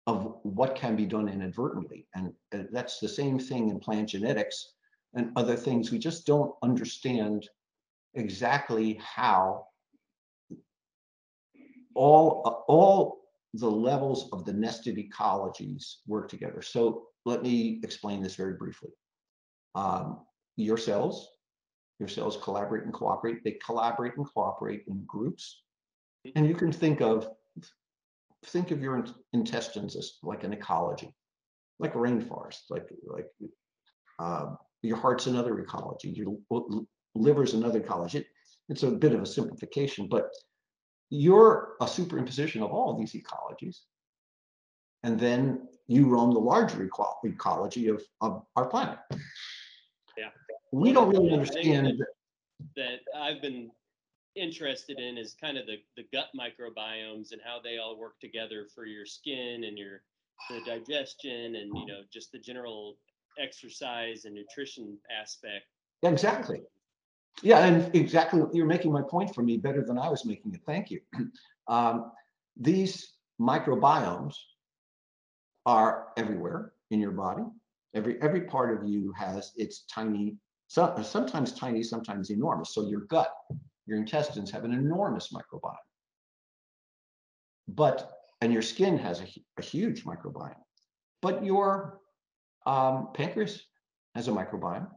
of 0.07 0.39
what 0.41 0.73
can 0.73 0.95
be 0.95 1.05
done 1.05 1.29
inadvertently. 1.29 2.07
And 2.15 2.33
uh, 2.55 2.63
that's 2.71 2.99
the 2.99 3.07
same 3.07 3.37
thing 3.37 3.69
in 3.69 3.79
plant 3.79 4.09
genetics 4.09 4.73
and 5.13 5.31
other 5.35 5.55
things. 5.55 5.91
We 5.91 5.99
just 5.99 6.25
don't 6.25 6.55
understand 6.63 7.47
exactly 8.15 8.99
how 8.99 9.67
all, 11.93 12.41
uh, 12.45 12.71
all 12.71 13.25
the 13.53 13.69
levels 13.69 14.27
of 14.33 14.43
the 14.43 14.53
nested 14.53 14.97
ecologies 14.97 15.97
work 16.07 16.29
together. 16.29 16.63
So 16.63 17.03
let 17.25 17.43
me 17.43 17.79
explain 17.83 18.23
this 18.23 18.33
very 18.33 18.55
briefly. 18.55 18.89
Um, 19.75 20.21
your 20.55 20.79
cells, 20.79 21.29
your 21.99 22.09
cells 22.09 22.39
collaborate 22.41 22.85
and 22.85 22.93
cooperate. 22.93 23.43
They 23.43 23.59
collaborate 23.63 24.17
and 24.17 24.25
cooperate 24.25 24.85
in 24.87 25.03
groups. 25.05 25.61
And 26.35 26.47
you 26.47 26.55
can 26.55 26.71
think 26.71 27.01
of 27.01 27.29
think 28.45 28.71
of 28.71 28.81
your 28.81 29.05
intestines 29.33 29.95
as 29.95 30.13
like 30.23 30.43
an 30.43 30.53
ecology, 30.53 31.13
like 31.79 31.95
a 31.95 31.97
rainforest, 31.97 32.61
like 32.69 32.87
like 33.05 33.27
uh, 34.19 34.55
your 34.81 34.97
heart's 34.97 35.27
another 35.27 35.59
ecology, 35.59 36.09
your 36.09 36.35
liver's 37.15 37.53
another 37.53 37.79
ecology. 37.79 38.19
It, 38.19 38.27
it's 38.69 38.83
a 38.83 38.91
bit 38.91 39.13
of 39.13 39.21
a 39.21 39.25
simplification, 39.25 40.07
but 40.07 40.29
you're 41.09 41.73
a 41.81 41.85
superimposition 41.85 42.63
of 42.63 42.71
all 42.71 42.91
of 42.91 42.97
these 42.97 43.13
ecologies. 43.13 43.77
And 45.03 45.19
then 45.19 45.67
you 45.87 46.07
roam 46.07 46.31
the 46.31 46.39
larger 46.39 46.89
ecology 47.23 47.87
of, 47.87 48.01
of 48.21 48.43
our 48.55 48.67
planet. 48.67 48.99
Yeah. 50.17 50.29
We 50.71 50.93
don't 50.93 51.09
really 51.09 51.33
understand 51.33 51.87
that, 51.87 52.07
that 52.77 53.19
I've 53.19 53.41
been 53.41 53.71
interested 54.35 54.99
in 54.99 55.17
is 55.17 55.35
kind 55.39 55.57
of 55.57 55.65
the, 55.65 55.77
the 55.97 56.05
gut 56.13 56.27
microbiomes 56.35 57.31
and 57.31 57.41
how 57.43 57.59
they 57.61 57.77
all 57.77 57.97
work 57.97 58.19
together 58.19 58.67
for 58.73 58.85
your 58.85 59.05
skin 59.05 59.65
and 59.65 59.77
your 59.77 60.03
the 60.49 60.59
digestion 60.65 61.55
and 61.55 61.77
you 61.77 61.85
know 61.85 62.01
just 62.11 62.31
the 62.31 62.39
general 62.39 62.97
exercise 63.39 64.25
and 64.25 64.33
nutrition 64.33 64.97
aspect. 65.21 65.65
Exactly. 66.03 66.61
Yeah 67.43 67.65
and 67.65 67.95
exactly 67.95 68.41
you're 68.53 68.65
making 68.65 68.91
my 68.91 69.01
point 69.01 69.33
for 69.33 69.41
me 69.41 69.57
better 69.57 69.83
than 69.85 69.97
i 69.97 70.09
was 70.09 70.25
making 70.25 70.53
it. 70.53 70.61
Thank 70.65 70.91
you. 70.91 71.01
Um, 71.67 72.11
these 72.57 73.13
microbiomes 73.39 74.35
are 75.65 76.07
everywhere 76.17 76.73
in 76.89 76.99
your 76.99 77.11
body. 77.11 77.43
Every 77.93 78.21
every 78.21 78.41
part 78.41 78.75
of 78.75 78.89
you 78.89 79.13
has 79.17 79.53
its 79.55 79.83
tiny 79.83 80.35
sometimes 80.67 81.53
tiny 81.53 81.83
sometimes 81.83 82.29
enormous. 82.29 82.73
So 82.73 82.89
your 82.89 83.01
gut 83.01 83.31
your 83.91 83.99
intestines 83.99 84.49
have 84.49 84.63
an 84.63 84.71
enormous 84.71 85.33
microbiome. 85.33 85.75
But, 87.67 88.09
and 88.39 88.53
your 88.53 88.61
skin 88.61 88.97
has 88.97 89.19
a, 89.19 89.27
a 89.57 89.61
huge 89.61 90.05
microbiome. 90.05 90.55
But 91.21 91.43
your 91.43 91.99
um, 92.65 93.09
pancreas 93.13 93.61
has 94.15 94.29
a 94.29 94.31
microbiome, 94.31 94.87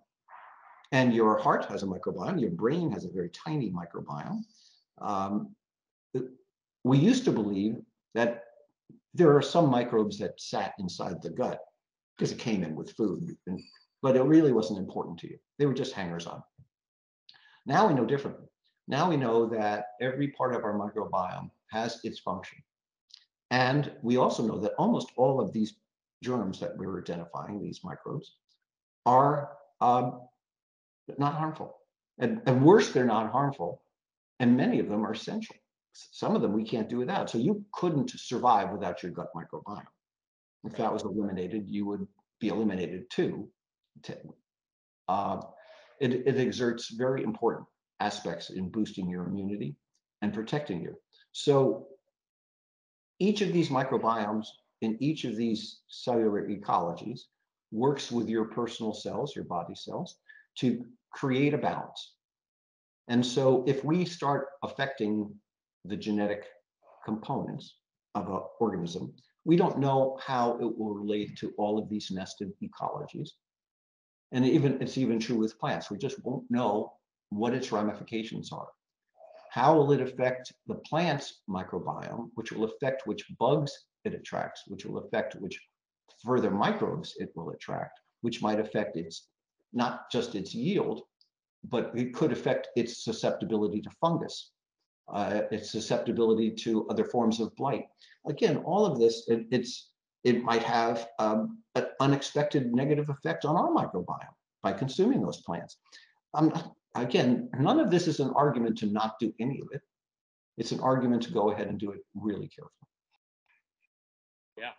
and 0.92 1.12
your 1.12 1.36
heart 1.38 1.64
has 1.64 1.82
a 1.82 1.86
microbiome, 1.86 2.40
your 2.40 2.52
brain 2.52 2.92
has 2.92 3.04
a 3.04 3.10
very 3.10 3.30
tiny 3.30 3.72
microbiome. 3.72 4.42
Um, 4.98 5.56
we 6.84 6.98
used 6.98 7.24
to 7.24 7.32
believe 7.32 7.78
that 8.14 8.44
there 9.12 9.36
are 9.36 9.42
some 9.42 9.68
microbes 9.68 10.18
that 10.18 10.40
sat 10.40 10.72
inside 10.78 11.20
the 11.20 11.30
gut 11.30 11.58
because 12.16 12.30
it 12.30 12.38
came 12.38 12.62
in 12.62 12.76
with 12.76 12.92
food, 12.92 13.36
and, 13.48 13.60
but 14.02 14.14
it 14.14 14.22
really 14.22 14.52
wasn't 14.52 14.78
important 14.78 15.18
to 15.18 15.28
you. 15.28 15.36
They 15.58 15.66
were 15.66 15.74
just 15.74 15.94
hangers 15.94 16.28
on. 16.28 16.44
Now 17.66 17.88
we 17.88 17.94
know 17.94 18.04
differently. 18.04 18.46
Now 18.86 19.08
we 19.08 19.16
know 19.16 19.46
that 19.46 19.86
every 20.00 20.28
part 20.28 20.54
of 20.54 20.64
our 20.64 20.78
microbiome 20.78 21.50
has 21.70 22.00
its 22.04 22.18
function. 22.18 22.58
And 23.50 23.92
we 24.02 24.16
also 24.16 24.46
know 24.46 24.58
that 24.60 24.74
almost 24.78 25.12
all 25.16 25.40
of 25.40 25.52
these 25.52 25.74
germs 26.22 26.60
that 26.60 26.76
we're 26.76 27.00
identifying, 27.00 27.62
these 27.62 27.80
microbes, 27.82 28.36
are 29.06 29.52
um, 29.80 30.22
not 31.18 31.34
harmful. 31.34 31.76
And, 32.18 32.42
and 32.46 32.64
worse, 32.64 32.90
they're 32.92 33.04
not 33.04 33.32
harmful. 33.32 33.82
And 34.40 34.56
many 34.56 34.80
of 34.80 34.88
them 34.88 35.04
are 35.06 35.12
essential. 35.12 35.56
Some 35.92 36.34
of 36.34 36.42
them 36.42 36.52
we 36.52 36.64
can't 36.64 36.88
do 36.88 36.98
without. 36.98 37.30
So 37.30 37.38
you 37.38 37.64
couldn't 37.72 38.10
survive 38.10 38.70
without 38.70 39.02
your 39.02 39.12
gut 39.12 39.28
microbiome. 39.34 39.84
If 40.64 40.76
that 40.76 40.92
was 40.92 41.02
eliminated, 41.02 41.68
you 41.68 41.86
would 41.86 42.06
be 42.40 42.48
eliminated 42.48 43.08
too. 43.10 43.48
Uh, 45.08 45.42
it, 46.00 46.12
it 46.26 46.38
exerts 46.38 46.90
very 46.90 47.22
important 47.22 47.66
aspects 48.04 48.50
in 48.50 48.68
boosting 48.68 49.08
your 49.08 49.24
immunity 49.24 49.76
and 50.22 50.32
protecting 50.32 50.80
you. 50.82 50.94
So 51.32 51.86
each 53.18 53.40
of 53.40 53.52
these 53.52 53.70
microbiomes 53.70 54.46
in 54.82 54.96
each 55.00 55.24
of 55.24 55.36
these 55.36 55.80
cellular 55.88 56.48
ecologies 56.48 57.20
works 57.72 58.12
with 58.12 58.28
your 58.28 58.44
personal 58.44 58.92
cells, 58.92 59.34
your 59.34 59.44
body 59.44 59.74
cells, 59.74 60.16
to 60.58 60.84
create 61.10 61.54
a 61.54 61.58
balance. 61.58 62.14
And 63.08 63.24
so 63.24 63.64
if 63.66 63.84
we 63.84 64.04
start 64.04 64.48
affecting 64.62 65.34
the 65.84 65.96
genetic 65.96 66.44
components 67.04 67.76
of 68.14 68.28
an 68.28 68.40
organism, 68.60 69.12
we 69.44 69.56
don't 69.56 69.78
know 69.78 70.18
how 70.24 70.56
it 70.60 70.78
will 70.78 70.94
relate 70.94 71.36
to 71.38 71.52
all 71.58 71.78
of 71.78 71.88
these 71.88 72.10
nested 72.10 72.52
ecologies. 72.62 73.30
And 74.32 74.44
even 74.46 74.80
it's 74.80 74.98
even 74.98 75.18
true 75.18 75.36
with 75.36 75.58
plants. 75.58 75.90
We 75.90 75.98
just 75.98 76.24
won't 76.24 76.50
know 76.50 76.92
what 77.34 77.54
its 77.54 77.72
ramifications 77.72 78.52
are. 78.52 78.68
How 79.50 79.76
will 79.76 79.92
it 79.92 80.00
affect 80.00 80.52
the 80.66 80.76
plant's 80.76 81.42
microbiome, 81.48 82.30
which 82.34 82.52
will 82.52 82.64
affect 82.64 83.06
which 83.06 83.24
bugs 83.38 83.72
it 84.04 84.14
attracts, 84.14 84.62
which 84.66 84.84
will 84.84 84.98
affect 84.98 85.34
which 85.36 85.60
further 86.24 86.50
microbes 86.50 87.14
it 87.18 87.30
will 87.34 87.50
attract, 87.50 88.00
which 88.22 88.42
might 88.42 88.60
affect 88.60 88.96
its 88.96 89.28
not 89.72 90.10
just 90.10 90.34
its 90.34 90.54
yield, 90.54 91.02
but 91.68 91.90
it 91.96 92.14
could 92.14 92.32
affect 92.32 92.68
its 92.76 93.04
susceptibility 93.04 93.80
to 93.80 93.90
fungus, 94.00 94.52
uh, 95.12 95.42
its 95.50 95.70
susceptibility 95.70 96.50
to 96.50 96.86
other 96.88 97.04
forms 97.04 97.40
of 97.40 97.54
blight. 97.56 97.86
Again, 98.26 98.58
all 98.58 98.86
of 98.86 98.98
this, 98.98 99.28
it, 99.28 99.46
it's 99.50 99.90
it 100.22 100.42
might 100.42 100.62
have 100.62 101.08
um, 101.18 101.58
an 101.74 101.86
unexpected 102.00 102.72
negative 102.72 103.10
effect 103.10 103.44
on 103.44 103.56
our 103.56 103.70
microbiome 103.70 104.34
by 104.62 104.72
consuming 104.72 105.20
those 105.22 105.42
plants. 105.42 105.76
Um, 106.32 106.52
again, 106.94 107.48
none 107.58 107.80
of 107.80 107.90
this 107.90 108.06
is 108.06 108.20
an 108.20 108.30
argument 108.36 108.78
to 108.78 108.86
not 108.86 109.18
do 109.18 109.32
any 109.40 109.60
of 109.60 109.68
it. 109.72 109.82
It's 110.56 110.72
an 110.72 110.80
argument 110.80 111.22
to 111.24 111.32
go 111.32 111.50
ahead 111.50 111.66
and 111.66 111.78
do 111.78 111.90
it 111.90 112.00
really 112.14 112.48
carefully. 112.48 112.70
Yeah. 114.56 114.70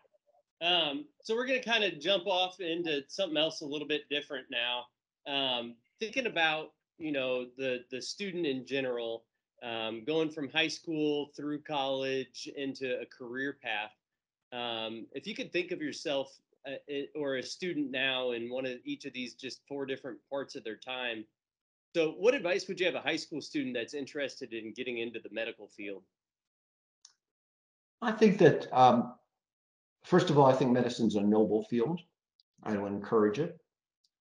Um, 0.62 1.06
so 1.24 1.36
we're 1.36 1.46
going 1.46 1.62
to 1.62 1.70
kind 1.70 1.84
of 1.84 2.00
jump 2.00 2.28
off 2.28 2.60
into 2.62 3.02
something 3.08 3.38
else 3.38 3.62
a 3.62 3.66
little 3.66 3.88
bit 3.88 4.08
different 4.10 4.48
now. 4.50 4.86
Um, 5.28 5.76
thinking 6.00 6.28
about 6.28 6.72
you 6.98 7.12
know 7.12 7.48
the 7.58 7.84
the 7.92 8.02
student 8.02 8.46
in 8.46 8.66
general, 8.66 9.26
um, 9.64 10.04
going 10.06 10.30
from 10.30 10.50
high 10.50 10.68
school 10.68 11.32
through 11.36 11.62
college 11.64 12.50
into 12.56 13.00
a 13.02 13.06
career 13.06 13.58
path. 13.62 13.92
Um, 14.54 15.08
if 15.12 15.28
you 15.28 15.36
could 15.36 15.52
think 15.52 15.72
of 15.72 15.82
yourself 15.82 16.40
uh, 16.66 16.76
or 17.16 17.36
a 17.36 17.44
student 17.44 17.92
now 17.92 18.32
in 18.32 18.50
one 18.50 18.66
of 18.66 18.78
each 18.86 19.06
of 19.06 19.14
these 19.14 19.34
just 19.34 19.62
four 19.68 19.86
different 19.86 20.20
parts 20.30 20.56
of 20.56 20.64
their 20.64 20.78
time, 20.78 21.26
so 21.96 22.12
what 22.18 22.34
advice 22.34 22.68
would 22.68 22.78
you 22.78 22.86
have 22.88 22.96
a 22.96 23.00
high 23.00 23.16
school 23.16 23.40
student 23.40 23.74
that's 23.74 23.94
interested 23.94 24.52
in 24.52 24.74
getting 24.74 24.98
into 24.98 25.22
the 25.22 25.30
medical 25.32 25.70
field? 25.70 26.04
I 28.02 28.12
think 28.12 28.38
that 28.40 28.68
um, 28.74 29.14
first 30.04 30.30
of 30.30 30.38
all, 30.38 30.46
I 30.46 30.52
think 30.52 30.72
medicine's 30.72 31.16
a 31.16 31.22
noble 31.22 31.64
field. 31.70 32.02
I 32.64 32.76
would 32.76 32.92
encourage 32.92 33.40
it. 33.40 33.58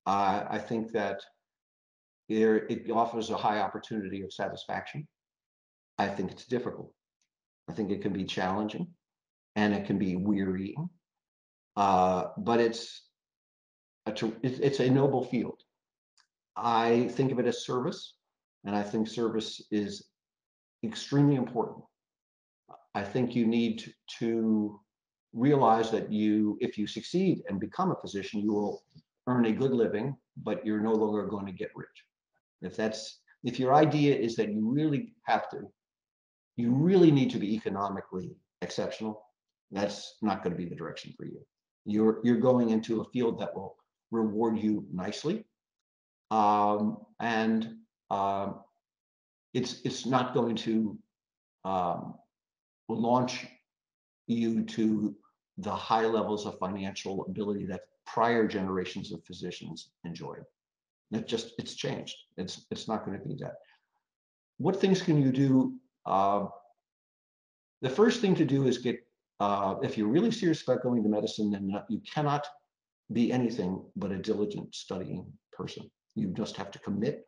Uh, 0.06 0.44
I 0.48 0.56
think 0.56 0.92
that 0.92 1.20
there, 2.28 2.58
it 2.66 2.88
offers 2.92 3.30
a 3.30 3.36
high 3.36 3.58
opportunity 3.58 4.22
of 4.22 4.32
satisfaction. 4.32 5.08
I 5.98 6.06
think 6.06 6.30
it's 6.30 6.46
difficult. 6.46 6.92
I 7.68 7.72
think 7.72 7.90
it 7.90 8.02
can 8.02 8.12
be 8.12 8.22
challenging 8.22 8.86
and 9.56 9.74
it 9.74 9.84
can 9.84 9.98
be 9.98 10.14
wearying. 10.14 10.88
Uh, 11.76 12.26
but 12.38 12.60
it's 12.60 13.02
a, 14.06 14.14
it's 14.44 14.78
a 14.78 14.88
noble 14.88 15.24
field. 15.24 15.60
I 16.56 17.08
think 17.12 17.32
of 17.32 17.38
it 17.38 17.46
as 17.46 17.64
service, 17.64 18.14
and 18.64 18.74
I 18.76 18.82
think 18.82 19.08
service 19.08 19.60
is 19.70 20.06
extremely 20.84 21.36
important. 21.36 21.84
I 22.94 23.02
think 23.02 23.34
you 23.34 23.46
need 23.46 23.92
to 24.18 24.80
realize 25.32 25.90
that 25.90 26.12
you, 26.12 26.56
if 26.60 26.78
you 26.78 26.86
succeed 26.86 27.42
and 27.48 27.58
become 27.58 27.90
a 27.90 28.00
physician, 28.00 28.40
you 28.40 28.52
will 28.52 28.84
earn 29.26 29.46
a 29.46 29.52
good 29.52 29.72
living, 29.72 30.16
but 30.36 30.64
you're 30.64 30.80
no 30.80 30.92
longer 30.92 31.26
going 31.26 31.46
to 31.46 31.52
get 31.52 31.70
rich. 31.74 32.04
If 32.62 32.76
that's 32.76 33.20
if 33.42 33.58
your 33.58 33.74
idea 33.74 34.16
is 34.16 34.36
that 34.36 34.50
you 34.52 34.70
really 34.70 35.12
have 35.24 35.50
to, 35.50 35.70
you 36.56 36.72
really 36.72 37.10
need 37.10 37.30
to 37.30 37.38
be 37.38 37.54
economically 37.54 38.34
exceptional, 38.62 39.22
that's 39.70 40.16
not 40.22 40.42
going 40.42 40.56
to 40.56 40.62
be 40.62 40.68
the 40.68 40.74
direction 40.74 41.12
for 41.16 41.26
you. 41.26 41.40
You're 41.84 42.20
you're 42.24 42.38
going 42.38 42.70
into 42.70 43.00
a 43.00 43.10
field 43.10 43.38
that 43.40 43.54
will 43.54 43.76
reward 44.10 44.58
you 44.58 44.86
nicely, 44.92 45.44
um, 46.30 46.98
and 47.20 47.76
um, 48.10 48.60
it's 49.52 49.80
it's 49.84 50.06
not 50.06 50.34
going 50.34 50.56
to 50.56 50.98
um, 51.64 52.14
launch 52.88 53.46
you 54.26 54.64
to 54.64 55.14
the 55.58 55.74
high 55.74 56.06
levels 56.06 56.46
of 56.46 56.58
financial 56.58 57.24
ability 57.26 57.66
that 57.66 57.82
prior 58.06 58.46
generations 58.46 59.12
of 59.12 59.24
physicians 59.24 59.90
enjoyed. 60.04 60.44
It 61.12 61.28
just 61.28 61.52
it's 61.58 61.74
changed. 61.74 62.16
It's 62.36 62.66
it's 62.70 62.88
not 62.88 63.04
going 63.04 63.18
to 63.18 63.24
be 63.24 63.36
that. 63.40 63.54
What 64.58 64.80
things 64.80 65.02
can 65.02 65.22
you 65.22 65.30
do? 65.30 65.74
Uh, 66.06 66.46
the 67.82 67.90
first 67.90 68.20
thing 68.20 68.34
to 68.36 68.44
do 68.44 68.66
is 68.66 68.78
get 68.78 69.06
uh, 69.40 69.76
if 69.82 69.96
you're 69.98 70.08
really 70.08 70.30
serious 70.30 70.62
about 70.62 70.82
going 70.82 71.02
to 71.02 71.08
medicine, 71.08 71.50
then 71.50 71.70
you 71.88 72.00
cannot 72.00 72.46
be 73.12 73.32
anything 73.32 73.84
but 73.96 74.10
a 74.10 74.18
diligent 74.18 74.74
studying 74.74 75.26
person. 75.52 75.90
You 76.14 76.28
just 76.28 76.56
have 76.56 76.70
to 76.72 76.78
commit 76.78 77.26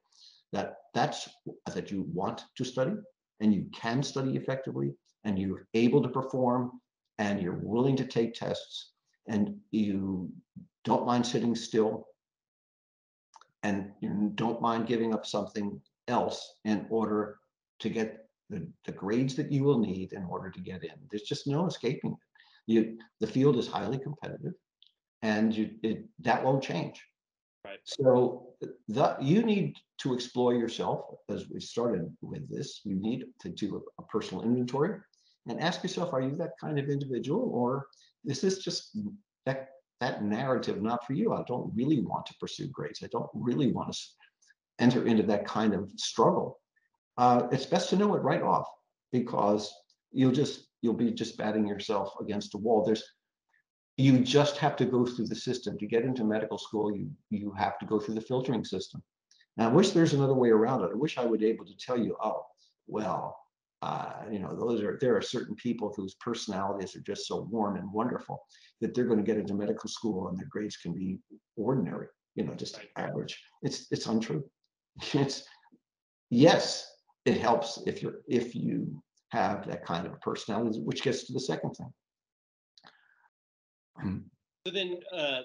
that 0.52 0.76
that's 0.94 1.28
that 1.74 1.90
you 1.90 2.06
want 2.12 2.42
to 2.56 2.64
study 2.64 2.94
and 3.40 3.54
you 3.54 3.66
can 3.74 4.02
study 4.02 4.36
effectively 4.36 4.94
and 5.24 5.38
you're 5.38 5.66
able 5.74 6.02
to 6.02 6.08
perform 6.08 6.72
and 7.18 7.40
you're 7.40 7.60
willing 7.62 7.96
to 7.96 8.06
take 8.06 8.34
tests 8.34 8.92
and 9.28 9.56
you 9.70 10.30
don't 10.84 11.06
mind 11.06 11.26
sitting 11.26 11.54
still 11.54 12.06
and 13.62 13.90
you 14.00 14.30
don't 14.36 14.62
mind 14.62 14.86
giving 14.86 15.12
up 15.12 15.26
something 15.26 15.80
else 16.08 16.54
in 16.64 16.86
order 16.88 17.38
to 17.80 17.88
get 17.88 18.28
the, 18.48 18.66
the 18.84 18.92
grades 18.92 19.34
that 19.34 19.50
you 19.50 19.64
will 19.64 19.78
need 19.78 20.12
in 20.12 20.24
order 20.24 20.50
to 20.50 20.60
get 20.60 20.84
in. 20.84 20.94
There's 21.10 21.22
just 21.22 21.48
no 21.48 21.66
escaping 21.66 22.12
it. 22.12 22.18
You, 22.68 22.98
the 23.20 23.26
field 23.26 23.56
is 23.56 23.66
highly 23.66 23.98
competitive 23.98 24.52
and 25.22 25.54
you, 25.54 25.70
it, 25.82 26.04
that 26.20 26.44
won't 26.44 26.62
change. 26.62 27.02
Right. 27.66 27.80
So 27.84 28.54
the, 28.88 29.16
you 29.20 29.42
need 29.42 29.76
to 29.98 30.14
explore 30.14 30.54
yourself 30.54 31.00
as 31.28 31.48
we 31.48 31.60
started 31.60 32.14
with 32.22 32.48
this. 32.48 32.80
You 32.84 32.94
need 32.94 33.24
to 33.40 33.48
do 33.48 33.82
a, 33.98 34.02
a 34.02 34.06
personal 34.06 34.44
inventory 34.44 35.00
and 35.48 35.60
ask 35.60 35.82
yourself, 35.82 36.12
are 36.12 36.20
you 36.20 36.36
that 36.36 36.52
kind 36.60 36.78
of 36.78 36.88
individual 36.88 37.50
or 37.52 37.88
is 38.24 38.40
this 38.40 38.58
just 38.58 38.96
that 39.46 39.70
that 40.00 40.22
narrative 40.22 40.82
not 40.82 41.06
for 41.06 41.14
you. 41.14 41.32
I 41.32 41.42
don't 41.46 41.72
really 41.74 42.00
want 42.00 42.26
to 42.26 42.34
pursue 42.38 42.68
grades. 42.68 43.02
I 43.02 43.08
don't 43.08 43.30
really 43.32 43.72
want 43.72 43.92
to 43.92 43.98
enter 44.78 45.06
into 45.06 45.22
that 45.24 45.46
kind 45.46 45.74
of 45.74 45.90
struggle. 45.96 46.60
Uh, 47.16 47.48
it's 47.50 47.66
best 47.66 47.88
to 47.90 47.96
know 47.96 48.14
it 48.14 48.22
right 48.22 48.42
off 48.42 48.68
because 49.10 49.72
you'll 50.12 50.32
just 50.32 50.68
you'll 50.82 50.94
be 50.94 51.10
just 51.10 51.38
batting 51.38 51.66
yourself 51.66 52.12
against 52.20 52.54
a 52.54 52.58
wall. 52.58 52.84
There's 52.84 53.02
you 53.96 54.18
just 54.20 54.58
have 54.58 54.76
to 54.76 54.84
go 54.84 55.06
through 55.06 55.26
the 55.26 55.34
system 55.34 55.78
to 55.78 55.86
get 55.86 56.04
into 56.04 56.24
medical 56.24 56.58
school. 56.58 56.94
You 56.94 57.10
you 57.30 57.52
have 57.52 57.78
to 57.78 57.86
go 57.86 57.98
through 57.98 58.14
the 58.14 58.20
filtering 58.20 58.64
system. 58.64 59.02
And 59.56 59.66
I 59.66 59.70
wish 59.70 59.90
there's 59.90 60.12
another 60.12 60.34
way 60.34 60.50
around 60.50 60.84
it. 60.84 60.90
I 60.92 60.96
wish 60.96 61.16
I 61.16 61.24
would 61.24 61.40
be 61.40 61.46
able 61.46 61.64
to 61.64 61.76
tell 61.78 61.98
you, 61.98 62.14
oh, 62.22 62.42
well, 62.86 63.38
uh, 63.82 64.12
you 64.30 64.38
know, 64.38 64.54
those 64.54 64.82
are 64.82 64.98
there 65.00 65.16
are 65.16 65.22
certain 65.22 65.54
people 65.54 65.92
whose 65.96 66.14
personalities 66.14 66.94
are 66.96 67.00
just 67.00 67.26
so 67.26 67.42
warm 67.50 67.76
and 67.76 67.90
wonderful 67.92 68.42
that 68.80 68.94
they're 68.94 69.04
going 69.06 69.18
to 69.18 69.24
get 69.24 69.38
into 69.38 69.54
medical 69.54 69.88
school 69.88 70.28
and 70.28 70.38
their 70.38 70.48
grades 70.50 70.76
can 70.76 70.92
be 70.92 71.18
ordinary, 71.56 72.08
you 72.34 72.44
know, 72.44 72.54
just 72.54 72.78
average. 72.96 73.38
It's 73.62 73.86
it's 73.90 74.06
untrue. 74.06 74.44
It's 75.12 75.44
yes, 76.30 76.90
it 77.26 77.38
helps 77.38 77.82
if 77.86 78.02
you're 78.02 78.20
if 78.28 78.54
you 78.54 79.02
have 79.28 79.66
that 79.66 79.84
kind 79.84 80.06
of 80.06 80.12
a 80.12 80.16
personality, 80.16 80.80
which 80.80 81.02
gets 81.02 81.24
to 81.24 81.32
the 81.32 81.40
second 81.40 81.72
thing. 81.74 81.92
So 84.66 84.72
then, 84.72 84.98
uh, 85.12 85.42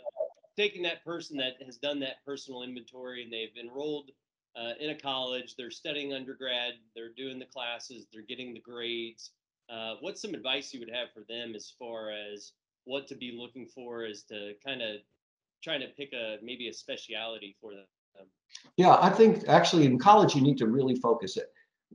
taking 0.57 0.83
that 0.83 1.03
person 1.05 1.37
that 1.37 1.53
has 1.65 1.77
done 1.77 1.99
that 1.99 2.23
personal 2.25 2.63
inventory 2.63 3.23
and 3.23 3.31
they've 3.31 3.55
enrolled 3.59 4.11
uh, 4.55 4.73
in 4.79 4.89
a 4.89 4.95
college, 4.95 5.55
they're 5.55 5.71
studying 5.71 6.13
undergrad, 6.13 6.73
they're 6.95 7.13
doing 7.15 7.39
the 7.39 7.45
classes, 7.45 8.05
they're 8.11 8.21
getting 8.21 8.53
the 8.53 8.59
grades. 8.59 9.31
Uh, 9.69 9.95
what's 10.01 10.21
some 10.21 10.33
advice 10.33 10.73
you 10.73 10.79
would 10.79 10.91
have 10.93 11.07
for 11.13 11.21
them 11.29 11.55
as 11.55 11.73
far 11.79 12.11
as 12.11 12.51
what 12.83 13.07
to 13.07 13.15
be 13.15 13.31
looking 13.37 13.65
for 13.65 14.03
as 14.03 14.23
to 14.23 14.53
kind 14.65 14.81
of 14.81 14.97
trying 15.63 15.79
to 15.79 15.87
pick 15.87 16.11
a 16.13 16.37
maybe 16.43 16.67
a 16.67 16.73
speciality 16.73 17.55
for 17.61 17.71
them? 17.71 17.85
Yeah, 18.75 18.97
I 18.99 19.09
think 19.09 19.47
actually 19.47 19.85
in 19.85 19.97
college 19.97 20.35
you 20.35 20.41
need 20.41 20.57
to 20.57 20.67
really 20.67 20.95
focus 20.95 21.37
it. 21.37 21.51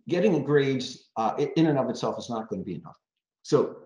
Getting 0.08 0.42
grades 0.42 1.08
uh, 1.16 1.34
in 1.56 1.66
and 1.66 1.78
of 1.78 1.90
itself 1.90 2.18
is 2.18 2.30
not 2.30 2.48
going 2.48 2.62
to 2.62 2.64
be 2.64 2.76
enough. 2.76 2.96
So 3.42 3.76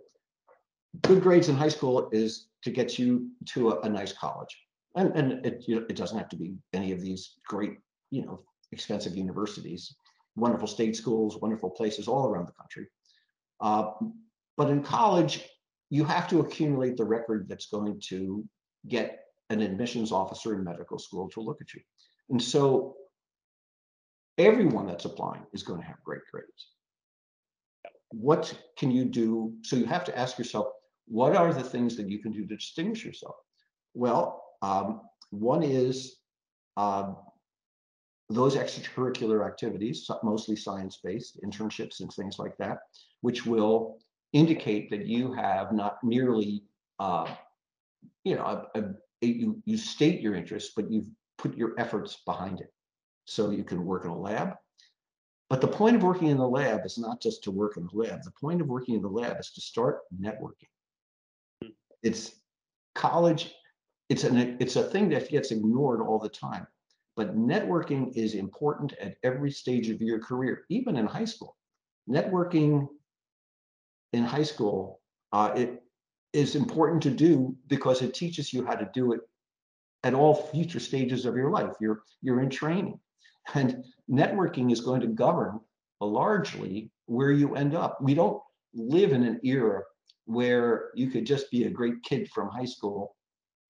good 1.03 1.23
grades 1.23 1.49
in 1.49 1.57
high 1.57 1.69
school 1.69 2.09
is 2.13 2.49
to 2.63 2.71
get 2.71 2.99
you 2.99 3.29
to 3.47 3.71
a, 3.71 3.81
a 3.81 3.89
nice 3.89 4.13
college, 4.13 4.57
and 4.97 5.13
and 5.17 5.45
it 5.47 5.65
you 5.67 5.77
know, 5.77 5.87
it 5.89 5.97
doesn't 5.97 6.19
have 6.19 6.29
to 6.31 6.37
be 6.37 6.55
any 6.73 6.93
of 6.93 7.01
these 7.01 7.35
great 7.47 7.79
you 8.11 8.25
know 8.25 8.41
expensive 8.73 9.17
universities, 9.17 9.95
wonderful 10.37 10.69
state 10.69 10.97
schools, 10.97 11.39
wonderful 11.41 11.71
places 11.71 12.09
all 12.09 12.27
around 12.27 12.47
the 12.47 12.53
country. 12.53 12.87
Uh, 13.61 13.91
but 14.57 14.71
in 14.71 14.83
college, 14.83 15.45
you 15.91 16.05
have 16.05 16.29
to 16.29 16.41
accumulate 16.41 16.97
the 16.97 17.05
record 17.05 17.47
that's 17.49 17.67
going 17.67 18.01
to 18.09 18.45
get 18.89 19.21
an 19.51 19.61
admissions 19.61 20.13
officer 20.13 20.55
in 20.55 20.65
medical 20.65 20.99
school 20.99 21.29
to 21.31 21.41
look 21.41 21.59
at 21.61 21.75
you. 21.75 21.81
And 22.31 22.41
so 22.41 22.95
everyone 24.39 24.87
that's 24.87 25.05
applying 25.05 25.43
is 25.53 25.63
going 25.63 25.81
to 25.81 25.87
have 25.87 25.97
great 26.05 26.23
grades. 26.31 26.69
What 28.11 28.55
can 28.79 28.91
you 28.91 29.05
do? 29.05 29.55
So 29.63 29.77
you 29.77 29.85
have 29.87 30.05
to 30.05 30.19
ask 30.19 30.39
yourself, 30.39 30.69
what 31.11 31.35
are 31.35 31.53
the 31.53 31.63
things 31.63 31.97
that 31.97 32.09
you 32.09 32.21
can 32.21 32.31
do 32.31 32.47
to 32.47 32.57
distinguish 32.57 33.05
yourself? 33.05 33.35
Well, 33.95 34.45
um, 34.63 35.01
one 35.31 35.65
is 35.65 36.17
um, 36.77 37.17
those 38.29 38.55
extracurricular 38.55 39.45
activities, 39.45 40.09
mostly 40.23 40.55
science-based 40.55 41.41
internships 41.43 42.01
and 42.01 42.13
things 42.13 42.39
like 42.39 42.57
that, 42.59 42.79
which 43.23 43.45
will 43.45 43.99
indicate 44.33 44.89
that 44.91 45.07
you 45.07 45.33
have 45.33 45.73
not 45.73 45.99
merely, 46.05 46.63
uh, 47.01 47.27
you 48.23 48.37
know, 48.37 48.45
a, 48.45 48.79
a, 48.79 48.83
a, 49.23 49.27
you, 49.27 49.61
you 49.65 49.77
state 49.77 50.21
your 50.21 50.37
interests, 50.37 50.73
but 50.77 50.89
you've 50.91 51.09
put 51.39 51.57
your 51.57 51.75
efforts 51.77 52.19
behind 52.25 52.61
it. 52.61 52.73
So 53.25 53.51
you 53.51 53.65
can 53.65 53.85
work 53.85 54.05
in 54.05 54.11
a 54.11 54.19
lab. 54.19 54.55
But 55.49 55.61
the 55.61 55.69
point 55.69 55.97
of 55.97 56.05
working 56.05 56.29
in 56.29 56.39
the 56.39 56.49
lab 56.49 56.87
is 56.87 56.99
not 56.99 57.21
just 57.21 57.43
to 57.45 57.51
work 57.51 57.77
in 57.77 57.89
the 57.91 57.99
lab. 57.99 58.23
The 58.23 58.31
point 58.41 58.61
of 58.61 58.69
working 58.69 58.95
in 58.95 59.03
the 59.03 59.09
lab 59.09 59.41
is 59.41 59.51
to 59.53 59.61
start 59.61 60.03
networking. 60.17 60.71
It's 62.03 62.35
college, 62.95 63.53
it's 64.09 64.25
an 64.25 64.57
it's 64.61 64.77
a 64.77 64.83
thing 64.83 65.09
that 65.11 65.31
gets 65.31 65.51
ignored 65.51 66.01
all 66.01 66.19
the 66.19 66.29
time. 66.29 66.67
But 67.17 67.37
networking 67.37 68.17
is 68.17 68.35
important 68.35 68.93
at 69.01 69.17
every 69.23 69.51
stage 69.51 69.91
of 69.91 70.01
your 70.01 70.21
career, 70.21 70.65
even 70.69 70.97
in 70.97 71.07
high 71.07 71.25
school. 71.25 71.57
Networking 72.09 72.89
in 74.13 74.25
high 74.25 74.43
school, 74.43 75.01
uh, 75.33 75.53
it 75.55 75.83
is 76.33 76.57
important 76.57 77.03
to 77.03 77.11
do 77.11 77.57
because 77.67 78.03
it 78.03 78.15
teaches 78.15 78.53
you 78.53 78.65
how 78.65 78.75
to 78.75 78.89
do 78.95 79.13
it 79.13 79.21
at 80.03 80.15
all 80.15 80.35
future 80.35 80.81
stages 80.81 81.27
of 81.27 81.37
your 81.37 81.51
life. 81.51 81.73
You're 81.81 82.03
you're 82.23 82.41
in 82.41 82.51
training, 82.51 82.99
and 83.55 83.85
networking 84.11 84.73
is 84.73 84.81
going 84.81 85.01
to 85.03 85.09
govern 85.09 85.61
largely 86.01 86.91
where 87.07 87.33
you 87.33 87.55
end 87.55 87.75
up. 87.75 87.99
We 88.01 88.15
don't 88.15 88.41
live 88.73 89.13
in 89.13 89.25
an 89.25 89.41
era 89.45 89.83
where 90.31 90.91
you 90.95 91.11
could 91.11 91.27
just 91.27 91.51
be 91.51 91.65
a 91.65 91.71
great 91.71 92.03
kid 92.05 92.31
from 92.31 92.49
high 92.49 92.65
school 92.65 93.17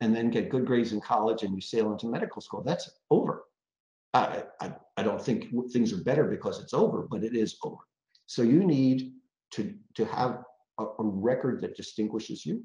and 0.01 0.15
then 0.15 0.31
get 0.31 0.51
good 0.51 0.67
grades 0.67 0.93
in 0.93 1.01
college 1.01 1.43
and 1.43 1.55
you 1.55 1.61
sail 1.61 1.93
into 1.93 2.07
medical 2.07 2.41
school. 2.41 2.63
That's 2.63 2.91
over. 3.11 3.45
I, 4.13 4.45
I, 4.61 4.73
I 4.97 5.03
don't 5.03 5.23
think 5.23 5.47
things 5.73 5.93
are 5.93 6.03
better 6.03 6.25
because 6.25 6.61
it's 6.61 6.75
over, 6.75 7.07
but 7.11 7.25
it 7.25 7.35
is 7.35 7.57
over. 7.63 7.83
So 8.27 8.43
you 8.43 8.65
need 8.65 9.13
to, 9.53 9.75
to 9.95 10.05
have 10.07 10.43
a, 10.79 10.85
a 10.85 11.05
record 11.05 11.61
that 11.63 11.77
distinguishes 11.77 12.45
you. 12.45 12.65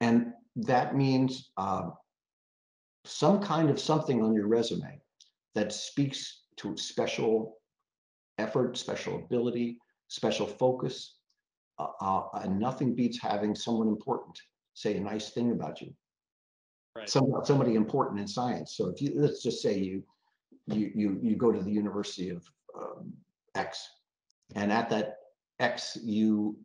And 0.00 0.32
that 0.56 0.96
means 0.96 1.50
uh, 1.56 1.90
some 3.04 3.40
kind 3.40 3.70
of 3.70 3.80
something 3.80 4.22
on 4.22 4.34
your 4.34 4.46
resume 4.46 5.00
that 5.54 5.72
speaks 5.72 6.42
to 6.56 6.76
special 6.76 7.56
effort, 8.38 8.76
special 8.76 9.16
ability, 9.16 9.78
special 10.08 10.46
focus. 10.46 11.19
Uh, 11.80 11.88
uh, 12.02 12.28
and 12.42 12.58
nothing 12.58 12.94
beats 12.94 13.18
having 13.18 13.54
someone 13.54 13.88
important 13.88 14.38
say 14.74 14.96
a 14.96 15.00
nice 15.00 15.30
thing 15.30 15.52
about 15.52 15.80
you. 15.80 15.92
Right. 16.96 17.08
Some, 17.08 17.32
somebody 17.44 17.74
important 17.74 18.20
in 18.20 18.26
science. 18.26 18.74
So 18.76 18.88
if 18.88 19.00
you 19.00 19.12
let's 19.14 19.42
just 19.42 19.62
say 19.62 19.78
you 19.78 20.02
you 20.66 20.90
you 20.94 21.18
you 21.22 21.36
go 21.36 21.52
to 21.52 21.62
the 21.62 21.70
University 21.70 22.30
of 22.30 22.44
um, 22.78 23.12
X, 23.54 23.88
and 24.54 24.72
at 24.72 24.90
that 24.90 25.16
X 25.58 25.96
you 26.02 26.58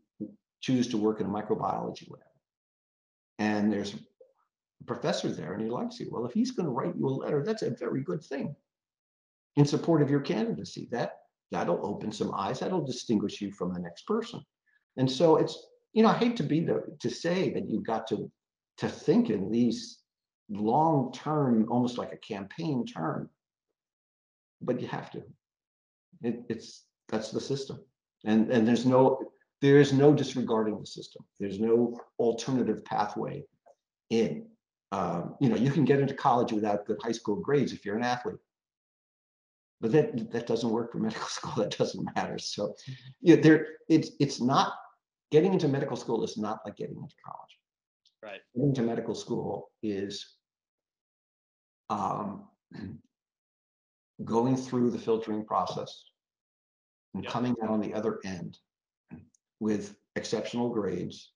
choose 0.61 0.87
to 0.89 0.97
work 0.97 1.21
in 1.21 1.27
a 1.27 1.29
microbiology 1.29 2.09
lab, 2.09 2.21
and 3.39 3.71
there's 3.71 3.93
a 3.93 4.83
professor 4.85 5.29
there, 5.29 5.53
and 5.53 5.61
he 5.61 5.69
likes 5.69 5.99
you. 5.99 6.09
Well, 6.11 6.25
if 6.25 6.33
he's 6.33 6.51
going 6.51 6.65
to 6.65 6.71
write 6.71 6.95
you 6.97 7.07
a 7.07 7.09
letter, 7.09 7.43
that's 7.43 7.61
a 7.61 7.69
very 7.69 8.01
good 8.01 8.23
thing 8.23 8.55
in 9.55 9.65
support 9.65 10.01
of 10.01 10.09
your 10.09 10.21
candidacy. 10.21 10.89
That 10.91 11.19
that'll 11.51 11.85
open 11.85 12.11
some 12.11 12.33
eyes. 12.33 12.59
That'll 12.59 12.85
distinguish 12.85 13.39
you 13.41 13.51
from 13.51 13.73
the 13.73 13.79
next 13.79 14.07
person. 14.07 14.43
And 14.97 15.09
so 15.09 15.37
it's 15.37 15.67
you 15.93 16.03
know 16.03 16.09
I 16.09 16.17
hate 16.17 16.37
to 16.37 16.43
be 16.43 16.59
the 16.61 16.83
to 16.99 17.09
say 17.09 17.51
that 17.53 17.69
you've 17.69 17.85
got 17.85 18.07
to 18.07 18.31
to 18.77 18.89
think 18.89 19.29
in 19.29 19.51
these 19.51 19.99
long 20.49 21.11
term, 21.13 21.67
almost 21.69 21.97
like 21.97 22.13
a 22.13 22.17
campaign 22.17 22.85
term. 22.85 23.29
But 24.61 24.81
you 24.81 24.87
have 24.87 25.11
to. 25.11 25.23
It, 26.21 26.43
it's 26.49 26.85
that's 27.09 27.31
the 27.31 27.41
system, 27.41 27.83
and 28.25 28.49
and 28.51 28.67
there's 28.67 28.85
no 28.85 29.19
there 29.61 29.79
is 29.79 29.93
no 29.93 30.13
disregarding 30.13 30.79
the 30.79 30.85
system. 30.85 31.25
There's 31.39 31.59
no 31.59 31.99
alternative 32.19 32.83
pathway 32.85 33.43
in. 34.09 34.47
Um, 34.91 35.35
you 35.41 35.49
know, 35.49 35.55
you 35.55 35.71
can 35.71 35.85
get 35.85 35.99
into 35.99 36.13
college 36.13 36.51
without 36.51 36.85
good 36.85 36.97
high 37.03 37.11
school 37.11 37.37
grades 37.37 37.73
if 37.73 37.85
you're 37.85 37.97
an 37.97 38.03
athlete, 38.03 38.37
but 39.81 39.91
that 39.91 40.31
that 40.31 40.47
doesn't 40.47 40.69
work 40.69 40.91
for 40.91 40.99
medical 40.99 41.27
school. 41.27 41.53
That 41.63 41.77
doesn't 41.77 42.15
matter. 42.15 42.37
So, 42.39 42.75
yeah, 43.21 43.35
there 43.35 43.67
it's 43.89 44.11
it's 44.19 44.39
not 44.41 44.73
getting 45.35 45.51
into 45.51 45.67
medical 45.67 45.97
school 45.97 46.23
is 46.23 46.37
not 46.37 46.59
like 46.63 46.77
getting 46.77 46.95
into 46.95 47.15
college. 47.25 47.59
Right. 48.23 48.39
Getting 48.55 48.73
to 48.75 48.83
medical 48.83 49.13
school 49.13 49.69
is 49.83 50.25
um, 51.89 52.45
going 54.23 54.55
through 54.55 54.91
the 54.91 54.97
filtering 54.97 55.43
process 55.43 56.05
and 57.13 57.25
yep. 57.25 57.33
coming 57.33 57.53
out 57.61 57.69
on 57.69 57.81
the 57.81 57.93
other 57.93 58.19
end 58.23 58.57
with 59.59 59.97
exceptional 60.15 60.69
grades. 60.69 61.33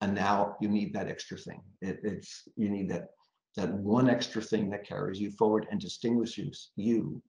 And 0.00 0.14
now 0.14 0.54
you 0.60 0.68
need 0.68 0.94
that 0.94 1.08
extra 1.08 1.38
thing. 1.38 1.62
It, 1.82 1.98
it's 2.04 2.42
you 2.56 2.70
need 2.70 2.88
that 2.90 3.08
that 3.56 3.74
one 3.74 4.08
extra 4.08 4.40
thing 4.40 4.70
that 4.70 4.86
carries 4.86 5.20
you 5.20 5.32
forward 5.32 5.66
and 5.72 5.80
distinguishes 5.80 6.70
you 6.76 7.20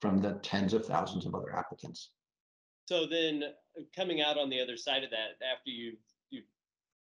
from 0.00 0.22
the 0.22 0.38
tens 0.44 0.72
of 0.72 0.86
thousands 0.86 1.26
of 1.26 1.34
other 1.34 1.52
applicants. 1.52 2.10
So 2.86 3.06
then, 3.06 3.42
uh, 3.44 3.82
coming 3.96 4.20
out 4.20 4.38
on 4.38 4.50
the 4.50 4.60
other 4.60 4.76
side 4.76 5.04
of 5.04 5.10
that, 5.10 5.42
after 5.44 5.70
you've, 5.70 5.98
you've 6.30 6.44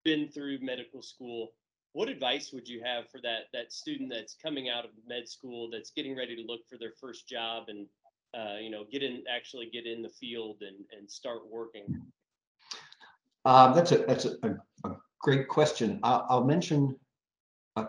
been 0.04 0.28
through 0.28 0.58
medical 0.62 1.02
school, 1.02 1.52
what 1.92 2.08
advice 2.08 2.52
would 2.52 2.68
you 2.68 2.82
have 2.84 3.10
for 3.10 3.20
that 3.22 3.44
that 3.52 3.72
student 3.72 4.10
that's 4.12 4.34
coming 4.34 4.68
out 4.68 4.84
of 4.84 4.90
med 5.06 5.28
school 5.28 5.68
that's 5.72 5.90
getting 5.90 6.16
ready 6.16 6.36
to 6.36 6.42
look 6.42 6.60
for 6.68 6.76
their 6.78 6.92
first 7.00 7.26
job 7.26 7.64
and 7.68 7.86
uh, 8.36 8.58
you 8.58 8.70
know 8.70 8.84
get 8.92 9.02
in 9.02 9.24
actually 9.28 9.70
get 9.72 9.86
in 9.86 10.02
the 10.02 10.08
field 10.08 10.58
and 10.60 10.76
and 10.96 11.10
start 11.10 11.40
working? 11.50 11.86
Uh, 13.44 13.72
that's 13.72 13.92
a 13.92 13.98
that's 13.98 14.26
a, 14.26 14.36
a, 14.42 14.88
a 14.88 14.96
great 15.22 15.48
question. 15.48 15.98
I'll, 16.02 16.26
I'll 16.28 16.44
mention 16.44 16.94
uh, 17.76 17.86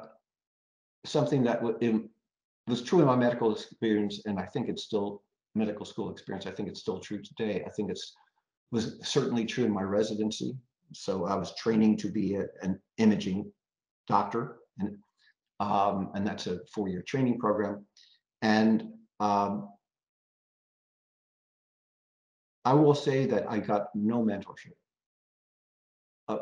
something 1.05 1.43
that 1.43 1.61
was 1.61 2.81
true 2.83 2.99
in 2.99 3.05
my 3.05 3.15
medical 3.15 3.51
experience 3.51 4.21
and 4.25 4.39
i 4.39 4.45
think 4.45 4.69
it's 4.69 4.83
still 4.83 5.23
medical 5.55 5.85
school 5.85 6.11
experience 6.11 6.45
i 6.45 6.51
think 6.51 6.69
it's 6.69 6.81
still 6.81 6.99
true 6.99 7.21
today 7.21 7.63
i 7.65 7.69
think 7.71 7.89
it's 7.89 8.13
was 8.71 8.99
certainly 9.01 9.45
true 9.45 9.65
in 9.65 9.71
my 9.71 9.81
residency 9.81 10.55
so 10.93 11.25
i 11.25 11.35
was 11.35 11.55
training 11.55 11.97
to 11.97 12.07
be 12.09 12.35
a, 12.35 12.45
an 12.61 12.79
imaging 12.97 13.51
doctor, 14.09 14.57
and 14.79 14.97
um, 15.61 16.09
and 16.15 16.27
that's 16.27 16.47
a 16.47 16.59
four-year 16.73 17.03
training 17.07 17.39
program. 17.39 17.85
And 18.41 18.83
um, 19.19 19.69
I 22.65 22.73
will 22.73 22.95
say 22.95 23.25
that 23.27 23.49
I 23.49 23.59
got 23.59 23.87
no 23.93 24.23
mentorship, 24.23 24.75
uh, 26.27 26.37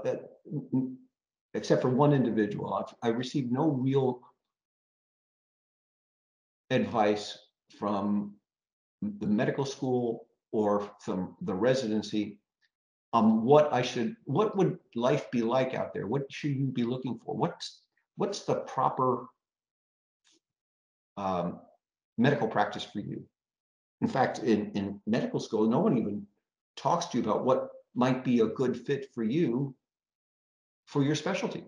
except 1.54 1.82
for 1.82 1.90
one 1.90 2.14
individual. 2.14 2.74
I've, 2.74 2.94
I 3.04 3.10
received 3.10 3.52
no 3.52 3.70
real 3.70 4.22
advice 6.70 7.38
from 7.78 8.37
the 9.02 9.28
medical 9.28 9.66
school 9.66 10.28
or 10.52 10.90
from 11.00 11.36
the 11.42 11.54
residency 11.54 12.40
um, 13.14 13.44
what 13.44 13.72
I 13.74 13.82
should, 13.82 14.16
what 14.26 14.56
would 14.58 14.78
life 14.96 15.32
be 15.32 15.42
like 15.42 15.74
out 15.74 15.94
there? 15.94 16.08
What 16.08 16.32
should 16.32 16.52
you 16.52 16.68
be 16.68 16.84
looking 16.84 17.20
for? 17.24 17.36
What's 17.36 17.82
what's 18.16 18.42
the 18.42 18.56
proper 18.56 19.28
um, 21.16 21.60
medical 22.18 22.48
practice 22.48 22.84
for 22.84 23.00
you? 23.00 23.24
In 24.02 24.08
fact, 24.08 24.40
in, 24.40 24.72
in 24.72 25.00
medical 25.08 25.40
school, 25.40 25.68
no 25.68 25.80
one 25.80 25.98
even 25.98 26.28
talks 26.76 27.06
to 27.08 27.18
you 27.18 27.24
about 27.24 27.46
what 27.46 27.70
might 27.96 28.24
be 28.24 28.42
a 28.42 28.46
good 28.46 28.86
fit 28.86 29.08
for 29.14 29.24
you 29.24 29.76
for 30.86 31.04
your 31.04 31.16
specialty, 31.16 31.64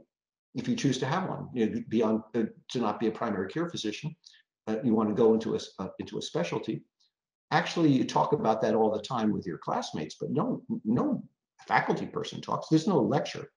if 0.56 0.68
you 0.68 0.76
choose 0.76 0.98
to 1.00 1.06
have 1.06 1.28
one. 1.28 1.50
You 1.54 1.70
know, 1.70 1.82
beyond 1.88 2.24
uh, 2.36 2.44
to 2.70 2.80
not 2.80 3.00
be 3.00 3.08
a 3.08 3.12
primary 3.12 3.50
care 3.50 3.70
physician, 3.70 4.16
uh, 4.68 4.78
you 4.84 4.94
want 4.94 5.10
to 5.10 5.16
go 5.16 5.34
into 5.34 5.56
a 5.56 5.60
uh, 5.80 5.90
into 6.00 6.18
a 6.18 6.22
specialty. 6.22 6.84
Actually, 7.52 7.92
you 7.92 8.04
talk 8.04 8.34
about 8.34 8.62
that 8.62 8.76
all 8.76 8.92
the 8.92 9.02
time 9.02 9.32
with 9.32 9.46
your 9.46 9.58
classmates, 9.58 10.16
but 10.20 10.30
no 10.30 10.64
no 10.86 11.24
faculty 11.68 12.06
person 12.06 12.42
talks. 12.42 12.68
There's 12.70 12.88
no 12.88 13.00
lecture. 13.00 13.52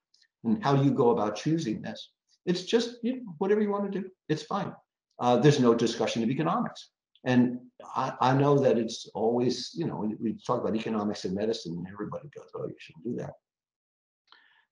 And 0.45 0.63
how 0.63 0.81
you 0.83 0.91
go 0.91 1.11
about 1.11 1.37
choosing 1.37 1.83
this? 1.83 2.11
It's 2.47 2.65
just 2.65 2.97
you 3.03 3.17
know, 3.17 3.35
whatever 3.39 3.61
you 3.61 3.71
want 3.71 3.93
to 3.93 4.01
do. 4.01 4.09
It's 4.29 4.43
fine. 4.43 4.73
Uh, 5.19 5.37
there's 5.37 5.61
no 5.61 5.75
discussion 5.75 6.23
of 6.23 6.31
economics. 6.31 6.91
And 7.25 7.61
I, 7.95 8.15
I, 8.21 8.37
know 8.37 8.59
that 8.59 8.79
it's 8.79 9.09
always, 9.15 9.71
you 9.75 9.87
know, 9.87 10.13
we 10.19 10.37
talk 10.45 10.61
about 10.61 10.75
economics 10.75 11.25
and 11.25 11.35
medicine, 11.35 11.75
and 11.77 11.87
everybody 11.87 12.29
goes, 12.37 12.49
oh, 12.57 12.67
you 12.67 12.75
shouldn't 12.79 13.05
do 13.05 13.15
that. 13.19 13.35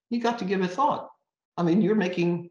You 0.09 0.19
got 0.19 0.37
to 0.39 0.45
give 0.45 0.61
it 0.61 0.71
thought. 0.71 1.09
I 1.55 1.63
mean, 1.63 1.81
you're 1.81 1.95
making 1.95 2.49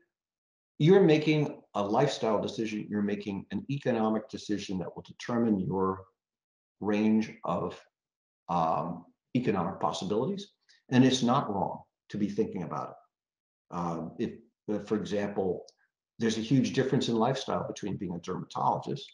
you're 0.78 1.02
making 1.02 1.60
a 1.74 1.82
lifestyle 1.82 2.40
decision, 2.40 2.86
you're 2.88 3.02
making 3.02 3.44
an 3.50 3.66
economic 3.68 4.30
decision 4.30 4.78
that 4.78 4.96
will 4.96 5.02
determine 5.02 5.60
your 5.60 6.04
range 6.80 7.32
of 7.44 7.80
um, 8.48 9.04
economic 9.36 9.80
possibilities. 9.80 10.48
And 10.90 11.04
it's 11.04 11.22
not 11.22 11.52
wrong 11.52 11.82
to 12.10 12.18
be 12.18 12.28
thinking 12.28 12.64
about 12.64 12.90
it. 12.90 13.76
Um, 13.76 14.12
if, 14.18 14.30
if, 14.68 14.86
for 14.88 14.96
example, 14.96 15.64
there's 16.18 16.36
a 16.36 16.42
huge 16.42 16.72
difference 16.72 17.08
in 17.08 17.16
lifestyle 17.16 17.66
between 17.66 17.96
being 17.96 18.14
a 18.14 18.18
dermatologist 18.18 19.10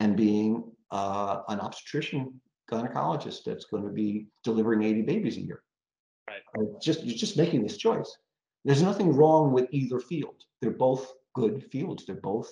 and 0.00 0.16
being 0.16 0.64
uh, 0.90 1.42
an 1.48 1.60
obstetrician 1.60 2.40
gynecologist 2.70 3.44
that's 3.44 3.66
going 3.66 3.84
to 3.84 3.90
be 3.90 4.26
delivering 4.44 4.82
80 4.82 5.02
babies 5.02 5.36
a 5.36 5.42
year. 5.42 5.62
Right. 6.28 6.40
Uh, 6.58 6.78
just 6.80 7.04
you're 7.04 7.16
just 7.16 7.36
making 7.36 7.62
this 7.62 7.76
choice. 7.76 8.16
There's 8.64 8.82
nothing 8.82 9.14
wrong 9.14 9.52
with 9.52 9.66
either 9.70 9.98
field. 9.98 10.42
They're 10.60 10.70
both 10.70 11.12
good 11.34 11.64
fields. 11.70 12.06
They're 12.06 12.16
both 12.16 12.50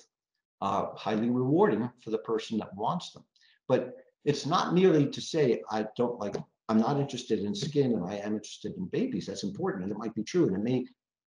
uh, 0.61 0.87
highly 0.95 1.29
rewarding 1.29 1.89
for 2.03 2.11
the 2.11 2.19
person 2.19 2.57
that 2.59 2.75
wants 2.75 3.11
them. 3.11 3.23
But 3.71 3.95
it's 4.25 4.45
not 4.45 4.73
merely 4.73 5.07
to 5.07 5.21
say 5.21 5.63
I 5.71 5.85
don't 5.95 6.19
like. 6.19 6.35
I'm 6.67 6.77
not 6.77 6.99
interested 6.99 7.39
in 7.39 7.55
skin, 7.55 7.93
and 7.93 8.03
I 8.03 8.15
am 8.15 8.33
interested 8.33 8.73
in 8.75 8.87
babies. 8.87 9.27
That's 9.27 9.45
important, 9.45 9.83
and 9.83 9.91
it 9.93 9.97
might 9.97 10.13
be 10.13 10.25
true, 10.25 10.45
and 10.47 10.57
it 10.57 10.63
may 10.71 10.85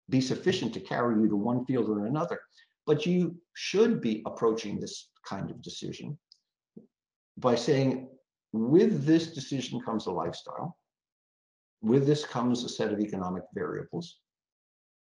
be 0.08 0.22
sufficient 0.22 0.72
to 0.72 0.80
carry 0.80 1.20
you 1.20 1.28
to 1.28 1.36
one 1.36 1.66
field 1.66 1.90
or 1.90 2.06
another. 2.06 2.40
But 2.86 3.04
you 3.04 3.36
should 3.52 4.00
be 4.00 4.22
approaching 4.24 4.80
this 4.80 5.10
kind 5.28 5.50
of 5.50 5.60
decision 5.60 6.18
by 7.36 7.56
saying, 7.56 8.08
with 8.54 9.04
this 9.04 9.34
decision 9.34 9.78
comes 9.82 10.06
a 10.06 10.10
lifestyle. 10.10 10.78
With 11.82 12.06
this 12.06 12.24
comes 12.24 12.64
a 12.64 12.70
set 12.70 12.90
of 12.90 13.00
economic 13.00 13.44
variables. 13.54 14.16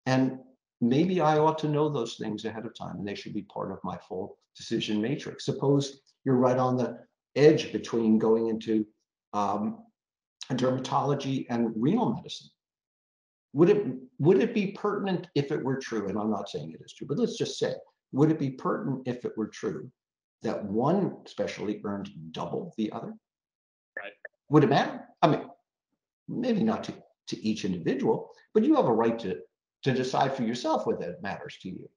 And 0.06 0.40
maybe 0.80 1.20
I 1.20 1.38
ought 1.38 1.60
to 1.60 1.68
know 1.68 1.90
those 1.90 2.16
things 2.16 2.46
ahead 2.46 2.66
of 2.66 2.78
time 2.78 2.96
and 2.98 3.08
they 3.08 3.16
should 3.16 3.34
be 3.34 3.42
part 3.44 3.74
of 3.74 3.80
my 3.84 3.98
full 4.08 4.38
decision 4.56 5.02
matrix. 5.02 5.46
Suppose 5.46 6.00
you're 6.24 6.36
right 6.48 6.58
on 6.58 6.76
the 6.78 6.98
edge 7.36 7.72
between 7.72 8.18
going 8.18 8.48
into 8.48 8.86
um, 9.34 9.80
dermatology 10.52 11.46
and 11.50 11.74
renal 11.76 12.14
medicine. 12.14 12.48
Would 13.54 13.70
it 13.70 13.86
would 14.20 14.42
it 14.42 14.54
be 14.54 14.68
pertinent 14.72 15.28
if 15.36 15.52
it 15.52 15.64
were 15.64 15.78
true? 15.78 16.10
And 16.10 16.18
I'm 16.18 16.32
not 16.32 16.50
saying 16.50 16.72
it 16.72 16.82
is 16.84 16.94
true, 16.94 17.08
but 17.08 17.18
let's 17.18 17.38
just 17.38 17.58
say, 17.58 17.74
would 18.12 18.32
it 18.32 18.40
be 18.40 18.52
pertinent 18.52 19.04
if 19.06 19.26
it 19.26 19.38
were 19.38 19.48
true 19.48 19.90
that 20.42 20.64
one 20.64 21.18
specialty 21.26 21.82
earned 21.86 22.10
double 22.32 22.74
the 22.78 22.92
other? 22.92 23.14
Right. 23.98 24.12
Would 24.50 24.66
it 24.66 24.70
matter? 24.70 25.02
I 25.22 25.28
mean, 25.28 25.50
maybe 26.28 26.64
not 26.64 26.84
to, 26.86 26.94
to 27.30 27.46
each 27.46 27.66
individual, 27.66 28.30
but 28.54 28.64
you 28.64 28.76
have 28.76 28.86
a 28.86 28.94
right 28.94 29.18
to 29.20 29.38
to 29.84 29.94
decide 29.94 30.36
for 30.36 30.44
yourself 30.44 30.86
what 30.86 31.00
that 31.00 31.22
matters 31.22 31.58
to 31.62 31.70
you. 31.70 31.90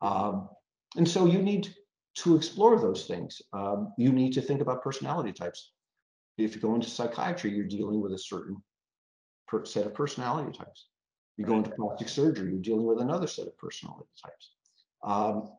Um, 0.00 0.48
and 0.96 1.06
so 1.06 1.26
you 1.26 1.40
need 1.42 1.74
to 2.22 2.36
explore 2.36 2.78
those 2.78 3.06
things. 3.06 3.40
Um, 3.52 3.92
you 3.96 4.12
need 4.12 4.32
to 4.34 4.42
think 4.42 4.60
about 4.60 4.82
personality 4.82 5.32
types. 5.32 5.72
If 6.36 6.54
you 6.54 6.60
go 6.60 6.74
into 6.74 6.88
psychiatry, 6.88 7.50
you're 7.50 7.66
dealing 7.66 8.00
with 8.00 8.12
a 8.12 8.18
certain 8.18 8.62
set 9.64 9.86
of 9.86 9.94
personality 9.94 10.56
types. 10.56 10.86
You 11.36 11.44
go 11.44 11.56
into 11.56 11.70
plastic 11.70 12.08
surgery, 12.08 12.50
you're 12.50 12.60
dealing 12.60 12.86
with 12.86 13.00
another 13.00 13.26
set 13.26 13.46
of 13.46 13.56
personality 13.56 14.10
types. 14.22 14.52
Um, 15.02 15.50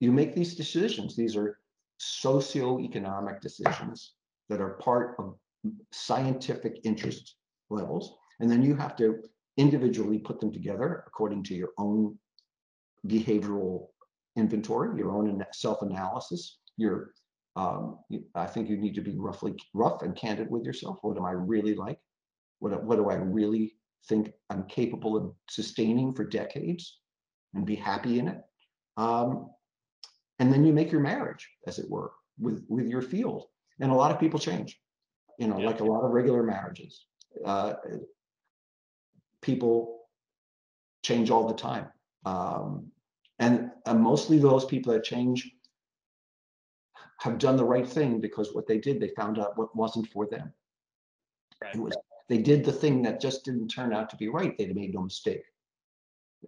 you 0.00 0.12
make 0.12 0.34
these 0.34 0.54
decisions. 0.54 1.16
These 1.16 1.36
are 1.36 1.58
socio-economic 1.98 3.40
decisions 3.40 4.14
that 4.48 4.60
are 4.60 4.74
part 4.74 5.16
of 5.18 5.36
scientific 5.92 6.80
interest 6.84 7.36
levels. 7.70 8.16
And 8.40 8.50
then 8.50 8.62
you 8.62 8.76
have 8.76 8.96
to 8.96 9.22
individually 9.56 10.18
put 10.18 10.40
them 10.40 10.52
together 10.52 11.04
according 11.06 11.44
to 11.44 11.54
your 11.54 11.70
own 11.78 12.18
behavioral 13.06 13.88
inventory, 14.36 14.96
your 14.96 15.12
own 15.12 15.44
self-analysis, 15.52 16.58
your 16.76 17.12
um, 17.56 17.98
I 18.34 18.46
think 18.46 18.68
you 18.68 18.76
need 18.76 18.94
to 18.94 19.00
be 19.00 19.16
roughly 19.16 19.54
rough 19.74 20.02
and 20.02 20.14
candid 20.14 20.50
with 20.50 20.64
yourself. 20.64 20.98
What 21.02 21.16
am 21.16 21.24
I 21.24 21.32
really 21.32 21.74
like? 21.74 21.98
What, 22.60 22.82
what 22.84 22.96
do 22.96 23.10
I 23.10 23.14
really 23.14 23.74
think 24.08 24.32
I'm 24.48 24.64
capable 24.64 25.16
of 25.16 25.32
sustaining 25.48 26.14
for 26.14 26.24
decades 26.24 27.00
and 27.54 27.66
be 27.66 27.74
happy 27.74 28.18
in 28.18 28.28
it? 28.28 28.40
Um, 28.96 29.50
and 30.38 30.52
then 30.52 30.64
you 30.64 30.72
make 30.72 30.92
your 30.92 31.00
marriage, 31.00 31.48
as 31.66 31.78
it 31.78 31.90
were, 31.90 32.12
with, 32.38 32.64
with 32.68 32.86
your 32.86 33.02
field. 33.02 33.46
And 33.80 33.90
a 33.90 33.94
lot 33.94 34.12
of 34.12 34.20
people 34.20 34.38
change, 34.38 34.80
you 35.38 35.48
know, 35.48 35.58
yeah. 35.58 35.66
like 35.66 35.80
a 35.80 35.84
lot 35.84 36.04
of 36.04 36.12
regular 36.12 36.42
marriages. 36.42 37.04
Uh, 37.44 37.74
people 39.42 40.02
change 41.02 41.30
all 41.30 41.48
the 41.48 41.54
time. 41.54 41.88
Um, 42.24 42.86
and, 43.40 43.70
and 43.86 44.00
mostly 44.00 44.38
those 44.38 44.64
people 44.64 44.92
that 44.92 45.02
change 45.02 45.50
have 47.20 47.38
done 47.38 47.56
the 47.56 47.64
right 47.64 47.86
thing 47.86 48.20
because 48.20 48.54
what 48.54 48.66
they 48.66 48.78
did, 48.78 49.00
they 49.00 49.12
found 49.16 49.38
out 49.38 49.58
what 49.58 49.74
wasn't 49.74 50.08
for 50.08 50.26
them. 50.26 50.52
Right. 51.62 51.74
It 51.74 51.80
was 51.80 51.94
they 52.28 52.38
did 52.38 52.64
the 52.64 52.72
thing 52.72 53.02
that 53.02 53.20
just 53.20 53.44
didn't 53.44 53.68
turn 53.68 53.92
out 53.92 54.08
to 54.10 54.16
be 54.16 54.28
right. 54.28 54.56
They 54.56 54.66
made 54.66 54.94
no 54.94 55.02
mistake. 55.02 55.42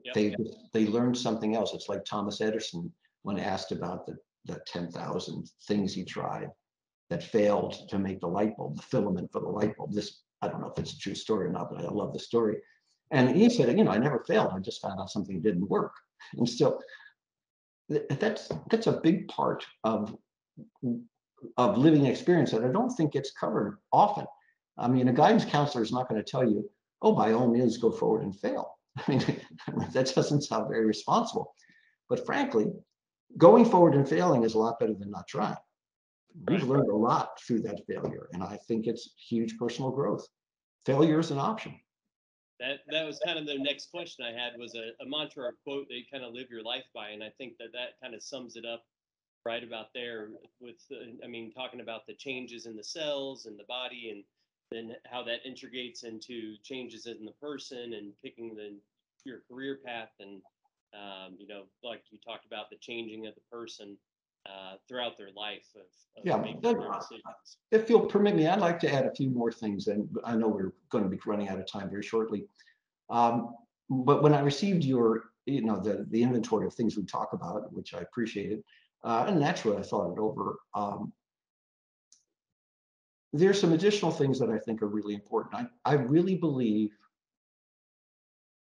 Yep. 0.05 0.15
They 0.15 0.37
they 0.73 0.87
learned 0.87 1.19
something 1.19 1.55
else. 1.55 1.75
It's 1.75 1.89
like 1.89 2.05
Thomas 2.05 2.41
Edison 2.41 2.91
when 3.23 3.39
asked 3.39 3.73
about 3.73 4.07
the 4.07 4.17
the 4.45 4.61
ten 4.67 4.91
thousand 4.91 5.51
things 5.67 5.93
he 5.93 6.05
tried 6.05 6.51
that 7.11 7.23
failed 7.23 7.89
to 7.89 7.99
make 7.99 8.21
the 8.21 8.27
light 8.27 8.57
bulb, 8.57 8.77
the 8.77 8.83
filament 8.83 9.31
for 9.33 9.41
the 9.41 9.49
light 9.49 9.77
bulb. 9.77 9.93
This 9.93 10.23
I 10.41 10.49
don't 10.49 10.61
know 10.61 10.73
if 10.75 10.79
it's 10.79 10.95
a 10.95 10.99
true 10.99 11.15
story 11.15 11.49
or 11.49 11.53
not, 11.53 11.71
but 11.71 11.85
I 11.85 11.89
love 11.89 12.13
the 12.13 12.19
story. 12.19 12.57
And 13.11 13.37
he 13.37 13.51
said, 13.51 13.77
you 13.77 13.85
know, 13.85 13.91
I 13.91 13.99
never 13.99 14.25
failed. 14.27 14.53
I 14.55 14.59
just 14.61 14.81
found 14.81 14.99
out 14.99 15.11
something 15.11 15.43
didn't 15.43 15.69
work. 15.69 15.93
And 16.35 16.49
so 16.49 16.81
that's 17.89 18.49
that's 18.71 18.87
a 18.87 19.01
big 19.01 19.29
part 19.29 19.65
of 19.85 20.17
of 21.57 21.79
living 21.79 22.07
experience 22.07 22.53
that 22.53 22.65
I 22.65 22.69
don't 22.69 22.91
think 22.91 23.13
gets 23.13 23.33
covered 23.33 23.79
often. 23.93 24.27
I 24.79 24.89
mean, 24.89 25.09
a 25.09 25.13
guidance 25.13 25.45
counselor 25.45 25.83
is 25.83 25.93
not 25.93 26.09
going 26.09 26.23
to 26.23 26.31
tell 26.31 26.49
you, 26.49 26.69
oh, 27.03 27.13
by 27.13 27.33
all 27.33 27.49
means, 27.49 27.79
go 27.79 27.91
forward 27.91 28.23
and 28.23 28.39
fail. 28.39 28.79
I 28.97 29.11
mean, 29.11 29.41
that 29.93 30.13
doesn't 30.15 30.43
sound 30.43 30.69
very 30.69 30.87
responsible. 30.87 31.55
But 32.09 32.25
frankly, 32.25 32.67
going 33.37 33.65
forward 33.65 33.95
and 33.95 34.09
failing 34.09 34.45
is 34.45 34.55
a 34.55 34.59
lot 34.59 34.79
better 34.79 34.95
than 34.95 35.11
not 35.11 35.27
trying. 35.27 35.57
We've 36.49 36.63
learned 36.63 36.89
a 36.89 36.97
lot 36.97 37.39
through 37.41 37.61
that 37.63 37.81
failure, 37.87 38.29
and 38.33 38.43
I 38.43 38.59
think 38.69 38.87
it's 38.87 39.11
huge 39.29 39.59
personal 39.59 39.91
growth. 39.91 40.27
Failure 40.87 41.21
is 41.21 41.31
an 41.31 41.39
option 41.39 41.79
that 42.61 42.81
that 42.91 43.07
was 43.07 43.21
kind 43.25 43.39
of 43.39 43.47
the 43.47 43.59
next 43.59 43.91
question 43.91 44.25
I 44.25 44.33
had 44.33 44.59
was 44.59 44.75
a, 44.75 44.91
a 45.03 45.09
mantra 45.09 45.45
or 45.45 45.55
quote 45.65 45.89
that 45.89 45.95
you 45.95 46.05
kind 46.11 46.25
of 46.25 46.33
live 46.33 46.51
your 46.51 46.63
life 46.63 46.85
by, 46.95 47.11
and 47.11 47.23
I 47.23 47.31
think 47.39 47.57
that 47.59 47.73
that 47.73 48.01
kind 48.03 48.15
of 48.15 48.23
sums 48.23 48.57
it 48.57 48.65
up 48.65 48.85
right 49.45 49.63
about 49.65 49.93
there. 49.95 50.29
With 50.61 50.77
I 51.25 51.27
mean, 51.27 51.53
talking 51.53 51.81
about 51.81 52.07
the 52.07 52.15
changes 52.15 52.67
in 52.67 52.77
the 52.77 52.85
cells 52.85 53.47
and 53.47 53.59
the 53.59 53.65
body, 53.65 54.11
and 54.11 54.25
then 54.71 54.97
how 55.11 55.23
that 55.25 55.47
integrates 55.47 56.05
into 56.05 56.57
changes 56.63 57.07
in 57.07 57.25
the 57.25 57.33
person, 57.33 57.95
and 57.95 58.13
picking 58.23 58.55
the 58.55 58.79
your 59.25 59.41
career 59.51 59.79
path, 59.85 60.11
and 60.21 60.41
um, 60.95 61.37
you 61.39 61.47
know, 61.47 61.65
like 61.83 62.03
you 62.11 62.19
talked 62.25 62.47
about 62.47 62.71
the 62.71 62.77
changing 62.77 63.27
of 63.27 63.35
the 63.35 63.41
person 63.51 63.97
uh, 64.47 64.75
throughout 64.89 65.17
their 65.17 65.31
life 65.37 65.67
of, 65.77 65.83
of 66.17 66.25
yeah, 66.25 66.37
making 66.37 66.61
their 66.61 66.75
decisions. 66.75 67.59
If 67.71 67.89
you'll 67.89 68.07
permit 68.07 68.35
me, 68.35 68.47
I'd 68.47 68.61
like 68.61 68.81
to 68.81 68.93
add 68.93 69.07
a 69.07 69.15
few 69.15 69.31
more 69.31 69.53
things, 69.53 69.87
and 69.87 70.09
I 70.25 70.35
know 70.35 70.49
we're 70.49 70.73
going 70.91 71.05
to 71.05 71.11
be 71.11 71.19
running 71.25 71.49
out 71.49 71.59
of 71.59 71.71
time 71.71 71.91
very 71.91 72.03
shortly. 72.03 72.47
Um, 73.11 73.55
but 73.89 74.23
when 74.23 74.35
I 74.35 74.41
received 74.41 74.85
your, 74.85 75.25
you 75.47 75.63
know, 75.63 75.79
the 75.79 76.07
the 76.11 76.23
inventory 76.23 76.67
of 76.67 76.75
things 76.75 76.97
we 76.97 77.05
talk 77.05 77.33
about, 77.33 77.73
which 77.73 77.95
I 77.95 78.01
appreciated, 78.01 78.63
uh, 79.05 79.27
and 79.29 79.39
naturally 79.41 79.79
I 79.79 79.83
thought 79.83 80.13
it 80.13 80.19
over. 80.19 80.59
Um, 80.75 81.13
there's 83.33 83.61
some 83.61 83.73
additional 83.73 84.11
things 84.11 84.39
that 84.41 84.51
I 84.51 84.59
think 84.59 84.83
are 84.83 84.89
really 84.89 85.15
important. 85.15 85.55
I, 85.55 85.93
I 85.93 85.95
really 85.95 86.37
believe 86.37 86.91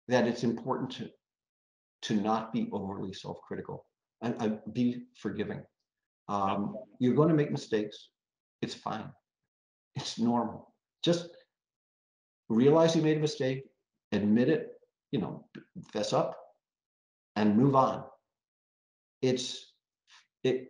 that 0.08 0.26
it's 0.26 0.44
important 0.44 0.90
to 0.92 1.10
to 2.00 2.14
not 2.14 2.52
be 2.52 2.68
overly 2.72 3.12
self-critical 3.12 3.84
and, 4.22 4.34
and 4.40 4.60
be 4.72 5.04
forgiving. 5.16 5.62
Um, 6.28 6.76
you're 6.98 7.14
going 7.14 7.28
to 7.28 7.34
make 7.34 7.50
mistakes. 7.50 8.08
It's 8.62 8.74
fine. 8.74 9.10
It's 9.94 10.18
normal. 10.18 10.74
Just 11.02 11.28
realize 12.48 12.94
you 12.94 13.02
made 13.02 13.18
a 13.18 13.20
mistake, 13.20 13.64
admit 14.12 14.48
it, 14.48 14.72
you 15.10 15.20
know, 15.20 15.46
fess 15.92 16.12
up 16.12 16.36
and 17.36 17.56
move 17.56 17.74
on. 17.74 18.04
It's 19.22 19.72
it 20.44 20.68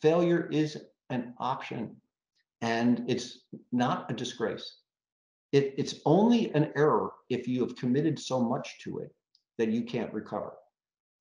failure 0.00 0.48
is 0.50 0.78
an 1.10 1.34
option 1.38 1.96
and 2.60 3.04
it's 3.08 3.40
not 3.72 4.10
a 4.10 4.14
disgrace. 4.14 4.78
It, 5.52 5.74
it's 5.78 5.94
only 6.04 6.52
an 6.54 6.72
error 6.76 7.12
if 7.30 7.48
you 7.48 7.60
have 7.62 7.76
committed 7.76 8.18
so 8.18 8.40
much 8.40 8.80
to 8.84 8.98
it 8.98 9.14
that 9.56 9.70
you 9.70 9.82
can't 9.82 10.12
recover. 10.12 10.52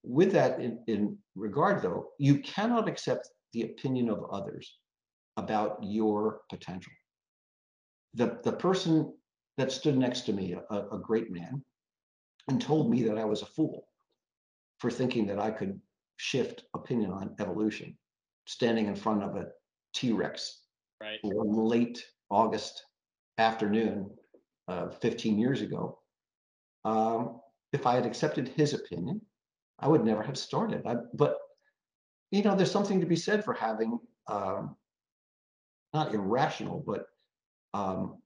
With 0.03 0.31
that 0.33 0.59
in, 0.59 0.79
in 0.87 1.17
regard, 1.35 1.81
though, 1.81 2.09
you 2.17 2.39
cannot 2.39 2.87
accept 2.87 3.29
the 3.53 3.63
opinion 3.63 4.09
of 4.09 4.25
others 4.31 4.77
about 5.37 5.79
your 5.81 6.41
potential. 6.49 6.93
The, 8.13 8.39
the 8.43 8.53
person 8.53 9.13
that 9.57 9.71
stood 9.71 9.97
next 9.97 10.21
to 10.21 10.33
me, 10.33 10.55
a, 10.69 10.75
a 10.91 10.99
great 10.99 11.31
man, 11.31 11.63
and 12.47 12.61
told 12.61 12.89
me 12.89 13.03
that 13.03 13.17
I 13.17 13.25
was 13.25 13.41
a 13.41 13.47
fool 13.47 13.87
for 14.79 14.89
thinking 14.89 15.27
that 15.27 15.39
I 15.39 15.51
could 15.51 15.79
shift 16.17 16.63
opinion 16.73 17.11
on 17.11 17.35
evolution, 17.39 17.97
standing 18.45 18.87
in 18.87 18.95
front 18.95 19.23
of 19.23 19.35
a 19.35 19.47
T 19.93 20.11
Rex 20.11 20.61
right. 21.01 21.19
one 21.23 21.55
late 21.67 22.03
August 22.29 22.83
afternoon 23.37 24.09
uh, 24.67 24.89
15 24.89 25.39
years 25.39 25.61
ago. 25.61 25.99
Um, 26.85 27.41
if 27.73 27.85
I 27.85 27.95
had 27.95 28.05
accepted 28.05 28.47
his 28.49 28.73
opinion, 28.73 29.21
I 29.79 29.87
would 29.87 30.03
never 30.03 30.23
have 30.23 30.37
started. 30.37 30.85
I, 30.85 30.95
but 31.13 31.37
you 32.31 32.43
know, 32.43 32.55
there's 32.55 32.71
something 32.71 32.99
to 32.99 33.05
be 33.05 33.15
said 33.15 33.45
for 33.45 33.53
having 33.53 33.99
um, 34.27 34.75
not 35.93 36.13
irrational, 36.13 36.83
but 36.85 37.05
um, 37.73 38.17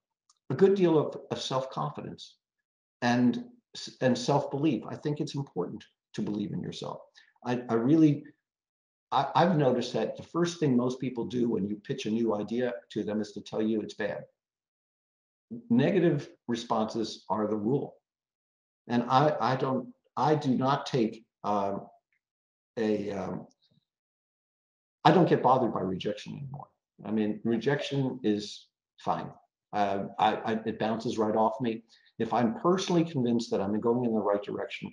a 0.49 0.55
good 0.55 0.75
deal 0.75 0.97
of, 0.97 1.17
of 1.29 1.41
self-confidence 1.41 2.37
and 3.01 3.45
and 4.01 4.17
self-belief. 4.17 4.83
I 4.89 4.95
think 4.95 5.19
it's 5.19 5.35
important 5.35 5.83
to 6.13 6.21
believe 6.21 6.51
in 6.51 6.61
yourself. 6.61 6.99
I, 7.45 7.61
I 7.69 7.75
really 7.75 8.23
I, 9.11 9.27
I've 9.35 9.57
noticed 9.57 9.93
that 9.93 10.17
the 10.17 10.23
first 10.23 10.59
thing 10.59 10.75
most 10.75 10.99
people 10.99 11.25
do 11.25 11.49
when 11.49 11.67
you 11.67 11.75
pitch 11.75 12.05
a 12.05 12.11
new 12.11 12.35
idea 12.35 12.73
to 12.91 13.03
them 13.03 13.21
is 13.21 13.31
to 13.33 13.41
tell 13.41 13.61
you 13.61 13.81
it's 13.81 13.93
bad. 13.93 14.23
Negative 15.69 16.29
responses 16.47 17.25
are 17.29 17.47
the 17.47 17.55
rule. 17.55 17.95
And 18.87 19.03
I, 19.09 19.35
I 19.39 19.55
don't, 19.55 19.89
I 20.15 20.35
do 20.35 20.55
not 20.55 20.85
take 20.85 21.25
um, 21.43 21.87
a, 22.77 23.11
um, 23.11 23.47
I 25.03 25.11
don't 25.11 25.27
get 25.27 25.43
bothered 25.43 25.73
by 25.73 25.81
rejection 25.81 26.33
anymore. 26.33 26.67
I 27.05 27.11
mean, 27.11 27.39
rejection 27.43 28.19
is 28.23 28.67
fine. 28.99 29.29
Uh, 29.73 30.05
I, 30.19 30.35
I, 30.35 30.51
it 30.65 30.79
bounces 30.79 31.17
right 31.17 31.35
off 31.35 31.53
me. 31.61 31.83
If 32.19 32.33
I'm 32.33 32.55
personally 32.55 33.03
convinced 33.03 33.49
that 33.51 33.61
I'm 33.61 33.79
going 33.79 34.05
in 34.05 34.13
the 34.13 34.19
right 34.19 34.43
direction, 34.43 34.91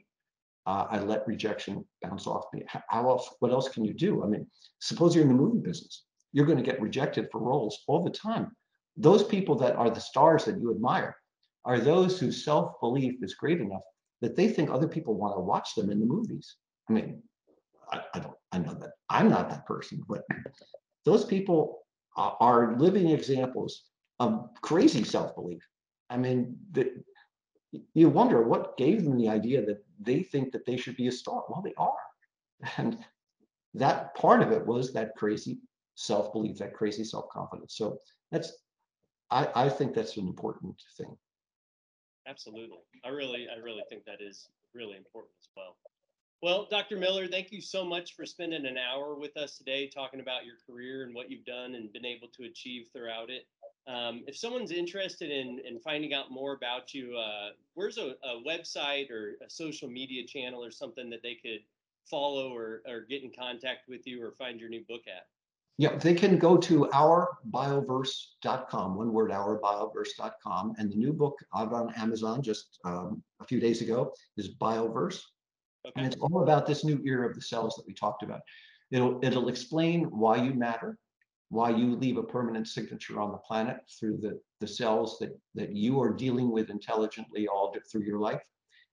uh, 0.67 0.87
I 0.91 0.99
let 1.01 1.27
rejection 1.27 1.85
bounce 2.03 2.27
off 2.27 2.45
me. 2.53 2.63
How 2.67 3.09
else? 3.09 3.29
What 3.41 3.53
else 3.53 3.69
can 3.69 3.85
you 3.85 3.95
do? 3.95 4.23
I 4.23 4.27
mean, 4.27 4.47
suppose 4.81 5.15
you're 5.15 5.25
in 5.25 5.29
the 5.29 5.35
movie 5.35 5.61
business, 5.61 6.05
you're 6.33 6.47
going 6.47 6.59
to 6.59 6.65
get 6.65 6.81
rejected 6.81 7.29
for 7.31 7.41
roles 7.41 7.85
all 7.87 8.05
the 8.05 8.11
time. 8.11 8.53
Those 8.97 9.25
people 9.25 9.55
that 9.57 9.77
are 9.77 9.91
the 9.91 10.01
stars 10.01 10.45
that 10.45 10.59
you 10.59 10.71
admire 10.71 11.17
are 11.65 11.79
those 11.79 12.19
whose 12.19 12.45
self 12.45 12.81
belief 12.81 13.23
is 13.23 13.35
great 13.35 13.61
enough 13.61 13.83
that 14.21 14.37
they 14.37 14.49
think 14.49 14.71
other 14.71 14.89
people 14.89 15.15
want 15.15 15.37
to 15.37 15.41
watch 15.41 15.75
them 15.75 15.91
in 15.91 16.01
the 16.01 16.07
movies. 16.07 16.57
I 16.89 16.93
mean, 16.93 17.23
I, 17.91 18.01
I 18.15 18.19
don't. 18.21 18.35
I 18.53 18.59
know 18.59 18.75
that 18.75 18.91
I'm 19.09 19.29
not 19.29 19.51
that 19.51 19.67
person, 19.67 20.03
but 20.09 20.23
those 21.05 21.25
people 21.25 21.83
are, 22.17 22.77
living 22.79 23.11
examples 23.11 23.85
of 24.19 24.49
crazy 24.61 25.05
self 25.05 25.35
belief. 25.35 25.63
I 26.11 26.17
mean, 26.17 26.57
the, 26.73 26.91
you 27.95 28.09
wonder 28.09 28.43
what 28.43 28.77
gave 28.77 29.05
them 29.05 29.17
the 29.17 29.29
idea 29.29 29.65
that 29.65 29.85
they 30.01 30.23
think 30.23 30.53
that 30.53 30.67
they 30.67 30.77
should 30.77 30.97
be 30.97 31.07
a 31.07 31.13
star. 31.13 31.45
Well, 31.49 31.63
they 31.63 31.75
are. 31.77 31.93
And 32.77 32.99
that 33.75 34.15
part 34.17 34.43
of 34.43 34.51
it 34.51 34.67
was 34.67 34.93
that 34.93 35.15
crazy 35.17 35.59
self 35.95 36.33
belief, 36.33 36.59
that 36.59 36.75
crazy 36.75 37.05
self 37.05 37.29
confidence. 37.31 37.77
So 37.77 37.99
that's, 38.33 38.53
I, 39.31 39.49
I 39.55 39.69
think 39.69 39.95
that's 39.95 40.17
an 40.17 40.27
important 40.27 40.75
thing. 40.97 41.17
Absolutely. 42.29 42.79
I 43.05 43.09
really, 43.09 43.47
I 43.49 43.59
really 43.59 43.83
think 43.89 44.05
that 44.05 44.21
is 44.21 44.49
really 44.75 44.97
important 44.97 45.33
as 45.41 45.49
well. 45.57 45.77
Well, 46.41 46.69
Dr. 46.71 46.97
Miller, 46.97 47.27
thank 47.27 47.51
you 47.51 47.61
so 47.61 47.85
much 47.85 48.15
for 48.15 48.25
spending 48.25 48.65
an 48.67 48.77
hour 48.79 49.17
with 49.17 49.37
us 49.37 49.59
today 49.59 49.89
talking 49.89 50.21
about 50.21 50.45
your 50.45 50.55
career 50.65 51.03
and 51.03 51.15
what 51.15 51.31
you've 51.31 51.45
done 51.45 51.75
and 51.75 51.93
been 51.93 52.05
able 52.05 52.29
to 52.37 52.45
achieve 52.45 52.87
throughout 52.93 53.29
it. 53.31 53.47
Um, 53.89 54.23
if 54.29 54.37
someone's 54.37 54.71
interested 54.71 55.31
in, 55.31 55.61
in 55.67 55.81
finding 55.81 56.13
out 56.13 56.31
more 56.31 56.53
about 56.53 56.95
you, 56.95 57.17
uh, 57.17 57.51
where's 57.75 57.99
a, 57.99 58.15
a, 58.23 58.43
website 58.47 59.11
or 59.11 59.37
a 59.45 59.49
social 59.49 59.89
media 59.89 60.27
channel 60.27 60.63
or 60.63 60.71
something 60.71 61.09
that 61.11 61.23
they 61.23 61.35
could 61.35 61.61
follow 62.05 62.55
or, 62.55 62.83
or 62.87 63.07
get 63.09 63.25
in 63.25 63.33
contact 63.37 63.89
with 63.89 64.07
you 64.07 64.23
or 64.23 64.33
find 64.33 64.61
your 64.61 64.69
new 64.69 64.85
book 64.87 65.03
at? 65.09 65.27
Yeah, 65.79 65.97
they 65.97 66.15
can 66.15 66.39
go 66.39 66.57
to 66.57 66.87
ourbioverse.com, 66.93 68.97
one 68.97 69.13
word, 69.13 69.31
ourbioverse.com. 69.31 70.75
And 70.77 70.91
the 70.91 70.97
new 70.97 71.13
book 71.13 71.39
out 71.57 71.73
on 71.73 71.95
Amazon 71.95 72.43
just 72.43 72.81
um, 72.85 73.23
a 73.41 73.45
few 73.45 73.61
days 73.61 73.81
ago 73.81 74.13
is 74.37 74.57
Bioverse. 74.57 75.23
Okay. 75.87 75.93
And 75.95 76.07
it's 76.07 76.17
all 76.21 76.43
about 76.43 76.67
this 76.67 76.85
new 76.85 77.01
era 77.05 77.29
of 77.29 77.37
the 77.37 77.41
cells 77.41 77.77
that 77.77 77.87
we 77.87 77.95
talked 77.95 78.25
about. 78.25 78.41
It'll, 78.91 79.21
it'll 79.23 79.49
explain 79.49 80.07
why 80.07 80.43
you 80.43 80.53
matter, 80.53 80.99
why 81.51 81.71
you 81.71 81.95
leave 81.95 82.17
a 82.17 82.25
permanent 82.25 82.67
signature 82.67 83.21
on 83.21 83.31
the 83.31 83.39
planet 83.39 83.77
through 84.01 84.19
the, 84.19 84.41
the 84.59 84.67
cells 84.67 85.19
that, 85.21 85.39
that 85.55 85.77
you 85.77 86.03
are 86.03 86.13
dealing 86.13 86.51
with 86.51 86.71
intelligently 86.71 87.47
all 87.47 87.73
through 87.91 88.03
your 88.03 88.19
life. 88.19 88.43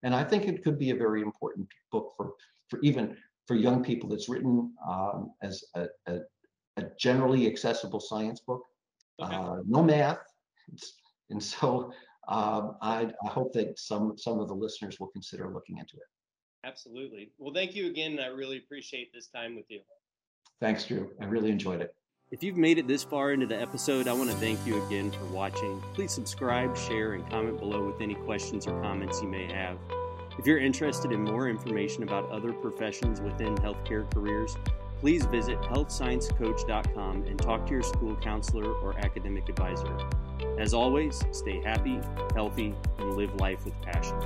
And 0.03 0.13
I 0.13 0.23
think 0.23 0.45
it 0.45 0.63
could 0.63 0.77
be 0.77 0.91
a 0.91 0.95
very 0.95 1.23
important 1.23 1.67
book 1.91 2.13
for, 2.15 2.33
for 2.69 2.79
even 2.83 3.17
for 3.47 3.55
young 3.55 3.83
people. 3.83 4.13
It's 4.13 4.29
written 4.29 4.71
um, 4.87 5.31
as 5.41 5.63
a, 5.73 5.87
a, 6.05 6.19
a, 6.77 6.83
generally 6.99 7.47
accessible 7.47 7.99
science 7.99 8.41
book, 8.41 8.63
okay. 9.21 9.35
uh, 9.35 9.57
no 9.67 9.83
math. 9.83 10.19
It's, 10.73 10.95
and 11.29 11.41
so 11.41 11.91
um, 12.27 12.75
I, 12.81 13.11
I 13.23 13.27
hope 13.27 13.53
that 13.53 13.77
some, 13.79 14.17
some 14.17 14.39
of 14.39 14.47
the 14.47 14.55
listeners 14.55 14.99
will 14.99 15.07
consider 15.07 15.51
looking 15.53 15.77
into 15.77 15.95
it. 15.97 16.03
Absolutely. 16.65 17.31
Well, 17.37 17.53
thank 17.53 17.75
you 17.75 17.87
again. 17.87 18.19
I 18.19 18.27
really 18.27 18.57
appreciate 18.57 19.13
this 19.13 19.27
time 19.27 19.55
with 19.55 19.65
you. 19.69 19.81
Thanks, 20.59 20.85
Drew. 20.85 21.11
I 21.21 21.25
really 21.25 21.51
enjoyed 21.51 21.81
it. 21.81 21.93
If 22.31 22.41
you've 22.41 22.57
made 22.57 22.79
it 22.79 22.87
this 22.87 23.03
far 23.03 23.33
into 23.33 23.45
the 23.45 23.61
episode, 23.61 24.07
I 24.07 24.13
want 24.13 24.31
to 24.31 24.35
thank 24.37 24.65
you 24.65 24.83
again 24.87 25.11
for 25.11 25.25
watching. 25.25 25.79
Please 25.93 26.11
subscribe, 26.11 26.75
share, 26.75 27.13
and 27.13 27.29
comment 27.29 27.59
below 27.59 27.85
with 27.85 28.01
any 28.01 28.15
questions 28.15 28.65
or 28.65 28.81
comments 28.81 29.21
you 29.21 29.27
may 29.27 29.45
have. 29.45 29.77
If 30.39 30.47
you're 30.47 30.57
interested 30.57 31.11
in 31.11 31.23
more 31.23 31.47
information 31.47 32.01
about 32.01 32.29
other 32.31 32.51
professions 32.51 33.21
within 33.21 33.55
healthcare 33.57 34.11
careers, 34.11 34.57
please 35.05 35.27
visit 35.27 35.61
healthsciencecoach.com 35.61 37.25
and 37.27 37.37
talk 37.37 37.63
to 37.67 37.73
your 37.73 37.83
school 37.83 38.15
counselor 38.15 38.73
or 38.73 38.97
academic 38.97 39.47
advisor. 39.47 39.95
As 40.57 40.73
always, 40.73 41.23
stay 41.31 41.61
happy, 41.61 41.99
healthy, 42.33 42.73
and 42.97 43.15
live 43.15 43.31
life 43.35 43.63
with 43.65 43.79
passion. 43.83 44.17